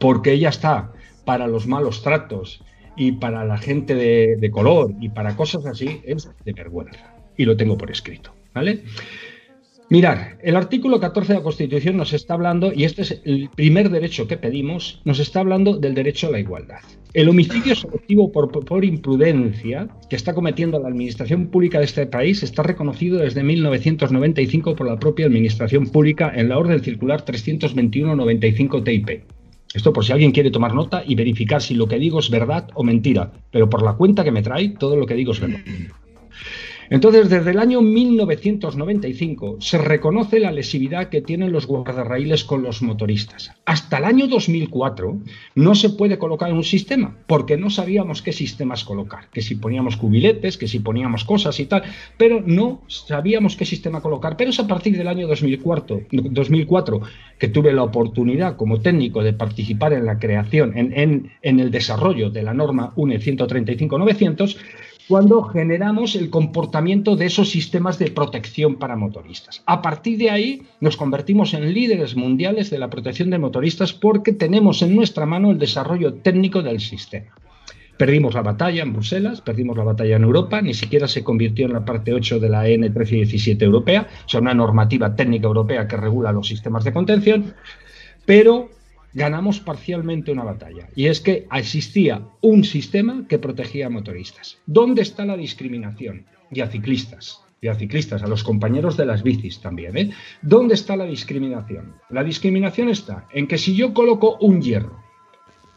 [0.00, 0.92] porque ella está
[1.26, 2.64] para los malos tratos
[2.96, 7.14] y para la gente de, color y para cosas así, es de vergüenza.
[7.36, 8.32] Y lo tengo por escrito.
[8.54, 8.82] ¿Vale?
[9.90, 13.88] Mirar, el artículo 14 de la Constitución nos está hablando, y este es el primer
[13.88, 16.80] derecho que pedimos, nos está hablando del derecho a la igualdad.
[17.14, 22.42] El homicidio selectivo por, por, imprudencia que está cometiendo la Administración Pública de este país
[22.42, 29.22] está reconocido desde 1995 por la propia Administración Pública en la Orden Circular 321-95 TIP.
[29.72, 32.68] Esto por si alguien quiere tomar nota y verificar si lo que digo es verdad
[32.74, 35.60] o mentira, pero por la cuenta que me trae, todo lo que digo es verdad.
[36.90, 42.82] Entonces, desde el año 1995 se reconoce la lesividad que tienen los guardarraíles con los
[42.82, 43.52] motoristas.
[43.66, 45.18] Hasta el año 2004
[45.54, 49.96] no se puede colocar un sistema, porque no sabíamos qué sistemas colocar, que si poníamos
[49.96, 51.82] cubiletes, que si poníamos cosas y tal,
[52.16, 54.36] pero no sabíamos qué sistema colocar.
[54.36, 57.00] Pero es a partir del año 2004, 2004
[57.38, 62.30] que tuve la oportunidad como técnico de participar en la creación, en, en el desarrollo
[62.30, 64.56] de la norma UNE 135-900,
[65.08, 69.62] cuando generamos el comportamiento de esos sistemas de protección para motoristas.
[69.64, 74.32] A partir de ahí nos convertimos en líderes mundiales de la protección de motoristas porque
[74.32, 77.34] tenemos en nuestra mano el desarrollo técnico del sistema.
[77.96, 81.72] Perdimos la batalla en Bruselas, perdimos la batalla en Europa, ni siquiera se convirtió en
[81.72, 85.96] la parte 8 de la N 1317 europea, o sea, una normativa técnica europea que
[85.96, 87.54] regula los sistemas de contención,
[88.24, 88.68] pero
[89.12, 90.88] ganamos parcialmente una batalla.
[90.94, 94.58] Y es que existía un sistema que protegía a motoristas.
[94.66, 96.26] ¿Dónde está la discriminación?
[96.50, 97.42] Y a ciclistas.
[97.60, 99.96] Y a ciclistas, a los compañeros de las bicis también.
[99.96, 100.10] ¿eh?
[100.42, 101.94] ¿Dónde está la discriminación?
[102.10, 105.02] La discriminación está en que si yo coloco un hierro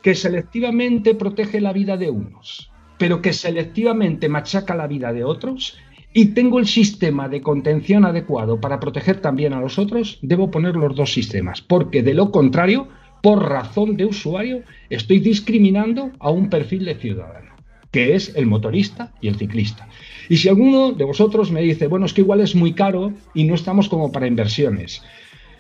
[0.02, 5.78] que selectivamente protege la vida de unos, pero que selectivamente machaca la vida de otros,
[6.14, 10.76] y tengo el sistema de contención adecuado para proteger también a los otros, debo poner
[10.76, 12.90] los dos sistemas, porque de lo contrario
[13.22, 17.52] por razón de usuario, estoy discriminando a un perfil de ciudadano,
[17.92, 19.88] que es el motorista y el ciclista.
[20.30, 23.44] Y si alguno de vosotros me dice, bueno, es que igual es muy caro y
[23.44, 25.04] no estamos como para inversiones.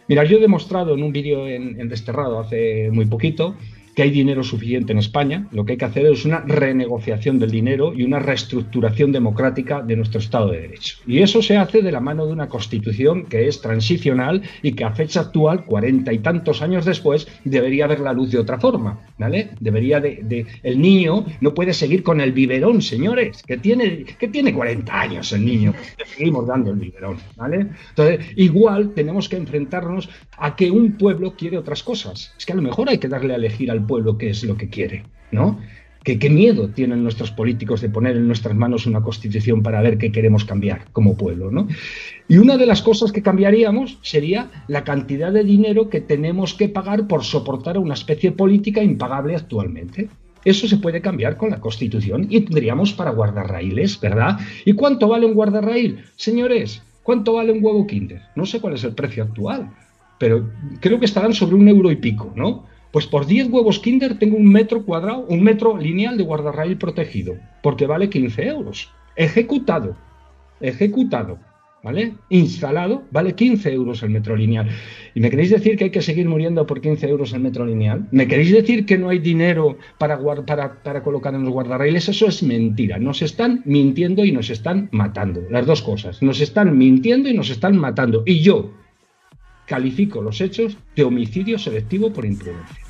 [0.08, 3.56] Mira, yo he demostrado en un vídeo en, en Desterrado hace muy poquito
[3.96, 7.52] que hay dinero suficiente en España, lo que hay que hacer es una renegociación del
[7.52, 10.98] dinero y una reestructuración democrática de nuestro Estado de Derecho.
[11.06, 14.84] Y eso se hace de la mano de una constitución que es transicional y que
[14.84, 19.00] a fecha actual, cuarenta y tantos años después, debería ver la luz de otra forma.
[19.18, 19.52] ¿vale?
[19.60, 24.54] Debería de, El niño no puede seguir con el biberón, señores, que tiene, que tiene
[24.54, 25.74] 40 años el niño.
[26.06, 27.18] seguimos dando el biberón.
[27.36, 27.68] ¿vale?
[27.90, 32.34] Entonces, igual tenemos que enfrentarnos a que un pueblo quiere otras cosas.
[32.38, 34.58] Es que a lo mejor hay que darle a elegir al pueblo qué es lo
[34.58, 35.60] que quiere, ¿no?
[36.04, 39.98] Que, qué miedo tienen nuestros políticos de poner en nuestras manos una constitución para ver
[40.00, 41.68] qué queremos cambiar como pueblo, ¿no?
[42.28, 46.70] Y una de las cosas que cambiaríamos sería la cantidad de dinero que tenemos que
[46.70, 50.10] pagar por soportar una especie política impagable actualmente.
[50.44, 54.40] Eso se puede cambiar con la Constitución y tendríamos para guardarraíles, ¿verdad?
[54.66, 56.04] ¿Y cuánto vale un guardarraíl?
[56.16, 58.22] Señores, ¿cuánto vale un huevo Kinder?
[58.36, 59.70] No sé cuál es el precio actual,
[60.18, 62.66] pero creo que estarán sobre un euro y pico, ¿no?
[62.92, 67.36] Pues por 10 huevos Kinder tengo un metro cuadrado, un metro lineal de guardarraíl protegido,
[67.64, 68.92] porque vale 15 euros.
[69.16, 69.96] Ejecutado,
[70.60, 71.40] ejecutado,
[71.84, 72.14] ¿vale?
[72.30, 74.70] Instalado, vale 15 euros el metro lineal.
[75.16, 78.08] ¿Y me queréis decir que hay que seguir muriendo por 15 euros el metro lineal?
[78.12, 80.18] ¿Me queréis decir que no hay dinero para,
[81.02, 82.10] colocar en los guardarraíles?
[82.10, 82.98] Eso es mentira.
[83.00, 85.42] Nos están mintiendo y nos están matando.
[85.50, 86.22] Las dos cosas.
[86.22, 88.24] Nos están mintiendo y nos están matando.
[88.26, 88.72] Y yo,
[89.66, 92.81] califico los hechos de homicidio selectivo por imprudencia.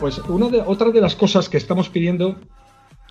[0.00, 2.36] Pues una de, otra de las cosas que estamos pidiendo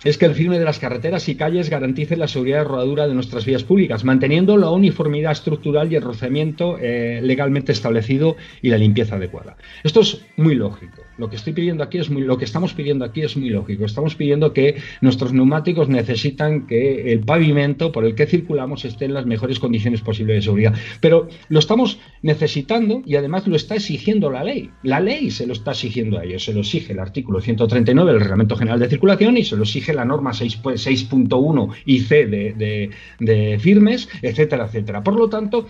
[0.02, 3.14] es que el firme de las carreteras y calles garantice la seguridad de rodadura de
[3.14, 8.78] nuestras vías públicas, manteniendo la uniformidad estructural y el rozamiento eh, legalmente establecido y la
[8.78, 9.56] limpieza adecuada.
[9.84, 11.02] Esto es muy lógico.
[11.20, 13.84] Lo que estoy pidiendo aquí es muy, lo que estamos pidiendo aquí es muy lógico.
[13.84, 19.12] Estamos pidiendo que nuestros neumáticos necesitan que el pavimento por el que circulamos esté en
[19.12, 20.74] las mejores condiciones posibles de seguridad.
[21.02, 24.70] Pero lo estamos necesitando y además lo está exigiendo la ley.
[24.82, 26.42] La ley se lo está exigiendo a ellos.
[26.42, 29.92] Se lo exige el artículo 139 del Reglamento General de Circulación y se lo exige
[29.92, 35.04] la norma 6.1 y C de, de firmes, etcétera, etcétera.
[35.04, 35.66] Por lo tanto,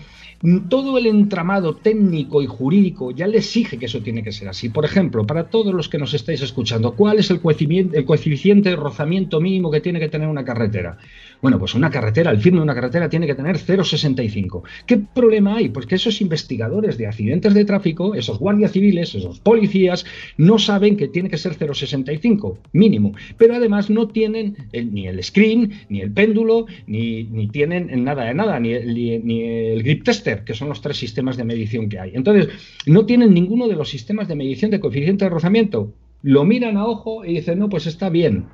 [0.71, 4.71] todo el entramado técnico y jurídico ya le exige que eso tiene que ser así.
[4.71, 9.41] Por ejemplo, para todos los que nos estáis escuchando, ¿cuál es el coeficiente, de rozamiento
[9.41, 10.97] mínimo que tiene que tener una carretera?
[11.43, 14.63] Bueno, pues una carretera, el firme de una carretera tiene que tener 0,65.
[14.87, 15.69] ¿Qué problema hay?
[15.69, 20.07] Pues que esos investigadores de accidentes de tráfico, esos guardias civiles, esos policías,
[20.39, 23.13] no saben que tiene que ser 0,65 mínimo.
[23.37, 28.59] Pero además no tienen ni el screen, ni el péndulo, ni, tienen nada de nada,
[28.59, 28.71] ni,
[29.19, 32.13] ni el grip tester que son los tres sistemas de medición que hay.
[32.15, 32.49] Entonces,
[32.87, 35.93] no tienen ninguno de los sistemas de medición de coeficiente de rozamiento.
[36.23, 38.47] Lo miran a ojo y dicen, no, pues está bien.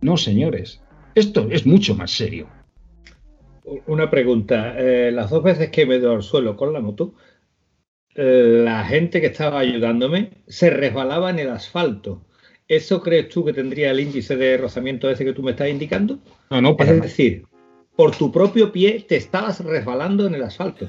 [0.00, 0.82] No, señores,
[1.14, 2.48] esto es mucho más serio.
[3.86, 4.74] Una pregunta.
[4.78, 7.14] Eh, las dos veces que me he al suelo con la moto,
[8.14, 12.22] eh, la gente que estaba ayudándome se resbalaba en el asfalto.
[12.68, 16.18] ¿Eso crees tú que tendría el índice de rozamiento ese que tú me estás indicando?
[16.50, 17.44] No, no, para Es decir,
[17.96, 20.88] por tu propio pie te estabas resbalando en el asfalto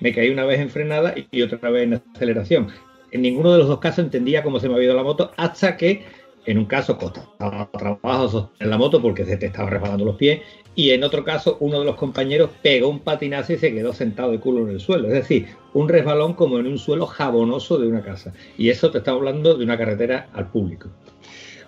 [0.00, 2.68] me caí una vez en frenada y otra vez en aceleración.
[3.10, 5.76] En ninguno de los dos casos entendía cómo se me había ido la moto hasta
[5.76, 6.04] que
[6.46, 10.40] en un caso costaba trabajo en la moto porque se te estaba resbalando los pies
[10.74, 14.30] y en otro caso uno de los compañeros pegó un patinazo y se quedó sentado
[14.30, 15.08] de culo en el suelo.
[15.08, 18.32] Es decir, un resbalón como en un suelo jabonoso de una casa.
[18.56, 20.88] Y eso te está hablando de una carretera al público.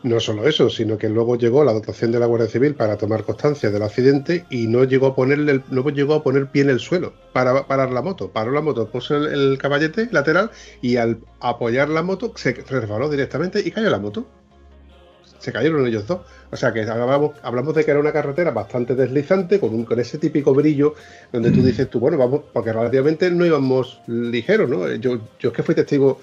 [0.02, 3.22] No solo eso, sino que luego llegó la dotación de la Guardia Civil para tomar
[3.24, 6.80] constancia del accidente y no llegó a ponerle no llegó a poner pie en el
[6.80, 8.30] suelo para parar la moto.
[8.30, 13.60] Paró la moto, puso el, caballete lateral y al apoyar la moto se resbaló directamente
[13.60, 14.26] y cayó la moto.
[15.38, 16.20] Se cayeron ellos dos.
[16.50, 20.00] O sea que hablamos, hablamos de que era una carretera bastante deslizante, con, un, con
[20.00, 20.94] ese típico brillo,
[21.30, 24.90] donde tú dices tú, bueno, vamos, porque relativamente no íbamos ligeros, ¿no?
[24.94, 26.20] Yo, yo es que fui testigo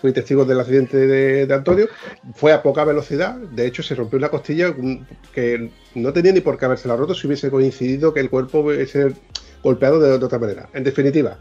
[0.00, 1.88] fui testigo del accidente de, Antonio,
[2.34, 4.74] fue a poca velocidad, de hecho se rompió una costilla
[5.34, 8.60] que no tenía ni por qué haberse la roto si hubiese coincidido que el cuerpo
[8.60, 9.14] hubiese
[9.62, 10.68] golpeado de, otra manera.
[10.72, 11.38] En definitiva,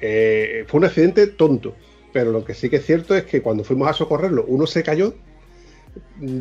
[0.00, 1.74] eh, fue un accidente tonto,
[2.12, 4.82] pero lo que sí que es cierto es que cuando fuimos a socorrerlo, uno se
[4.82, 5.14] cayó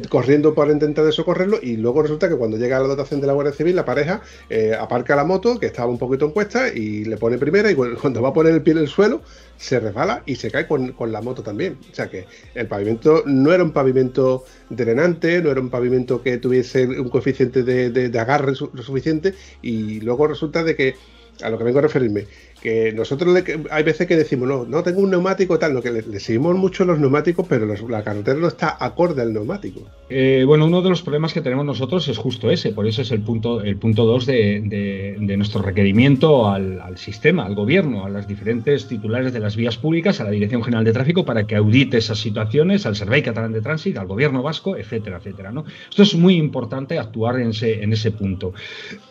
[0.10, 3.34] corriendo para intentar socorrerlo y luego resulta que cuando llega a la dotación de la
[3.34, 7.06] Guardia Civil la pareja eh, aparca la moto que estaba un poquito en cuesta y
[7.06, 9.22] le pone primera y cuando va a poner el pie en el suelo
[9.58, 11.78] se resbala y se cae con, la moto también.
[11.92, 16.38] O sea que el pavimento no era un pavimento drenante, no era un pavimento que
[16.38, 20.96] tuviese un coeficiente de, agarre lo suficiente y luego resulta de que
[21.42, 22.28] a lo que vengo a referirme,
[22.66, 26.20] que nosotros hay veces que decimos, no, no tengo un neumático tal, lo que le,
[26.20, 29.82] seguimos mucho los neumáticos, pero la carretera no está acorde al neumático.
[30.10, 33.12] Eh, bueno, uno de los problemas que tenemos nosotros es justo ese, por eso es
[33.12, 38.88] el punto el punto 2 de, nuestro requerimiento al, sistema, al gobierno, a las diferentes
[38.88, 42.18] titulares de las vías públicas, a la Dirección General de Tráfico, para que audite esas
[42.18, 45.52] situaciones, al Servicio Catalán de Tránsito, al gobierno vasco, etcétera, etcétera.
[45.52, 45.66] ¿no?
[45.88, 48.54] Esto es muy importante actuar en ese, en ese punto.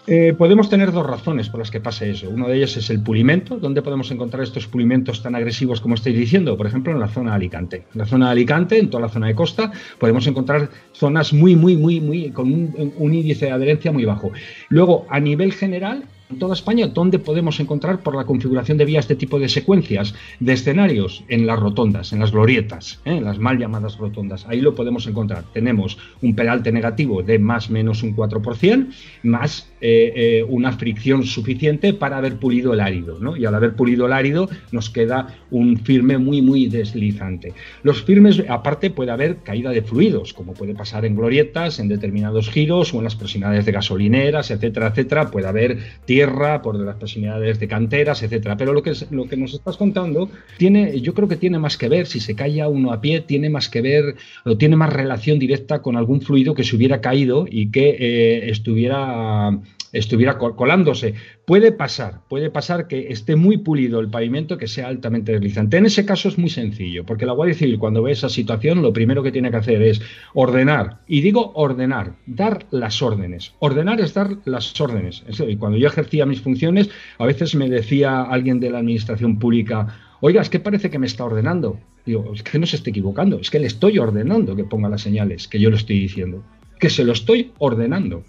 [0.08, 2.28] Eh, podemos tener dos razones por las que pase eso.
[2.28, 6.16] Uno de ellas es el pulimento ¿Dónde podemos encontrar estos pulimentos tan agresivos como estáis
[6.16, 6.56] diciendo?
[6.56, 7.76] Por ejemplo, en la zona de Alicante.
[7.92, 11.54] En la zona de Alicante, en toda la zona de costa, podemos encontrar zonas muy,
[11.56, 12.50] muy, muy, muy, con
[12.96, 14.32] un índice de adherencia muy bajo.
[14.68, 19.04] Luego, a nivel general, en toda España, ¿dónde podemos encontrar por la configuración de vías
[19.04, 21.22] este tipo de secuencias, de escenarios?
[21.28, 23.16] En las rotondas, en las glorietas, ¿eh?
[23.16, 24.46] en las mal llamadas rotondas.
[24.48, 25.44] Ahí lo podemos encontrar.
[25.52, 28.88] Tenemos un peralte negativo de más menos un 4%,
[29.22, 33.18] más eh, eh, una fricción suficiente para haber pulido el árido.
[33.20, 33.36] ¿no?
[33.36, 37.52] Y al haber pulido el árido nos queda un firme muy, muy deslizante.
[37.82, 42.48] Los firmes, aparte, puede haber caída de fluidos, como puede pasar en glorietas, en determinados
[42.48, 45.30] giros o en las proximidades de gasolineras, etcétera, etcétera.
[45.30, 45.76] Puede haber
[46.06, 48.56] tierra, por las proximidades de canteras, etcétera.
[48.56, 51.90] Pero lo que, lo que nos estás contando tiene, yo creo que tiene más que
[51.90, 54.16] ver, si se cae uno a pie, tiene más que ver,
[54.46, 58.50] o tiene más relación directa con algún fluido que se hubiera caído y que eh,
[58.50, 59.58] estuviera
[59.94, 61.14] estuviera colándose.
[61.46, 65.78] Puede pasar, puede pasar que esté muy pulido el pavimento, que sea altamente deslizante.
[65.78, 68.92] En ese caso es muy sencillo, porque la Guardia Civil cuando ve esa situación lo
[68.92, 70.02] primero que tiene que hacer es
[70.34, 73.54] ordenar, y digo ordenar, dar las órdenes.
[73.60, 75.24] Ordenar es dar las órdenes.
[75.48, 79.96] Y cuando yo ejercía mis funciones, a veces me decía alguien de la administración pública,
[80.20, 81.78] oiga, es que parece que me está ordenando.
[82.04, 85.02] Digo, es que no se esté equivocando, es que le estoy ordenando que ponga las
[85.02, 86.42] señales, que yo le estoy diciendo,
[86.78, 88.24] que se lo estoy ordenando.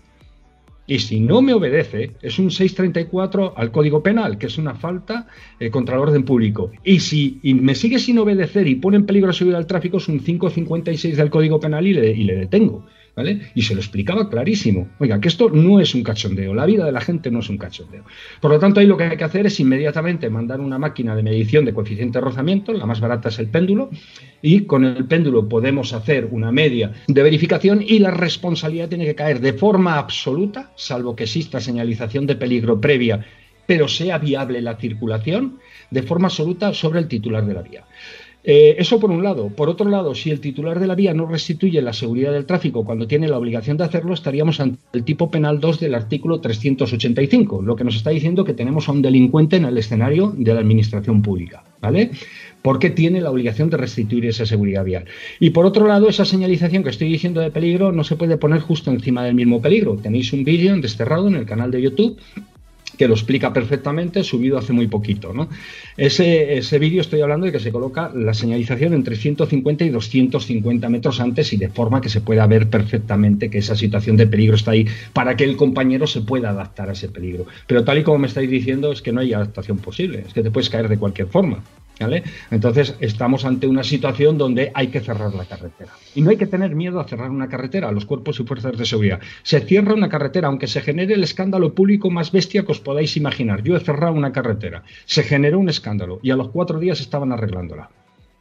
[0.87, 5.27] Y si no me obedece, es un 634 al Código Penal, que es una falta
[5.59, 6.71] eh, contra el orden público.
[6.83, 10.07] Y si me sigue sin obedecer y pone en peligro la seguridad del tráfico, es
[10.07, 12.85] un 556 del Código Penal y le, y le detengo.
[13.15, 13.51] ¿Vale?
[13.55, 14.89] Y se lo explicaba clarísimo.
[14.99, 17.57] Oiga, que esto no es un cachondeo, la vida de la gente no es un
[17.57, 18.03] cachondeo.
[18.41, 21.23] Por lo tanto, ahí lo que hay que hacer es inmediatamente mandar una máquina de
[21.23, 23.89] medición de coeficiente de rozamiento, la más barata es el péndulo,
[24.41, 29.15] y con el péndulo podemos hacer una media de verificación y la responsabilidad tiene que
[29.15, 33.25] caer de forma absoluta, salvo que exista señalización de peligro previa,
[33.65, 35.59] pero sea viable la circulación,
[35.89, 37.85] de forma absoluta sobre el titular de la vía.
[38.47, 39.49] Eh, eso por un lado.
[39.49, 42.85] Por otro lado, si el titular de la vía no restituye la seguridad del tráfico
[42.85, 47.63] cuando tiene la obligación de hacerlo, estaríamos ante el tipo penal 2 del artículo 385,
[47.63, 50.59] lo que nos está diciendo que tenemos a un delincuente en el escenario de la
[50.59, 52.11] administración pública, ¿vale?
[52.61, 55.05] Porque tiene la obligación de restituir esa seguridad vial.
[55.39, 58.59] Y por otro lado, esa señalización que estoy diciendo de peligro no se puede poner
[58.59, 59.95] justo encima del mismo peligro.
[59.95, 62.19] Tenéis un vídeo desterrado en el canal de YouTube
[62.97, 65.33] que lo explica perfectamente, subido hace muy poquito.
[65.33, 65.49] ¿no?
[65.97, 70.89] Ese, ese vídeo estoy hablando de que se coloca la señalización entre 150 y 250
[70.89, 74.55] metros antes y de forma que se pueda ver perfectamente que esa situación de peligro
[74.55, 77.45] está ahí para que el compañero se pueda adaptar a ese peligro.
[77.67, 80.43] Pero tal y como me estáis diciendo es que no hay adaptación posible, es que
[80.43, 81.63] te puedes caer de cualquier forma.
[82.51, 85.91] Entonces estamos ante una situación donde hay que cerrar la carretera.
[86.13, 88.77] Y no hay que tener miedo a cerrar una carretera, a los cuerpos y fuerzas
[88.77, 89.19] de seguridad.
[89.43, 93.15] Se cierra una carretera, aunque se genere el escándalo público más bestia que os podáis
[93.17, 93.63] imaginar.
[93.63, 97.31] Yo he cerrado una carretera, se generó un escándalo y a los cuatro días estaban
[97.31, 97.89] arreglándola.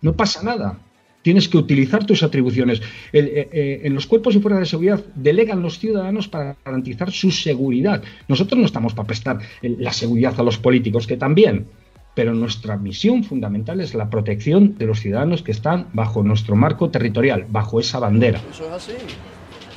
[0.02, 0.78] No pasa nada.
[1.22, 2.82] Tienes que utilizar tus atribuciones.
[3.10, 7.30] Eh, eh, en los cuerpos y fuerzas de seguridad delegan los ciudadanos para garantizar su
[7.30, 8.02] seguridad.
[8.28, 11.66] Nosotros no estamos para prestar la seguridad a los políticos, que también,
[12.14, 16.90] pero nuestra misión fundamental es la protección de los ciudadanos que están bajo nuestro marco
[16.90, 18.40] territorial, bajo esa bandera.
[18.50, 18.92] Eso es así.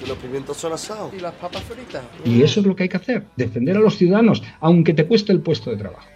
[0.03, 1.11] Y los pimientos son asados.
[1.13, 2.03] Y las papas fritas.
[2.23, 5.31] Y eso es lo que hay que hacer, defender a los ciudadanos, aunque te cueste
[5.31, 6.07] el puesto de trabajo.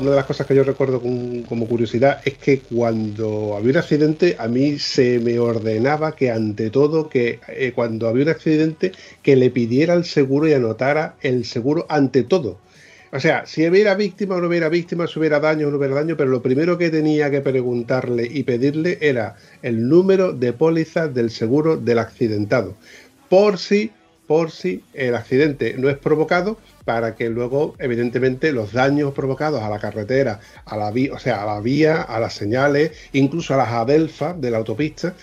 [0.00, 4.36] Una de las cosas que yo recuerdo como curiosidad es que cuando había un accidente
[4.38, 8.92] a mí se me ordenaba que ante todo que eh, cuando había un accidente
[9.22, 12.58] que le pidiera el seguro y anotara el seguro ante todo.
[13.12, 15.94] O sea, si hubiera víctima o no hubiera víctima, si hubiera daño o no hubiera
[15.94, 21.08] daño, pero lo primero que tenía que preguntarle y pedirle era el número de póliza
[21.08, 22.74] del seguro del accidentado.
[23.28, 23.90] Por si,
[24.26, 29.68] por si el accidente no es provocado, para que luego, evidentemente, los daños provocados a
[29.68, 33.56] la carretera, a la vía, o sea, a la vía, a las señales, incluso a
[33.56, 35.14] las adelfas de la autopista,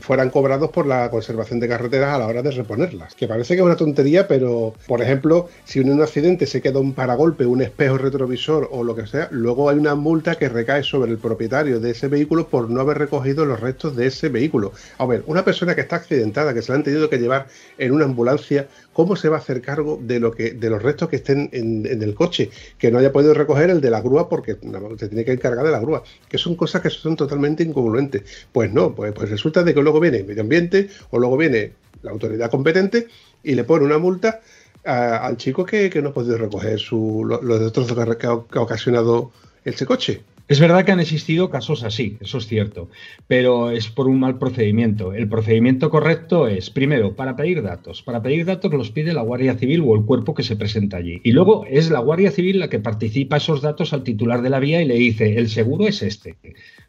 [0.00, 3.14] fueran cobrados por la conservación de carreteras a la hora de reponerlas.
[3.14, 6.78] Que parece que es una tontería, pero por ejemplo, si en un accidente se queda
[6.78, 10.82] un paragolpe, un espejo retrovisor o lo que sea, luego hay una multa que recae
[10.82, 14.72] sobre el propietario de ese vehículo por no haber recogido los restos de ese vehículo.
[14.98, 17.46] A ver, una persona que está accidentada, que se la han tenido que llevar
[17.78, 21.10] en una ambulancia, ¿cómo se va a hacer cargo de lo que de los restos
[21.10, 22.50] que estén en, el coche?
[22.78, 24.56] Que no haya podido recoger el de la grúa porque
[24.98, 26.02] se tiene que encargar de la grúa.
[26.28, 28.22] Que son cosas que son totalmente incongruentes.
[28.50, 31.72] Pues no, pues, pues resulta de que luego viene el medio ambiente o luego viene
[32.02, 33.08] la autoridad competente
[33.42, 34.40] y le pone una multa
[34.84, 39.32] al chico que, no ha podido recoger su, los destrozos que ha, ocasionado
[39.64, 40.22] ese coche.
[40.46, 42.90] Es verdad que han existido casos así, eso es cierto,
[43.26, 45.14] pero es por un mal procedimiento.
[45.14, 48.02] El procedimiento correcto es, primero, para pedir datos.
[48.02, 51.20] Para pedir datos los pide la Guardia Civil o el cuerpo que se presenta allí.
[51.24, 54.60] Y luego es la Guardia Civil la que participa esos datos al titular de la
[54.60, 56.36] vía y le dice, el seguro es este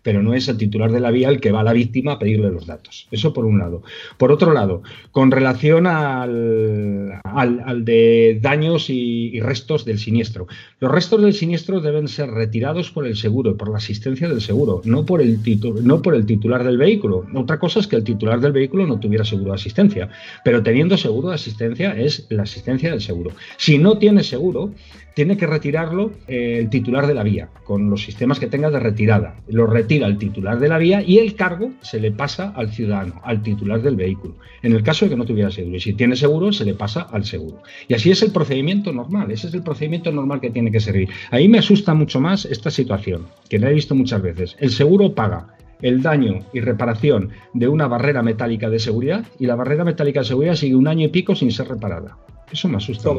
[0.06, 2.20] pero no es el titular de la vía el que va a la víctima a
[2.20, 3.08] pedirle los datos.
[3.10, 3.82] Eso por un lado.
[4.20, 10.46] Por otro lado, con relación al, al, de daños y, restos del siniestro.
[10.80, 14.82] Los restos del siniestro deben ser retirados por el seguro, por la asistencia del seguro,
[14.84, 15.40] no por el,
[15.84, 17.26] no por el titular del vehículo.
[17.36, 20.10] Otra cosa es que el titular del vehículo no tuviera seguro de asistencia,
[20.44, 23.32] pero teniendo seguro de asistencia es la asistencia del seguro.
[23.58, 24.72] Si no tiene seguro,
[25.16, 28.80] tiene que retirarlo eh, el titular de la vía, con los sistemas que tenga de
[28.80, 29.38] retirada.
[29.48, 33.22] Lo retira el titular de la vía y el cargo se le pasa al ciudadano,
[33.24, 35.78] al titular del vehículo, en el caso de que no tuviera seguro.
[35.78, 37.64] Y si tiene seguro, se le pasa al seguro.
[37.88, 41.10] Y así es el procedimiento normal, ese es el procedimiento normal que tiene que servir.
[41.32, 44.58] Ahí me asusta mucho más esta situación, que la he visto muchas veces.
[44.60, 45.48] El seguro paga
[45.82, 50.26] el daño y reparación de una barrera metálica de seguridad y la barrera metálica de
[50.26, 52.18] seguridad sigue un año y pico sin ser reparada.
[52.52, 53.10] Eso me asusta.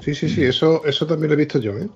[0.00, 1.72] Sí, sí, sí, eso, eso también lo he visto yo.
[1.78, 1.88] ¿eh?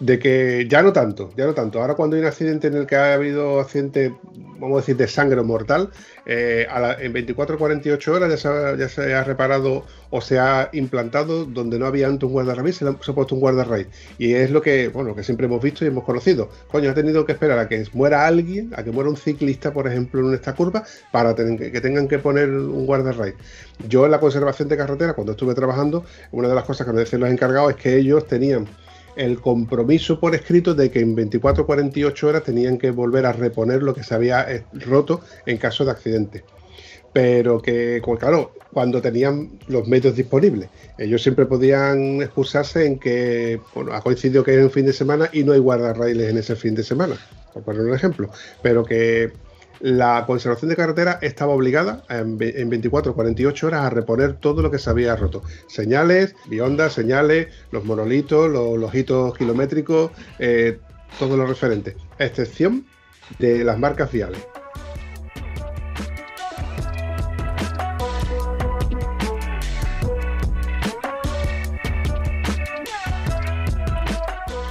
[0.00, 1.80] de que ya no tanto, ya no tanto.
[1.80, 4.14] Ahora cuando hay un accidente en el que ha habido accidente,
[4.60, 5.90] vamos a decir, de sangre mortal,
[6.26, 6.66] eh,
[7.00, 12.06] en 24 48 horas ya se, ha, reparado o se ha implantado donde no había
[12.06, 13.88] antes un guardarraíz, se, se ha puesto un guardarraíz.
[14.18, 16.50] Y es lo que, bueno, que siempre hemos visto y hemos conocido.
[16.68, 19.88] Coño, ha tenido que esperar a que muera alguien, a que muera un ciclista, por
[19.88, 23.34] ejemplo, en esta curva, para tener, que tengan que poner un guardarraíz.
[23.88, 27.00] Yo en la conservación de carretera, cuando estuve trabajando, una de las cosas que me
[27.00, 28.66] decían los encargados es que ellos tenían
[29.16, 33.82] el compromiso por escrito de que en 24 48 horas tenían que volver a reponer
[33.82, 36.44] lo que se había eh, roto en caso de accidente.
[37.12, 43.92] Pero que, claro, cuando tenían los medios disponibles, ellos siempre podían excusarse en que, bueno,
[43.94, 46.76] ha coincidido que es un fin de semana y no hay guardarrailes en ese fin
[46.76, 47.16] de semana,
[47.52, 48.30] por poner un ejemplo.
[48.62, 49.32] Pero que
[49.80, 54.70] la conservación de carretera estaba obligada en, 24 o 48 horas a reponer todo lo
[54.70, 55.42] que se había roto.
[55.66, 60.78] Señales, biondas, señales, los monolitos, los, hitos kilométricos, eh,
[61.18, 62.86] todo lo referente, a excepción
[63.38, 64.40] de las marcas viales.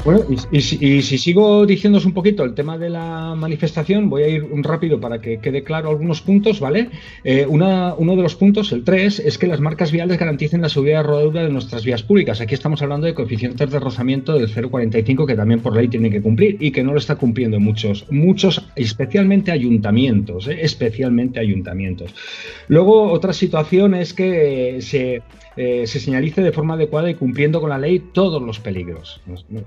[0.09, 0.61] Bueno, y,
[1.03, 5.21] si sigo diciéndoos un poquito el tema de la manifestación, voy a ir rápido para
[5.21, 6.89] que quede claro algunos puntos, ¿vale?
[7.23, 11.03] Eh, uno de los puntos, el 3, es que las marcas viales garanticen la seguridad
[11.03, 12.41] rodadura de nuestras vías públicas.
[12.41, 16.23] Aquí estamos hablando de coeficientes de rozamiento del 0,45 que también por ley tienen que
[16.23, 20.57] cumplir y que no lo está cumpliendo muchos, muchos, especialmente ayuntamientos, ¿eh?
[20.61, 22.15] especialmente ayuntamientos.
[22.67, 25.21] Luego, otra situación es que se
[25.55, 29.21] eh, se señalice de forma adecuada y cumpliendo con la ley todos los peligros.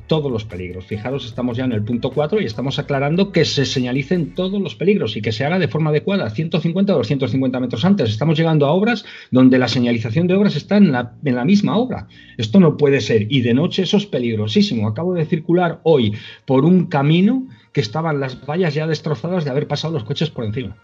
[0.07, 0.87] Todos los peligros.
[0.87, 4.75] Fijaros, estamos ya en el punto 4 y estamos aclarando que se señalicen todos los
[4.75, 8.11] peligros y que se haga de forma adecuada, 150 o 250 metros antes.
[8.11, 11.77] Estamos llegando a obras donde la señalización de obras está en la, en la misma
[11.77, 12.07] obra.
[12.39, 13.27] Esto no puede ser.
[13.31, 14.89] Y de noche eso es peligrosísimo.
[14.89, 16.15] Acabo de circular hoy
[16.47, 20.45] por un camino que estaban las vallas ya destrozadas de haber pasado los coches por
[20.45, 20.77] encima.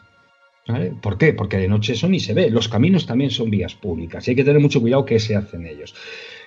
[1.01, 1.33] ¿Por qué?
[1.33, 2.51] Porque de noche eso ni se ve.
[2.51, 5.67] Los caminos también son vías públicas y hay que tener mucho cuidado qué se hacen
[5.67, 5.95] ellos.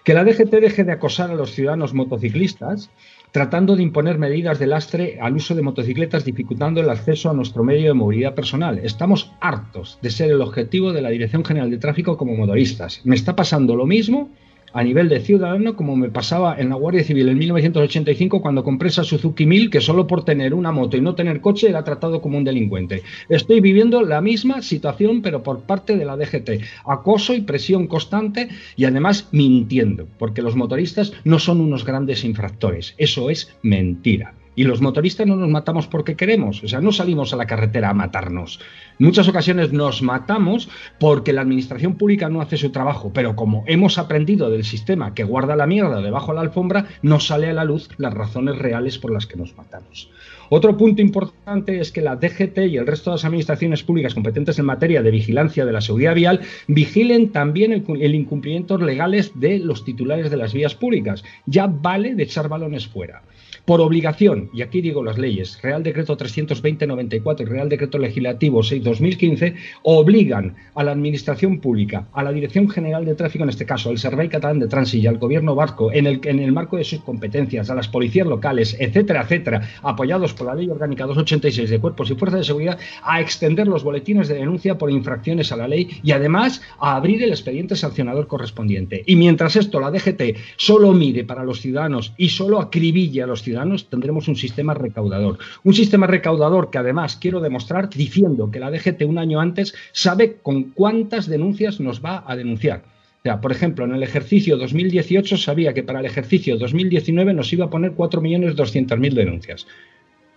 [0.03, 2.89] Que la DGT deje de acosar a los ciudadanos motociclistas
[3.31, 7.63] tratando de imponer medidas de lastre al uso de motocicletas dificultando el acceso a nuestro
[7.63, 8.79] medio de movilidad personal.
[8.79, 13.01] Estamos hartos de ser el objetivo de la Dirección General de Tráfico como motoristas.
[13.05, 14.29] Me está pasando lo mismo
[14.73, 18.89] a nivel de ciudadano, como me pasaba en la Guardia Civil en 1985 cuando compré
[18.89, 22.21] esa Suzuki 1000, que solo por tener una moto y no tener coche era tratado
[22.21, 23.03] como un delincuente.
[23.29, 26.61] Estoy viviendo la misma situación, pero por parte de la DGT.
[26.85, 32.95] Acoso y presión constante y además mintiendo, porque los motoristas no son unos grandes infractores.
[32.97, 34.35] Eso es mentira.
[34.55, 37.89] Y los motoristas no nos matamos porque queremos, o sea, no salimos a la carretera
[37.89, 38.59] a matarnos.
[38.99, 40.69] Muchas ocasiones nos matamos
[40.99, 45.23] porque la administración pública no hace su trabajo, pero como hemos aprendido del sistema que
[45.23, 48.97] guarda la mierda debajo de la alfombra, nos sale a la luz las razones reales
[48.97, 50.09] por las que nos matamos.
[50.53, 54.59] Otro punto importante es que la DGT y el resto de las administraciones públicas competentes
[54.59, 59.85] en materia de vigilancia de la seguridad vial vigilen también el, incumplimiento legales de los
[59.85, 61.23] titulares de las vías públicas.
[61.45, 63.21] Ya vale de echar balones fuera
[63.65, 69.55] por obligación, y aquí digo las leyes, Real Decreto 320-94 y Real Decreto Legislativo 6-2015,
[69.83, 73.99] obligan a la Administración Pública, a la Dirección General de Tráfico, en este caso, al
[73.99, 77.01] Servei Catalán de Tránsito y al Gobierno Vasco, en el, en el marco de sus
[77.01, 82.15] competencias, a las policías locales, etcétera, etcétera, apoyados la Ley Orgánica 286 de Cuerpos y
[82.15, 86.11] Fuerzas de Seguridad, a extender los boletines de denuncia por infracciones a la ley y
[86.11, 89.03] además a abrir el expediente sancionador correspondiente.
[89.05, 93.41] Y mientras esto, la DGT solo mide para los ciudadanos y solo acribilla a los
[93.41, 95.37] ciudadanos tendremos un sistema recaudador.
[95.63, 100.37] Un sistema recaudador que además quiero demostrar diciendo que la DGT un año antes sabe
[100.41, 102.83] con cuántas denuncias nos va a denunciar.
[103.19, 107.53] O sea, por ejemplo, en el ejercicio 2018 sabía que para el ejercicio 2019 nos
[107.53, 109.67] iba a poner 4.200.000 denuncias.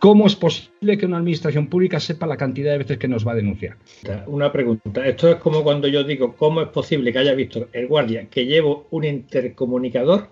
[0.05, 3.33] ¿Cómo es posible que una administración pública sepa la cantidad de veces que nos va
[3.33, 3.79] a denunciar?
[4.27, 5.07] Una pregunta.
[5.07, 8.45] Esto es como cuando yo digo, ¿cómo es posible que haya visto el guardia que
[8.45, 10.29] llevo un intercomunicador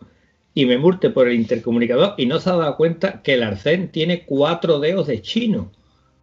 [0.53, 3.89] y me multe por el intercomunicador y no se ha dado cuenta que el arcén
[3.89, 5.73] tiene cuatro dedos de chino.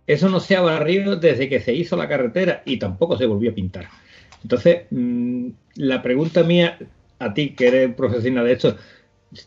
[0.06, 3.50] Eso no se ha barrido desde que se hizo la carretera y tampoco se volvió
[3.50, 3.88] a pintar.
[4.44, 5.48] Entonces, mm,
[5.78, 6.78] la pregunta mía
[7.18, 8.76] a ti, que eres profesional de esto,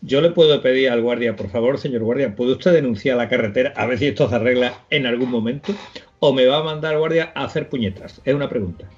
[0.00, 3.72] yo le puedo pedir al guardia, por favor, señor guardia, ¿puede usted denunciar la carretera
[3.76, 5.74] a ver si esto se arregla en algún momento?
[6.20, 8.20] ¿O me va a mandar guardia a hacer puñetas?
[8.24, 8.88] Es una pregunta.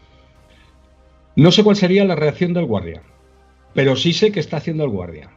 [1.37, 3.03] No sé cuál sería la reacción del guardia,
[3.73, 5.31] pero sí sé que está haciendo el guardia.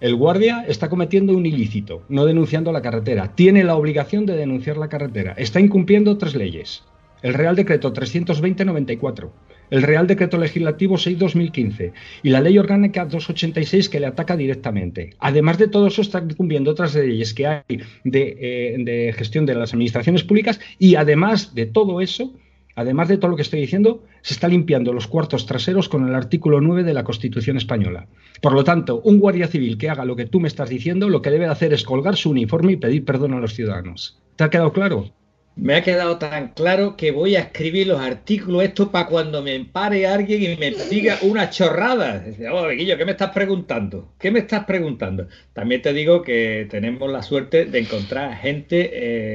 [0.00, 3.34] El guardia está cometiendo un ilícito, no denunciando la carretera.
[3.34, 5.34] Tiene la obligación de denunciar la carretera.
[5.36, 6.84] Está incumpliendo tres leyes.
[7.20, 9.30] El Real Decreto 320-94,
[9.70, 11.92] el Real Decreto Legislativo 6-2015
[12.22, 15.14] y la Ley Orgánica 286 que le ataca directamente.
[15.18, 19.54] Además de todo eso, están cumpliendo otras leyes que hay de, eh, de gestión de
[19.54, 22.34] las administraciones públicas y además de todo eso,
[22.74, 26.14] además de todo lo que estoy diciendo, se está limpiando los cuartos traseros con el
[26.14, 28.06] artículo 9 de la Constitución española.
[28.40, 31.22] Por lo tanto, un guardia civil que haga lo que tú me estás diciendo, lo
[31.22, 34.20] que debe hacer es colgar su uniforme y pedir perdón a los ciudadanos.
[34.36, 35.10] ¿Te ha quedado claro?
[35.56, 39.62] Me ha quedado tan claro que voy a escribir los artículos estos para cuando me
[39.64, 42.24] pare alguien y me diga una chorrada.
[42.52, 44.12] Oh, ¿qué me estás preguntando?
[44.18, 45.26] ¿Qué me estás preguntando?
[45.52, 48.90] También te digo que tenemos la suerte de encontrar gente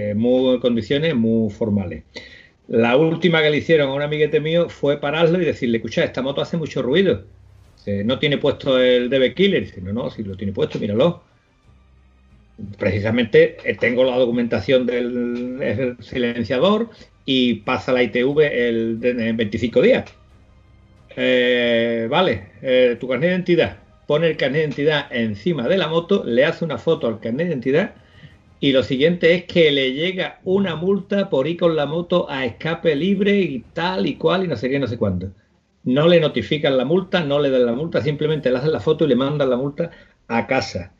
[0.09, 2.03] eh, muy en condiciones muy formales.
[2.67, 6.21] La última que le hicieron a un amiguete mío fue pararlo y decirle, escucha, esta
[6.23, 7.25] moto hace mucho ruido.
[8.05, 9.65] no tiene puesto el DB Killer.
[9.65, 11.23] Dice, no, no, si lo tiene puesto, míralo.
[12.77, 16.89] Precisamente eh, tengo la documentación del silenciador
[17.25, 20.05] y pasa la ITV el, en 25 días.
[21.17, 23.77] Eh, vale, eh, tu carnet de identidad.
[24.07, 27.47] Pone el carnet de identidad encima de la moto, le hace una foto al carnet
[27.47, 27.95] de identidad
[28.59, 32.45] y lo siguiente es que le llega una multa por ir con la moto a
[32.45, 35.31] escape libre y tal y cual y no sé qué, no sé cuándo.
[35.83, 39.05] No le notifican la multa, no le dan la multa, simplemente le hacen la foto
[39.05, 39.91] y le mandan la multa
[40.27, 40.94] a casa.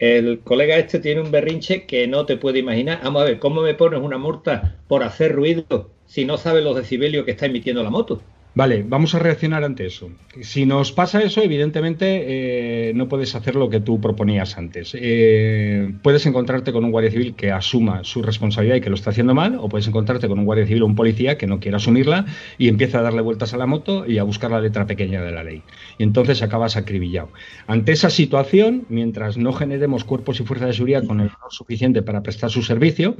[0.00, 3.00] El colega este tiene un berrinche que no te puede imaginar.
[3.04, 6.74] Vamos a ver, ¿cómo me pones una multa por hacer ruido si no sabes los
[6.76, 8.26] decibelios que está emitiendo la moto?
[8.52, 10.10] Vale, vamos a reaccionar ante eso.
[10.40, 14.96] Si nos pasa eso, evidentemente eh, no puedes hacer lo que tú proponías antes.
[14.98, 19.10] Eh, puedes encontrarte con un guardia civil que asuma su responsabilidad y que lo está
[19.10, 21.76] haciendo mal, o puedes encontrarte con un guardia civil o un policía que no quiera
[21.76, 22.26] asumirla
[22.58, 25.30] y empieza a darle vueltas a la moto y a buscar la letra pequeña de
[25.30, 25.62] la ley.
[25.98, 27.28] Y entonces acabas acribillado.
[27.68, 32.02] Ante esa situación, mientras no generemos cuerpos y fuerzas de seguridad con el valor suficiente
[32.02, 33.16] para prestar su servicio,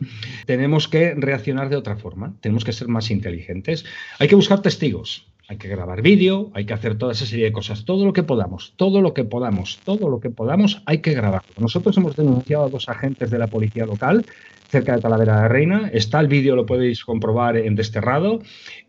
[0.47, 2.35] tenemos que reaccionar de otra forma.
[2.41, 3.85] Tenemos que ser más inteligentes.
[4.19, 5.20] Hay que buscar testigos
[5.51, 8.23] hay que grabar vídeo, hay que hacer toda esa serie de cosas, todo lo que
[8.23, 11.53] podamos, todo lo que podamos, todo lo que podamos, hay que grabarlo.
[11.59, 14.25] Nosotros hemos denunciado a dos agentes de la policía local
[14.69, 18.39] cerca de Talavera de Reina, está el vídeo, lo podéis comprobar en Desterrado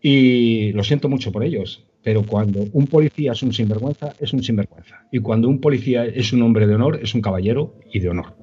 [0.03, 4.43] y lo siento mucho por ellos, pero cuando un policía es un sinvergüenza, es un
[4.43, 5.07] sinvergüenza.
[5.11, 8.40] Y cuando un policía es un hombre de honor, es un caballero y de honor.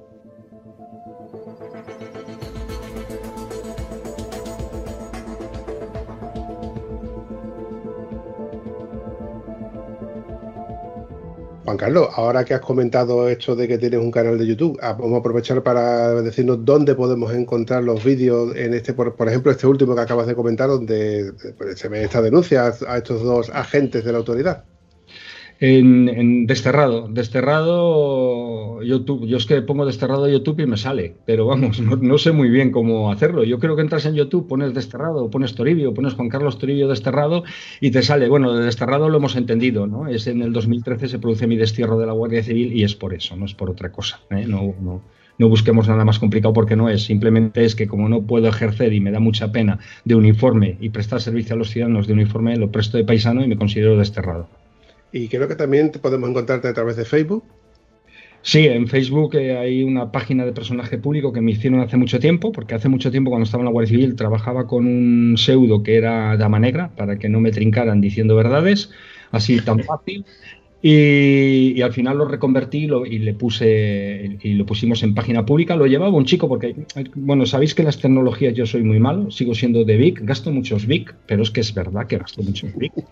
[11.69, 14.93] Juan Carlos, ahora que has comentado esto de que tienes un canal de YouTube, ah,
[14.93, 19.67] vamos a aprovechar para decirnos dónde podemos encontrar los vídeos en este, por, ejemplo, este
[19.67, 24.03] último que acabas de comentar, donde pues, se ve esta denuncia a estos dos agentes
[24.03, 24.65] de la autoridad
[25.59, 27.07] en, Desterrado.
[27.09, 29.27] Desterrado YouTube.
[29.27, 32.71] Yo es que pongo Desterrado YouTube y me sale, pero vamos, no, sé muy bien
[32.71, 33.43] cómo hacerlo.
[33.43, 37.43] Yo creo que entras en YouTube, pones Desterrado, pones Toribio, pones Juan Carlos Toribio Desterrado
[37.81, 38.29] y te sale.
[38.29, 40.07] Bueno, de Desterrado lo hemos entendido, ¿no?
[40.07, 43.13] Es en el 2013 se produce mi destierro de la Guardia Civil y es por
[43.13, 44.21] eso, no es por otra cosa.
[44.31, 44.45] ¿eh?
[44.47, 45.01] No, no,
[45.37, 47.03] no busquemos nada más complicado porque no es.
[47.03, 50.89] Simplemente es que como no puedo ejercer y me da mucha pena de uniforme y
[50.89, 54.47] prestar servicio a los ciudadanos de uniforme, lo presto de paisano y me considero desterrado.
[55.11, 57.43] Y creo que también podemos encontrarte a través de Facebook.
[58.41, 62.19] Sí, en Facebook eh, hay una página de personaje público que me hicieron hace mucho
[62.19, 65.83] tiempo, porque hace mucho tiempo cuando estaba en la Guardia Civil trabajaba con un pseudo
[65.83, 68.91] que era Dama Negra, para que no me trincaran diciendo verdades,
[69.31, 70.25] así tan fácil.
[70.81, 75.75] Y, al final lo reconvertí y le puse y lo pusimos en página pública.
[75.75, 76.75] Lo llevaba un chico porque,
[77.15, 80.85] bueno, sabéis que las tecnologías yo soy muy malo, sigo siendo de Vic, gasto muchos
[80.85, 82.93] Vic, pero es que es verdad que gasto muchos Vic.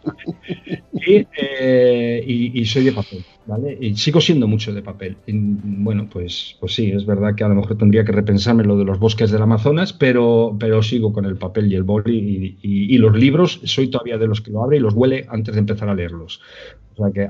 [1.10, 3.78] Eh, y, soy de papel, ¿vale?
[3.80, 5.16] Y sigo siendo mucho de papel.
[5.28, 8.84] bueno, pues, pues sí, es verdad que a lo mejor tendría que repensarme lo de
[8.84, 12.98] los bosques del Amazonas, pero, pero sigo con el papel y el boli y, y
[12.98, 15.88] los libros, soy todavía de los que lo abre y los huele antes de empezar
[15.88, 16.42] a leerlos.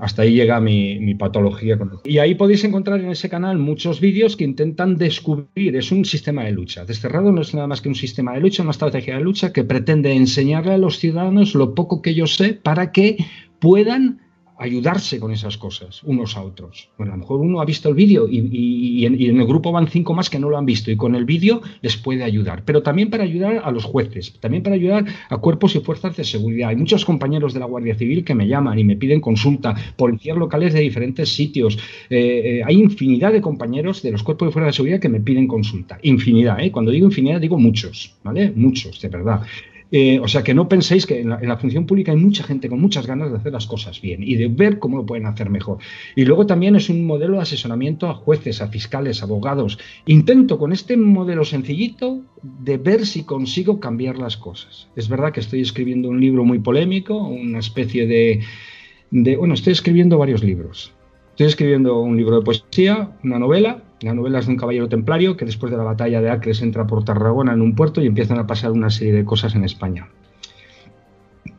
[0.02, 1.78] Hasta ahí llega mi, patología.
[2.06, 6.44] Y ahí podéis encontrar en ese canal muchos vídeos que intentan descubrir, es un sistema
[6.44, 6.86] de lucha.
[6.86, 9.64] Desterrado no es nada más que un sistema de lucha, una estrategia de lucha que
[9.64, 13.18] pretende enseñarle a los ciudadanos lo poco que yo sé para que
[13.60, 14.22] puedan
[14.58, 16.90] ayudarse con esas cosas unos a otros.
[16.98, 20.14] Bueno, a lo mejor uno ha visto el vídeo y, en, el grupo van cinco
[20.14, 23.10] más que no lo han visto y con el vídeo les puede ayudar, pero también
[23.10, 26.70] para ayudar a los jueces, también para ayudar a cuerpos y fuerzas de seguridad.
[26.70, 30.38] Hay muchos compañeros de la Guardia Civil que me llaman y me piden consulta, policías
[30.38, 31.78] locales de diferentes sitios.
[32.10, 35.20] Eh, eh, hay infinidad de compañeros de los cuerpos y fuerzas de seguridad que me
[35.20, 36.00] piden consulta.
[36.02, 36.72] Infinidad, ¿eh?
[36.72, 38.52] Cuando digo infinidad digo muchos, ¿vale?
[38.56, 39.42] Muchos, de verdad.
[39.92, 42.82] Eh, o sea, que no penséis que en la, función pública hay mucha gente con
[42.82, 45.78] muchas ganas de hacer las cosas bien y de ver cómo lo pueden hacer mejor.
[46.16, 49.80] Y luego también es un modelo de asesoramiento a jueces, a fiscales, abogados.
[50.06, 54.90] Intento con este modelo sencillito de ver si consigo cambiar las cosas.
[54.96, 58.42] Es verdad que estoy escribiendo un libro muy polémico, una especie de,
[59.12, 60.94] de bueno, estoy escribiendo varios libros.
[61.32, 65.38] Estoy escribiendo un libro de poesía, una novela, la novela es de un caballero templario
[65.38, 68.38] que después de la batalla de Acres entra por Tarragona en un puerto y empiezan
[68.38, 70.08] a pasar una serie de cosas en España.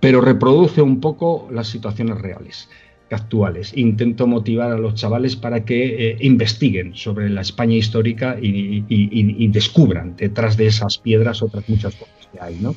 [0.01, 2.69] Pero reproduce un poco las situaciones reales,
[3.11, 3.77] actuales.
[3.77, 10.15] Intento motivar a los chavales para que eh, investiguen sobre la España histórica y, descubran
[10.17, 12.57] detrás de esas piedras otras muchas cosas que hay.
[12.61, 12.77] ¿no?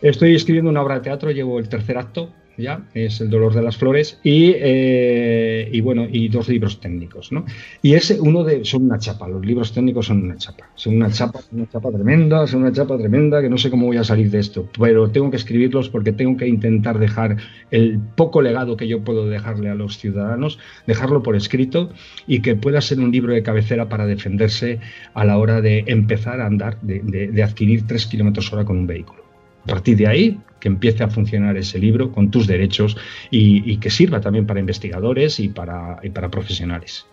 [0.00, 3.62] Estoy escribiendo una obra de teatro, llevo el tercer acto, ya, es El dolor de
[3.62, 7.44] las flores, y, eh, y, bueno, y dos libros técnicos, ¿no?
[7.82, 11.10] Y ese, uno de, son una chapa, los libros técnicos son una chapa, son una
[11.10, 14.30] chapa, una chapa tremenda, son una chapa tremenda, que no sé cómo voy a salir
[14.30, 17.36] de esto, pero tengo que escribirlos porque tengo que intentar dejar
[17.70, 21.90] el poco legado que yo puedo dejarle a los ciudadanos, dejarlo por escrito
[22.26, 24.80] y que pueda ser un libro de cabecera para defenderse
[25.14, 28.86] a la hora de empezar a andar, de, de adquirir tres kilómetros hora con un
[28.86, 29.26] vehículo.
[29.64, 32.96] A partir de ahí, que empiece a funcionar ese libro con tus derechos
[33.30, 37.06] y, que sirva también para investigadores y para, para profesionales.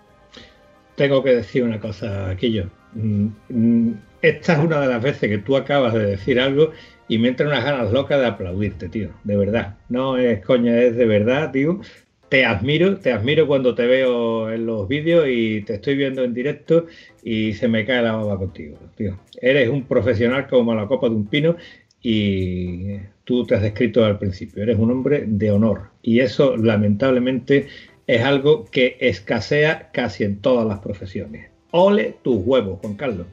[0.95, 2.69] Tengo que decir una cosa, Aquillo.
[2.93, 6.71] Mm, mm, esta es una de las veces que tú acabas de decir algo
[7.07, 9.09] y me entran unas ganas locas de aplaudirte, tío.
[9.23, 9.75] De verdad.
[9.89, 11.81] No es coña, es de verdad, tío.
[12.29, 16.33] Te admiro, te admiro cuando te veo en los vídeos y te estoy viendo en
[16.33, 16.87] directo
[17.21, 19.19] y se me cae la baba contigo, tío.
[19.41, 21.57] Eres un profesional como la copa de un pino
[22.03, 27.67] y tú te has descrito al principio, eres un hombre de honor y eso lamentablemente
[28.05, 31.49] es algo que escasea casi en todas las profesiones.
[31.71, 33.25] Ole tus huevos, Juan Carlos.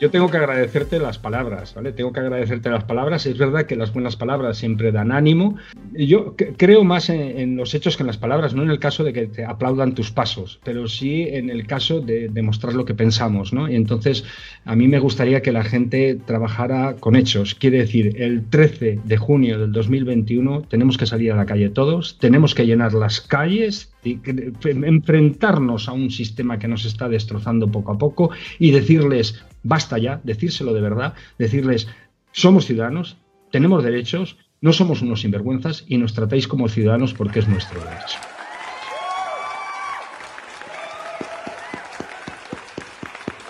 [0.00, 1.92] Yo tengo que agradecerte las palabras, ¿vale?
[1.92, 3.26] Tengo que agradecerte las palabras.
[3.26, 5.56] Es verdad que las buenas palabras siempre dan ánimo.
[5.92, 9.12] Yo creo más en, los hechos que en las palabras, no en el caso de
[9.12, 13.52] que te aplaudan tus pasos, pero sí en el caso de demostrar lo que pensamos,
[13.52, 13.68] ¿no?
[13.68, 14.24] Y entonces
[14.64, 17.54] a mí me gustaría que la gente trabajara con hechos.
[17.54, 22.16] Quiere decir, el 13 de junio del 2021 tenemos que salir a la calle todos,
[22.18, 24.18] tenemos que llenar las calles, y
[24.64, 30.20] enfrentarnos a un sistema que nos está destrozando poco a poco y decirles basta ya,
[30.24, 31.88] decírselo de verdad, decirles,
[32.32, 33.16] somos ciudadanos,
[33.50, 38.18] tenemos derechos, no somos unos sinvergüenzas y nos tratáis como ciudadanos porque es nuestro derecho.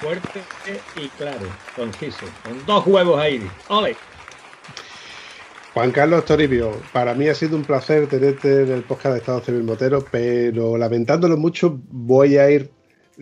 [0.01, 0.41] Fuerte
[0.97, 1.47] y claro,
[1.77, 3.47] conciso, con dos huevos ahí.
[3.69, 3.97] ¡Ole!
[5.75, 9.41] Juan Carlos Toribio, para mí ha sido un placer tenerte en el podcast de Estado
[9.41, 12.73] Civil Motero, pero lamentándolo mucho, voy a ir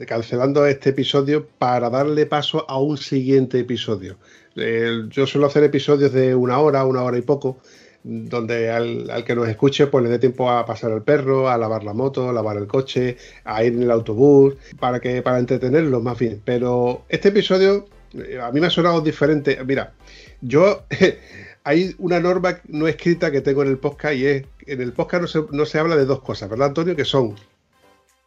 [0.07, 4.17] cancelando este episodio para darle paso a un siguiente episodio.
[4.55, 7.59] yo suelo hacer episodios de una hora, una hora y poco,
[8.05, 11.85] donde al, que nos escuche pues le dé tiempo a pasar el perro, a lavar
[11.85, 16.01] la moto, a lavar el coche, a ir en el autobús, para que para entretenerlo
[16.01, 16.41] más bien.
[16.45, 19.59] Pero este episodio eh, a mí me ha sonado diferente.
[19.65, 19.93] Mira,
[20.41, 20.85] yo
[21.65, 25.23] hay una norma no escrita que tengo en el podcast y es en el podcast
[25.23, 26.95] no se, no se habla de dos cosas, ¿verdad, Antonio?
[26.95, 27.35] Que son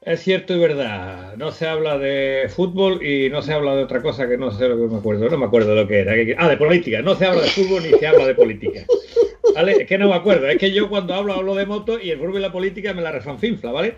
[0.02, 1.36] es cierto y verdad.
[1.38, 4.68] No se habla de fútbol y no se habla de otra cosa que no sé
[4.68, 5.30] lo que me acuerdo.
[5.30, 6.14] No me acuerdo lo que era.
[6.38, 7.02] Ah, de política.
[7.02, 8.86] No se habla de fútbol ni se habla de política.
[9.56, 9.74] ¿Vale?
[9.74, 10.48] Es que no me acuerdo.
[10.48, 13.02] Es que yo cuando hablo hablo de moto y el fútbol y la política me
[13.02, 13.96] la refanfinfla, ¿vale?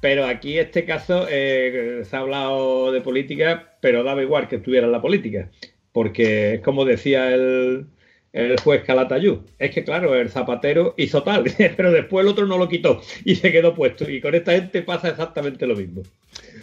[0.00, 4.56] Pero aquí en este caso eh, se ha hablado de política, pero daba igual que
[4.56, 5.50] estuviera en la política.
[5.92, 7.86] Porque es como decía el,
[8.34, 9.38] el juez Calatayud.
[9.58, 11.44] Es que, claro, el zapatero hizo tal,
[11.76, 14.10] pero después el otro no lo quitó y se quedó puesto.
[14.10, 16.02] Y con esta gente pasa exactamente lo mismo.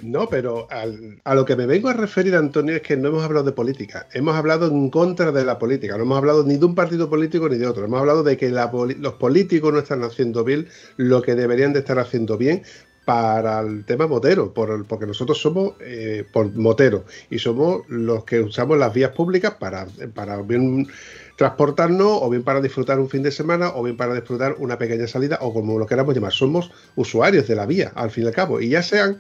[0.04, 3.46] No, pero a lo que me vengo a referir, Antonio, es que no hemos hablado
[3.46, 4.08] de política.
[4.14, 5.96] Hemos hablado en contra de la política.
[5.96, 7.86] No hemos hablado ni de un partido político ni de otro.
[7.86, 10.68] Hemos hablado de que los políticos no están haciendo bien
[10.98, 12.64] lo que deberían de estar haciendo bien
[13.06, 18.42] para el tema motero, por porque nosotros somos eh, por motero y somos los que
[18.42, 20.88] usamos las vías públicas para, para bien
[21.36, 25.08] transportarnos o bien para disfrutar un fin de semana o bien para disfrutar una pequeña
[25.08, 26.32] salida o como lo queramos llamar.
[26.32, 29.18] Somos usuarios de la vía, al fin y al cabo, y ya sean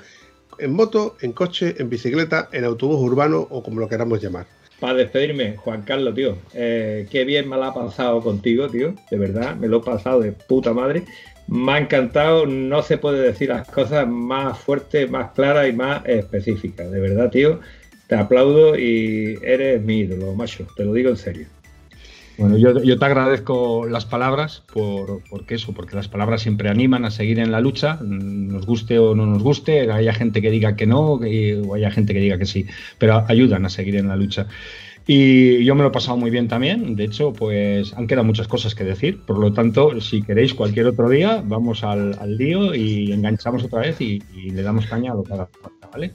[0.59, 4.45] en moto, en coche, en bicicleta, en autobús urbano o como lo queramos llamar.
[4.79, 9.17] Para despedirme, Juan Carlos, tío, eh, qué bien me lo ha pasado contigo, tío, de
[9.17, 11.03] verdad, me lo he pasado de puta madre.
[11.47, 16.03] Me ha encantado, no se puede decir las cosas más fuertes, más claras y más
[16.05, 16.89] específicas.
[16.89, 17.59] De verdad, tío,
[18.07, 21.47] te aplaudo y eres mi ídolo, macho, te lo digo en serio.
[22.41, 27.11] Bueno, yo, te agradezco las palabras por, porque eso, porque las palabras siempre animan a
[27.11, 30.75] seguir en la lucha, mm, nos guste o no nos guste, haya gente que diga
[30.75, 32.65] que no que- o haya gente que diga que sí,
[32.97, 34.47] pero ayudan a seguir en la lucha.
[35.07, 36.95] Y yo me lo he pasado muy bien también.
[36.95, 39.19] De hecho, pues han quedado muchas cosas que decir.
[39.25, 43.81] Por lo tanto, si queréis cualquier otro día, vamos al, al lío y enganchamos otra
[43.81, 45.33] vez y, y le damos caña a lo que
[45.91, 46.13] ¿vale?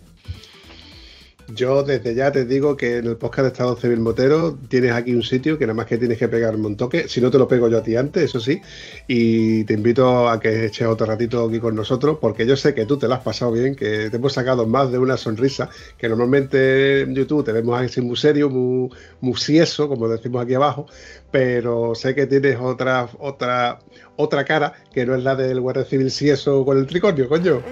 [1.54, 5.14] Yo desde ya te digo que en el podcast de Estado Civil Motero tienes aquí
[5.14, 7.06] un sitio que nada más que tienes que pegarme un toque.
[7.08, 8.60] Si no te lo pego yo a ti antes, eso sí.
[9.06, 12.84] Y te invito a que eches otro ratito aquí con nosotros, porque yo sé que
[12.84, 16.08] tú te lo has pasado bien, que te hemos sacado más de una sonrisa, que
[16.08, 18.90] normalmente en YouTube te vemos así muy serio, muy,
[19.20, 19.36] muy
[19.76, 20.86] como decimos aquí abajo,
[21.30, 23.78] pero sé que tienes otra, otra,
[24.16, 27.62] otra cara que no es la del guardia civil sieso con el tricornio, coño.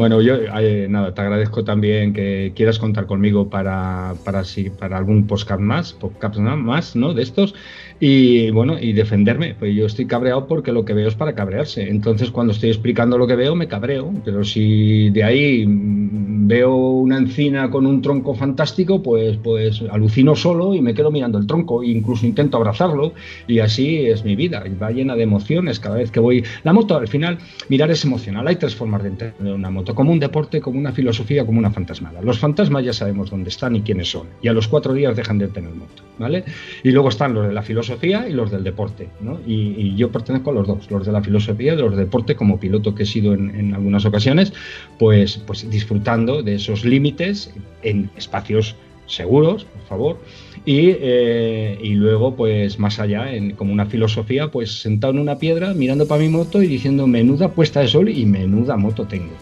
[0.00, 4.96] Bueno, yo eh, nada, te agradezco también que quieras contar conmigo para, para, si- para
[4.96, 7.12] algún podcast más, podcast más, ¿no?
[7.12, 7.54] De estos.
[8.02, 9.54] Y bueno, y defenderme.
[9.58, 11.86] Pues yo estoy cabreado porque lo que veo es para cabrearse.
[11.86, 14.10] Entonces, cuando estoy explicando lo que veo, me cabreo.
[14.24, 20.34] Pero si de ahí mm, veo una encina con un tronco fantástico, pues, pues alucino
[20.34, 21.82] solo y me quedo mirando el tronco.
[21.82, 23.12] E incluso intento abrazarlo.
[23.46, 24.64] Y así es mi vida.
[24.82, 26.42] Va llena de emociones cada vez que voy.
[26.64, 27.36] La moto, al final,
[27.68, 28.48] mirar es emocional.
[28.48, 31.70] Hay tres formas de entender una moto: como un deporte, como una filosofía, como una
[31.70, 32.22] fantasmada.
[32.22, 34.26] Los fantasmas ya sabemos dónde están y quiénes son.
[34.40, 36.44] Y a los cuatro días dejan de tener moto, ¿vale?
[36.82, 37.89] Y luego están los de la filosofía
[38.28, 39.40] y los del deporte, ¿no?
[39.46, 42.36] Y, y yo pertenezco a los dos, los de la filosofía y los del deporte,
[42.36, 44.52] como piloto que he sido en, en algunas ocasiones,
[44.98, 47.52] pues, pues disfrutando de esos límites
[47.82, 48.76] en espacios
[49.06, 50.18] seguros, por favor,
[50.64, 55.38] y, eh, y luego, pues más allá, en, como una filosofía, pues sentado en una
[55.38, 59.32] piedra, mirando para mi moto y diciendo menuda puesta de sol y menuda moto tengo.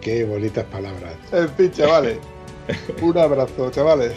[0.00, 1.14] Qué bonitas palabras.
[1.32, 2.18] En fin, chavales.
[3.02, 4.12] Un abrazo, chavales.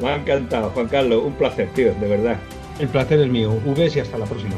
[0.00, 1.22] Me ha encantado, Juan Carlos.
[1.24, 2.38] Un placer, tío, de verdad.
[2.78, 3.58] El placer es mío.
[3.64, 4.54] Vs y hasta la próxima.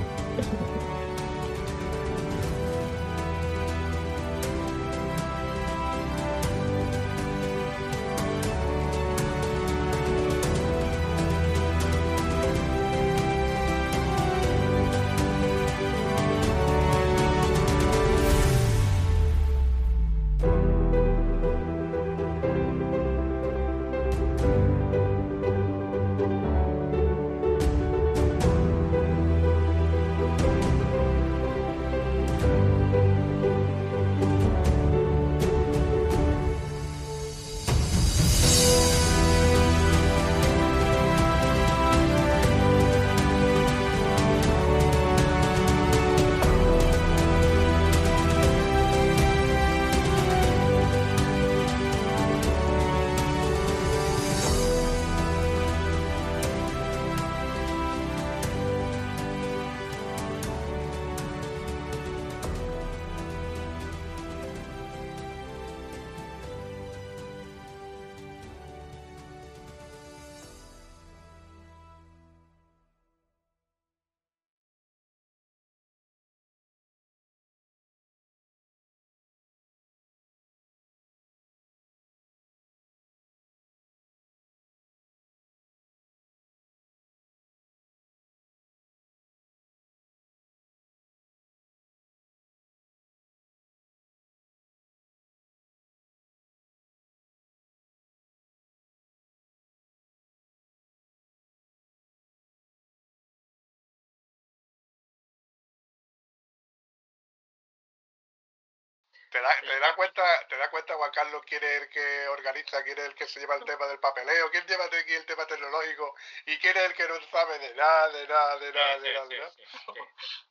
[109.30, 112.82] ¿Te da, te da cuenta, te da cuenta, Juan Carlos, quién es el que organiza,
[112.82, 115.46] quién es el que se lleva el tema del papeleo, quién lleva aquí el tema
[115.46, 116.14] tecnológico
[116.46, 119.26] y quién es el que no sabe de nada, de nada, de nada, de nada,
[119.26, 119.52] de nada?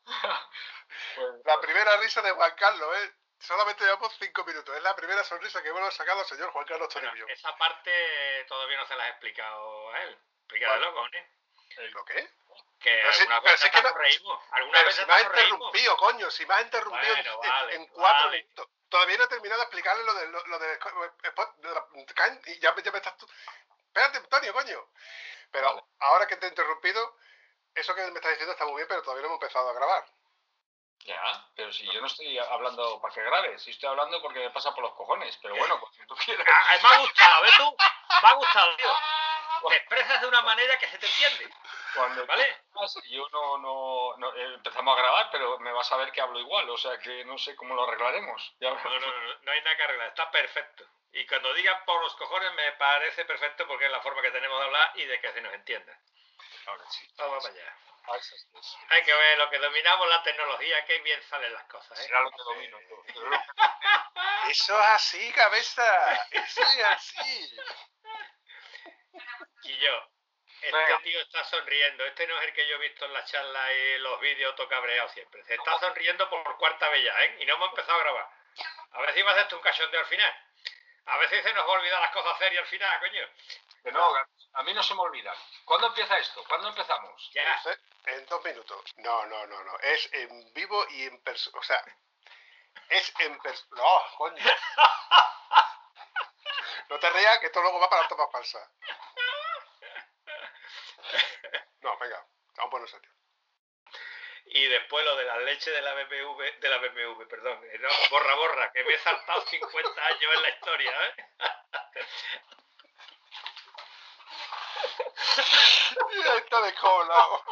[1.45, 3.13] La primera risa de Juan Carlos, ¿eh?
[3.39, 4.75] Solamente llevamos cinco minutos.
[4.75, 7.27] Es la primera sonrisa que hemos sacado al señor Juan Carlos Toribio.
[7.27, 7.91] esa parte
[8.47, 10.17] todavía no se la has explicado a él.
[10.39, 11.27] Explícalo, cojones.
[11.93, 12.29] ¿Lo qué?
[12.79, 14.43] Que Pero si- alguna vez si es que nos no- reímos.
[14.51, 17.49] Alguna Pero vez si me has interrumpido, coño, si me has interrumpido en- Bueno, en,
[17.49, 18.37] vale, en cuatro vale.
[18.43, 18.67] minutos.
[18.89, 20.79] Todavía no he terminado de explicarle lo de lo, lo de,
[22.45, 23.27] y ya, ya me estás tú.
[23.87, 24.87] Espérate, Antonio, coño.
[25.51, 25.83] Pero Vale.
[25.99, 27.17] ahora que te he interrumpido,
[27.73, 30.05] eso que me estás diciendo está muy bien, pero todavía no hemos empezado a grabar.
[30.99, 34.49] Ya, pero si yo no estoy hablando para que grabes, si estoy hablando porque me
[34.51, 36.45] pasa por los cojones, pero bueno, pues si tú quieres.
[36.49, 37.75] Ah, me ha gustado, ¿ves tú?
[38.21, 38.93] Me ha gustado, tío.
[39.69, 41.53] Te expresas de una manera que se te entiende.
[41.94, 42.61] Cuando ¿Vale?
[43.10, 46.40] yo no, no, no- eh, empezamos a grabar, pero me vas a ver que hablo
[46.40, 48.53] igual, o sea que no sé cómo lo arreglaremos.
[48.60, 50.86] Ya No, no, no, no hay nada que arreglar, está perfecto.
[51.14, 54.60] Y cuando digan por los cojones me parece perfecto porque es la forma que tenemos
[54.60, 55.98] de hablar y de que se nos entienda.
[56.68, 57.07] Ahora sí.
[57.18, 57.76] Vamos para allá.
[58.10, 58.18] Ah.
[58.90, 62.03] Hay que ver lo que dominamos la tecnología, qué bien salen las cosas, ¿eh?
[62.03, 63.03] Será lo que domino yo.
[64.49, 66.14] Eso es así, cabeza.
[66.32, 67.57] Eso es así.
[69.64, 70.10] Y yo,
[70.61, 70.99] este Venga.
[71.03, 72.06] tío está sonriendo.
[72.06, 75.10] Este no es el que yo he visto en las charlas y los vídeos tocabreado
[75.10, 75.44] siempre.
[75.45, 77.38] Se está sonriendo por cuarta vez ya, ¿eh?
[77.39, 78.30] Y no hemos empezado a grabar.
[78.91, 80.44] A ver si va a hacer un cachondeo al final.
[81.06, 83.27] A veces se nos va a olvidar las cosas serias al final, coño.
[83.84, 84.15] que no,
[84.53, 85.34] a mí no se me olvida.
[85.64, 86.44] ¿Cuándo empieza esto?
[86.48, 87.30] ¿Cuándo empezamos?
[87.34, 87.61] Ya.
[88.06, 88.84] En dos minutos.
[88.98, 89.80] No, no, no, no.
[89.80, 91.60] Es en vivo y en persona.
[91.60, 91.81] O sea,
[92.89, 93.81] es en persona.
[93.81, 94.44] No, coño.
[96.89, 98.69] No te rías, que esto luego va para tomas falsas.
[101.81, 102.17] No, venga,
[102.55, 103.11] vamos a ponernos serio.
[104.45, 107.89] Y después lo de la leche de la BMW, de la BMW, perdón, eh, no,
[108.09, 111.15] borra, borra, que me he saltado 50 años en la historia, ¿eh?
[116.11, 117.43] Y ahí está descoblado.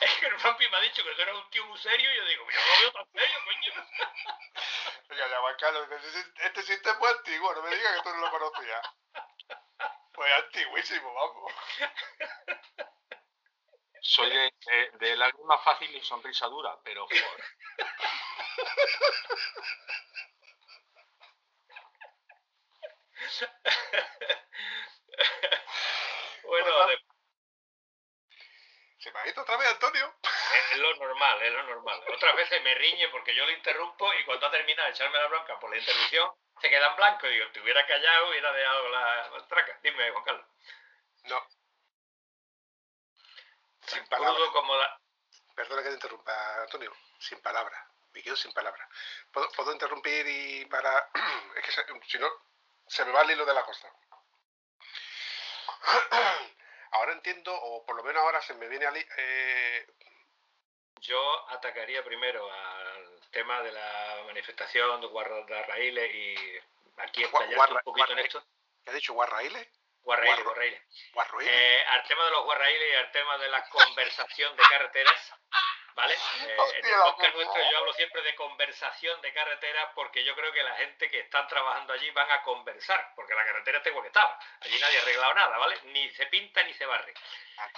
[0.00, 2.16] Es que el papi me ha dicho que tú eras un tío muy serio y
[2.16, 3.86] yo digo, yo no veo tan serio, coño.
[5.10, 8.18] Oiga, ya, Carlos, este, este sistema es muy antiguo, no me digas que tú no
[8.18, 8.86] lo conocías.
[10.18, 11.52] Pues antiguísimo, vamos.
[14.00, 17.44] Soy de, de, de lágrima fácil y sonrisa dura, pero joder.
[26.46, 26.98] Bueno, de-
[28.98, 30.12] ¿Se me ha ido otra vez, Antonio?
[30.72, 32.00] es lo normal, es lo normal.
[32.14, 35.26] Otras veces me riñe porque yo lo interrumpo y cuando ha terminado de echarme la
[35.28, 37.26] bronca por la interrupción, se queda en blanco.
[37.26, 39.78] Digo, te hubiera callado, hubiera dejado la, la traca.
[39.82, 40.46] Dime, Juan Carlos.
[41.24, 41.46] No.
[43.86, 44.48] Sin palabras.
[44.52, 45.00] como la...
[45.54, 46.92] Perdona que te interrumpa, Antonio.
[47.18, 47.82] Sin palabras.
[48.12, 48.88] Me quedo sin palabras.
[49.32, 51.10] ¿Puedo, puedo interrumpir y para.?
[51.56, 52.28] es que si no,
[52.86, 53.88] se me va el hilo de la cosa.
[56.92, 58.90] ahora entiendo, o por lo menos ahora se me viene a.
[58.90, 59.86] li- Eh,
[61.00, 66.36] Yo atacaría primero al tema de la manifestación de guardarraíles y
[66.98, 68.42] aquí explayarte un poquito en esto.
[68.84, 69.14] ¿Qué has dicho?
[69.14, 69.68] ¿Guarraíles?
[70.02, 70.80] Guarraíles, guarraíles.
[71.52, 75.34] Eh, al tema de los guarraíles y al tema de la conversación de carreteras,
[75.94, 76.14] ¿vale?
[76.14, 80.50] Eh, en el podcast nuestro yo hablo siempre de conversación de carreteras porque yo creo
[80.52, 84.04] que la gente que están trabajando allí van a conversar, porque la carretera está igual
[84.04, 84.38] que estaba.
[84.60, 85.78] Allí nadie ha arreglado nada, ¿vale?
[85.86, 87.12] Ni se pinta ni se barre.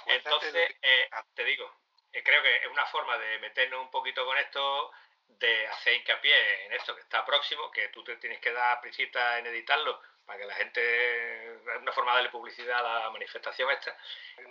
[0.06, 1.80] Entonces, eh, te digo,
[2.12, 4.92] eh, creo que es una forma de meternos un poquito con esto,
[5.38, 9.38] de hacer hincapié en esto que está próximo, que tú te tienes que dar prisita
[9.38, 13.96] en editarlo para que la gente, una forma de darle publicidad a la manifestación esta.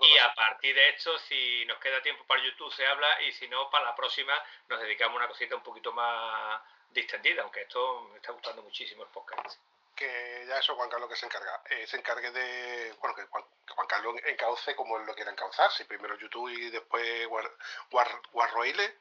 [0.02, 3.48] Y a partir de esto, si nos queda tiempo para YouTube, se habla, y si
[3.48, 4.34] no, para la próxima
[4.68, 9.04] nos dedicamos a una cosita un poquito más distendida, aunque esto me está gustando muchísimo
[9.04, 9.60] el podcast.
[9.96, 11.62] que ya eso Juan Carlos que se encarga.
[11.70, 12.94] Eh, se encargue de.
[13.00, 15.70] Bueno, que Juan, que Juan Carlos encauce como él lo quiera encauzar.
[15.72, 17.50] Si primero YouTube y después Guar,
[17.92, 18.94] Guar- Guarroíles.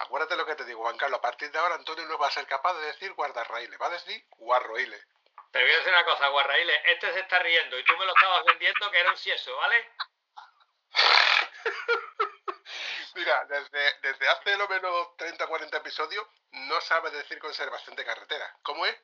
[0.00, 1.18] Acuérdate lo que te digo, Juan Carlos.
[1.18, 3.80] A partir de ahora, Antonio no va a ser capaz de decir guardarraíles.
[3.80, 5.06] Va a decir guarroíles.
[5.52, 8.14] Te voy a decir una cosa, Guarraíles, este se está riendo y tú me lo
[8.14, 9.90] estabas vendiendo que era un sieso, ¿vale?
[13.14, 18.04] Mira, desde, desde hace lo menos 30 o 40 episodios no sabe decir conservación de
[18.04, 18.56] carretera.
[18.62, 18.96] ¿Cómo es?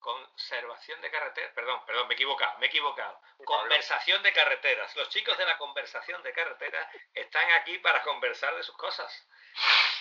[0.00, 3.20] Conservación de carreteras, perdón, perdón, me he equivocado, me he equivocado.
[3.44, 4.96] Conversación de carreteras.
[4.96, 9.26] Los chicos de la conversación de carreteras están aquí para conversar de sus cosas.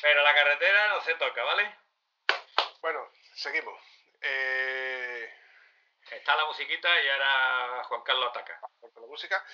[0.02, 1.76] Pero la carretera no se toca, ¿vale?
[2.82, 3.78] Bueno, seguimos.
[4.22, 5.36] Eh,
[6.12, 8.60] Está la musiquita y ahora Juan Carlos ataca.
[8.82, 9.46] la música.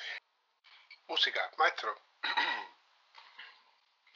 [1.08, 2.00] Música, maestro.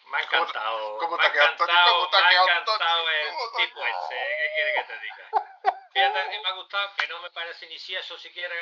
[0.05, 2.17] Me ha ¿Cómo te- encantado, cómo me te ha me ha encantado el ¿Cómo te
[2.17, 4.37] ha tipo ese.
[4.37, 5.48] ¿Qué quiere que te diga?
[5.93, 8.55] Fíjate que me ha gustado, que no me parece ni siquiera,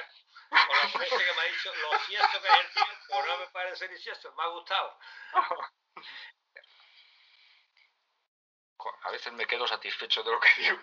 [0.50, 3.38] con las veces que me ha dicho, lo cierto que es el tío, pues no
[3.38, 3.98] me parece ni
[4.36, 5.00] me ha gustado.
[9.04, 10.80] A veces me quedo satisfecho de lo que digo.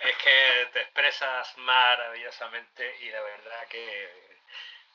[0.00, 4.38] Es que te expresas maravillosamente y la verdad que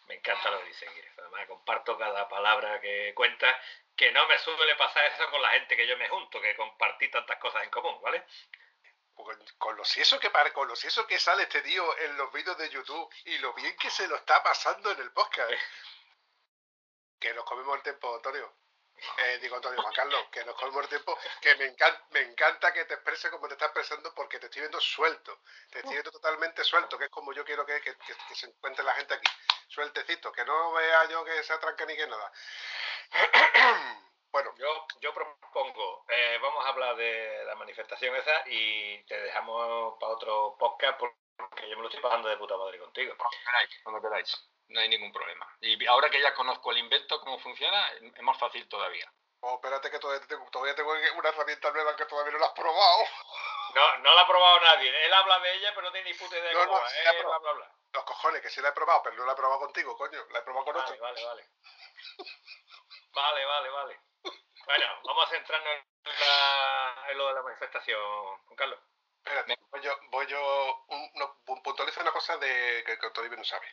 [0.08, 1.12] me encanta lo que dices, Guire.
[1.18, 3.56] Además, comparto cada palabra que cuentas,
[3.96, 7.10] que no me suele pasar eso con la gente que yo me junto, que compartí
[7.10, 8.24] tantas cosas en común, ¿vale?
[9.18, 12.32] Con, con lo sieso que para, con lo sieso que sale este tío en los
[12.32, 15.52] vídeos de YouTube y lo bien que se lo está pasando en el podcast.
[17.20, 18.54] Que nos comemos el tiempo, Antonio.
[19.18, 22.74] Eh, digo, Antonio Juan Carlos, que nos colmo el tiempo, que me encanta, me encanta
[22.74, 26.12] que te expreses como te estás expresando porque te estoy viendo suelto, te estoy viendo
[26.12, 29.14] totalmente suelto, que es como yo quiero que, que- que- que se encuentre la gente
[29.14, 29.32] aquí,
[29.68, 32.32] sueltecito, que no vea yo que se atranca ni que nada.
[34.32, 39.98] bueno, Yo, yo propongo, eh, vamos a hablar de la manifestación esa y te dejamos
[40.00, 43.16] para otro podcast porque yo me lo estoy pasando de puta madre contigo.
[43.18, 44.50] Cuando queráis, cuando queráis.
[44.70, 45.48] No hay ningún problema.
[45.62, 49.10] Y ahora que ya conozco el invento, cómo funciona, es más fácil todavía.
[49.40, 52.52] oh, espérate que todavía tengo, todavía tengo una herramienta nueva que todavía no la has
[52.54, 53.04] probado.
[53.76, 55.06] No, no la ha probado nadie.
[55.06, 56.90] Él habla de ella, pero no tiene ni puta idea de No, cómo no, va.
[56.90, 57.30] Eh, probó.
[57.30, 57.76] bla, bla, bla.
[57.94, 60.40] Los cojones, que sí la he probado, pero no la he probado contigo, coño, la
[60.40, 61.02] he probado con Vale, otro.
[61.04, 61.50] vale, vale.
[63.14, 64.00] Vale, vale, vale.
[64.66, 65.86] Bueno, vamos a centrarnos en,
[66.20, 68.80] la- en lo de la manifestación, Juan Carlos.
[69.24, 73.38] Espérate, voy yo, voy yo un- no, pu- puntualizo una cosa de que, que Toribio
[73.38, 73.68] no sabe.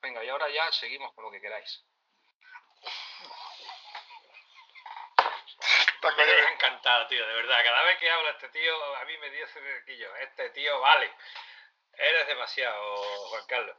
[0.00, 1.84] Venga, y ahora ya seguimos con lo que queráis.
[6.16, 7.62] Me deja encantado, tío, de verdad.
[7.62, 10.14] Cada vez que habla este tío, a mí me dio ese requillo.
[10.16, 11.14] Este tío, vale.
[11.94, 12.96] Eres demasiado,
[13.28, 13.76] Juan Carlos.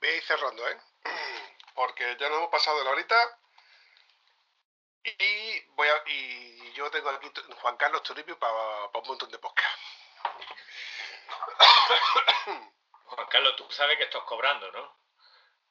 [0.00, 0.78] Voy a ir cerrando, ¿eh?
[1.80, 3.38] Porque ya nos hemos pasado de la horita.
[5.02, 7.32] Y voy a, y yo tengo aquí
[7.62, 9.78] Juan Carlos Toribio para un montón de podcast.
[13.06, 14.94] Juan Carlos, tú sabes que estás cobrando, ¿no?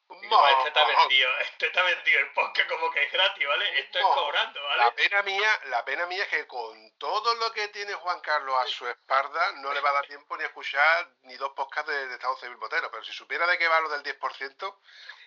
[0.09, 3.47] No, este te ha vendido, este te ha vendido el podcast como que es gratis,
[3.47, 3.79] ¿vale?
[3.79, 4.91] Esto No, es cobrando, La ¿vale?
[4.93, 8.65] pena mía, la pena mía es que con todo lo que tiene Juan Carlos a
[8.67, 12.07] su espalda, no le va a dar tiempo ni a escuchar ni dos podcasts de,
[12.07, 12.89] de Estado Civil Botero.
[12.91, 14.75] Pero si supiera de qué va lo del 10%,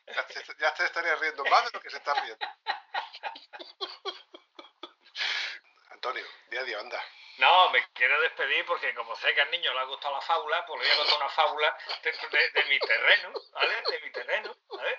[0.07, 2.47] ya te, ya te estaría riendo más de lo que se está riendo.
[5.91, 7.01] Antonio, día a día, anda.
[7.39, 10.65] No, me quiero despedir porque como sé que al niño le ha gustado la fábula,
[10.67, 13.83] pues le voy a contar una fábula de, de- mi terreno, ¿vale?
[13.91, 14.99] De mi terreno, ¿vale?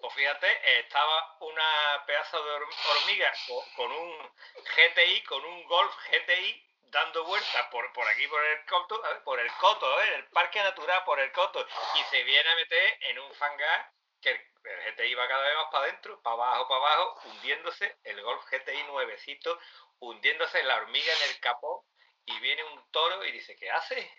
[0.00, 4.32] Pues fíjate, estaba una pedazo de horm- hormiga co- con, un
[4.76, 9.20] GTI, con un Golf GTI, dando vueltas por, por aquí, por el coto, ¿vale?
[9.20, 10.14] por el coto, ¿eh?
[10.16, 13.90] el parque natural, por el coto, y se viene a meter en un fangar
[14.20, 17.98] que el, el GTI va cada vez más para adentro, para abajo, para abajo, hundiéndose,
[18.04, 19.58] el Golf GTI nuevecito,
[20.00, 21.86] hundiéndose la hormiga en el capó
[22.24, 24.10] y viene un toro y dice, ¿qué hace?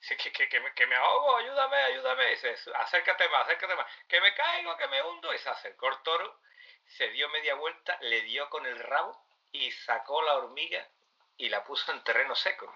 [0.00, 2.26] Dice, que, que, me, que ahogo, ayúdame, ayúdame.
[2.30, 3.86] Dice, acércate más, acércate más.
[4.08, 5.32] Que me caigo, que me hundo.
[5.32, 6.40] Y se acercó el toro,
[6.86, 9.16] se dio media vuelta, le dio con el rabo
[9.52, 10.88] y sacó la hormiga
[11.36, 12.74] y la puso en terreno seco.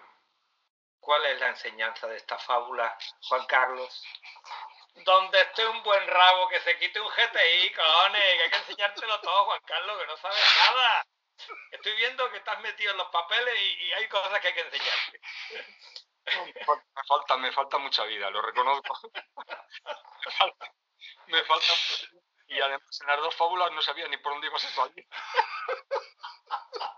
[1.01, 2.97] ¿Cuál es la enseñanza de esta fábula,
[3.29, 4.05] Juan Carlos?
[4.95, 9.21] Donde esté un buen rabo, que se quite un GTI, cojones, que hay que enseñártelo
[9.21, 11.07] todo, Juan Carlos, que no sabes nada.
[11.71, 14.61] Estoy viendo que estás metido en los papeles y, y hay cosas que hay que
[14.61, 15.21] enseñarte.
[16.97, 18.99] Me falta, me falta mucha vida, lo reconozco.
[20.25, 20.73] me falta,
[21.29, 21.67] me falta-
[22.49, 25.07] Y además en las dos fábulas no sabía ni por dónde ibas a salir.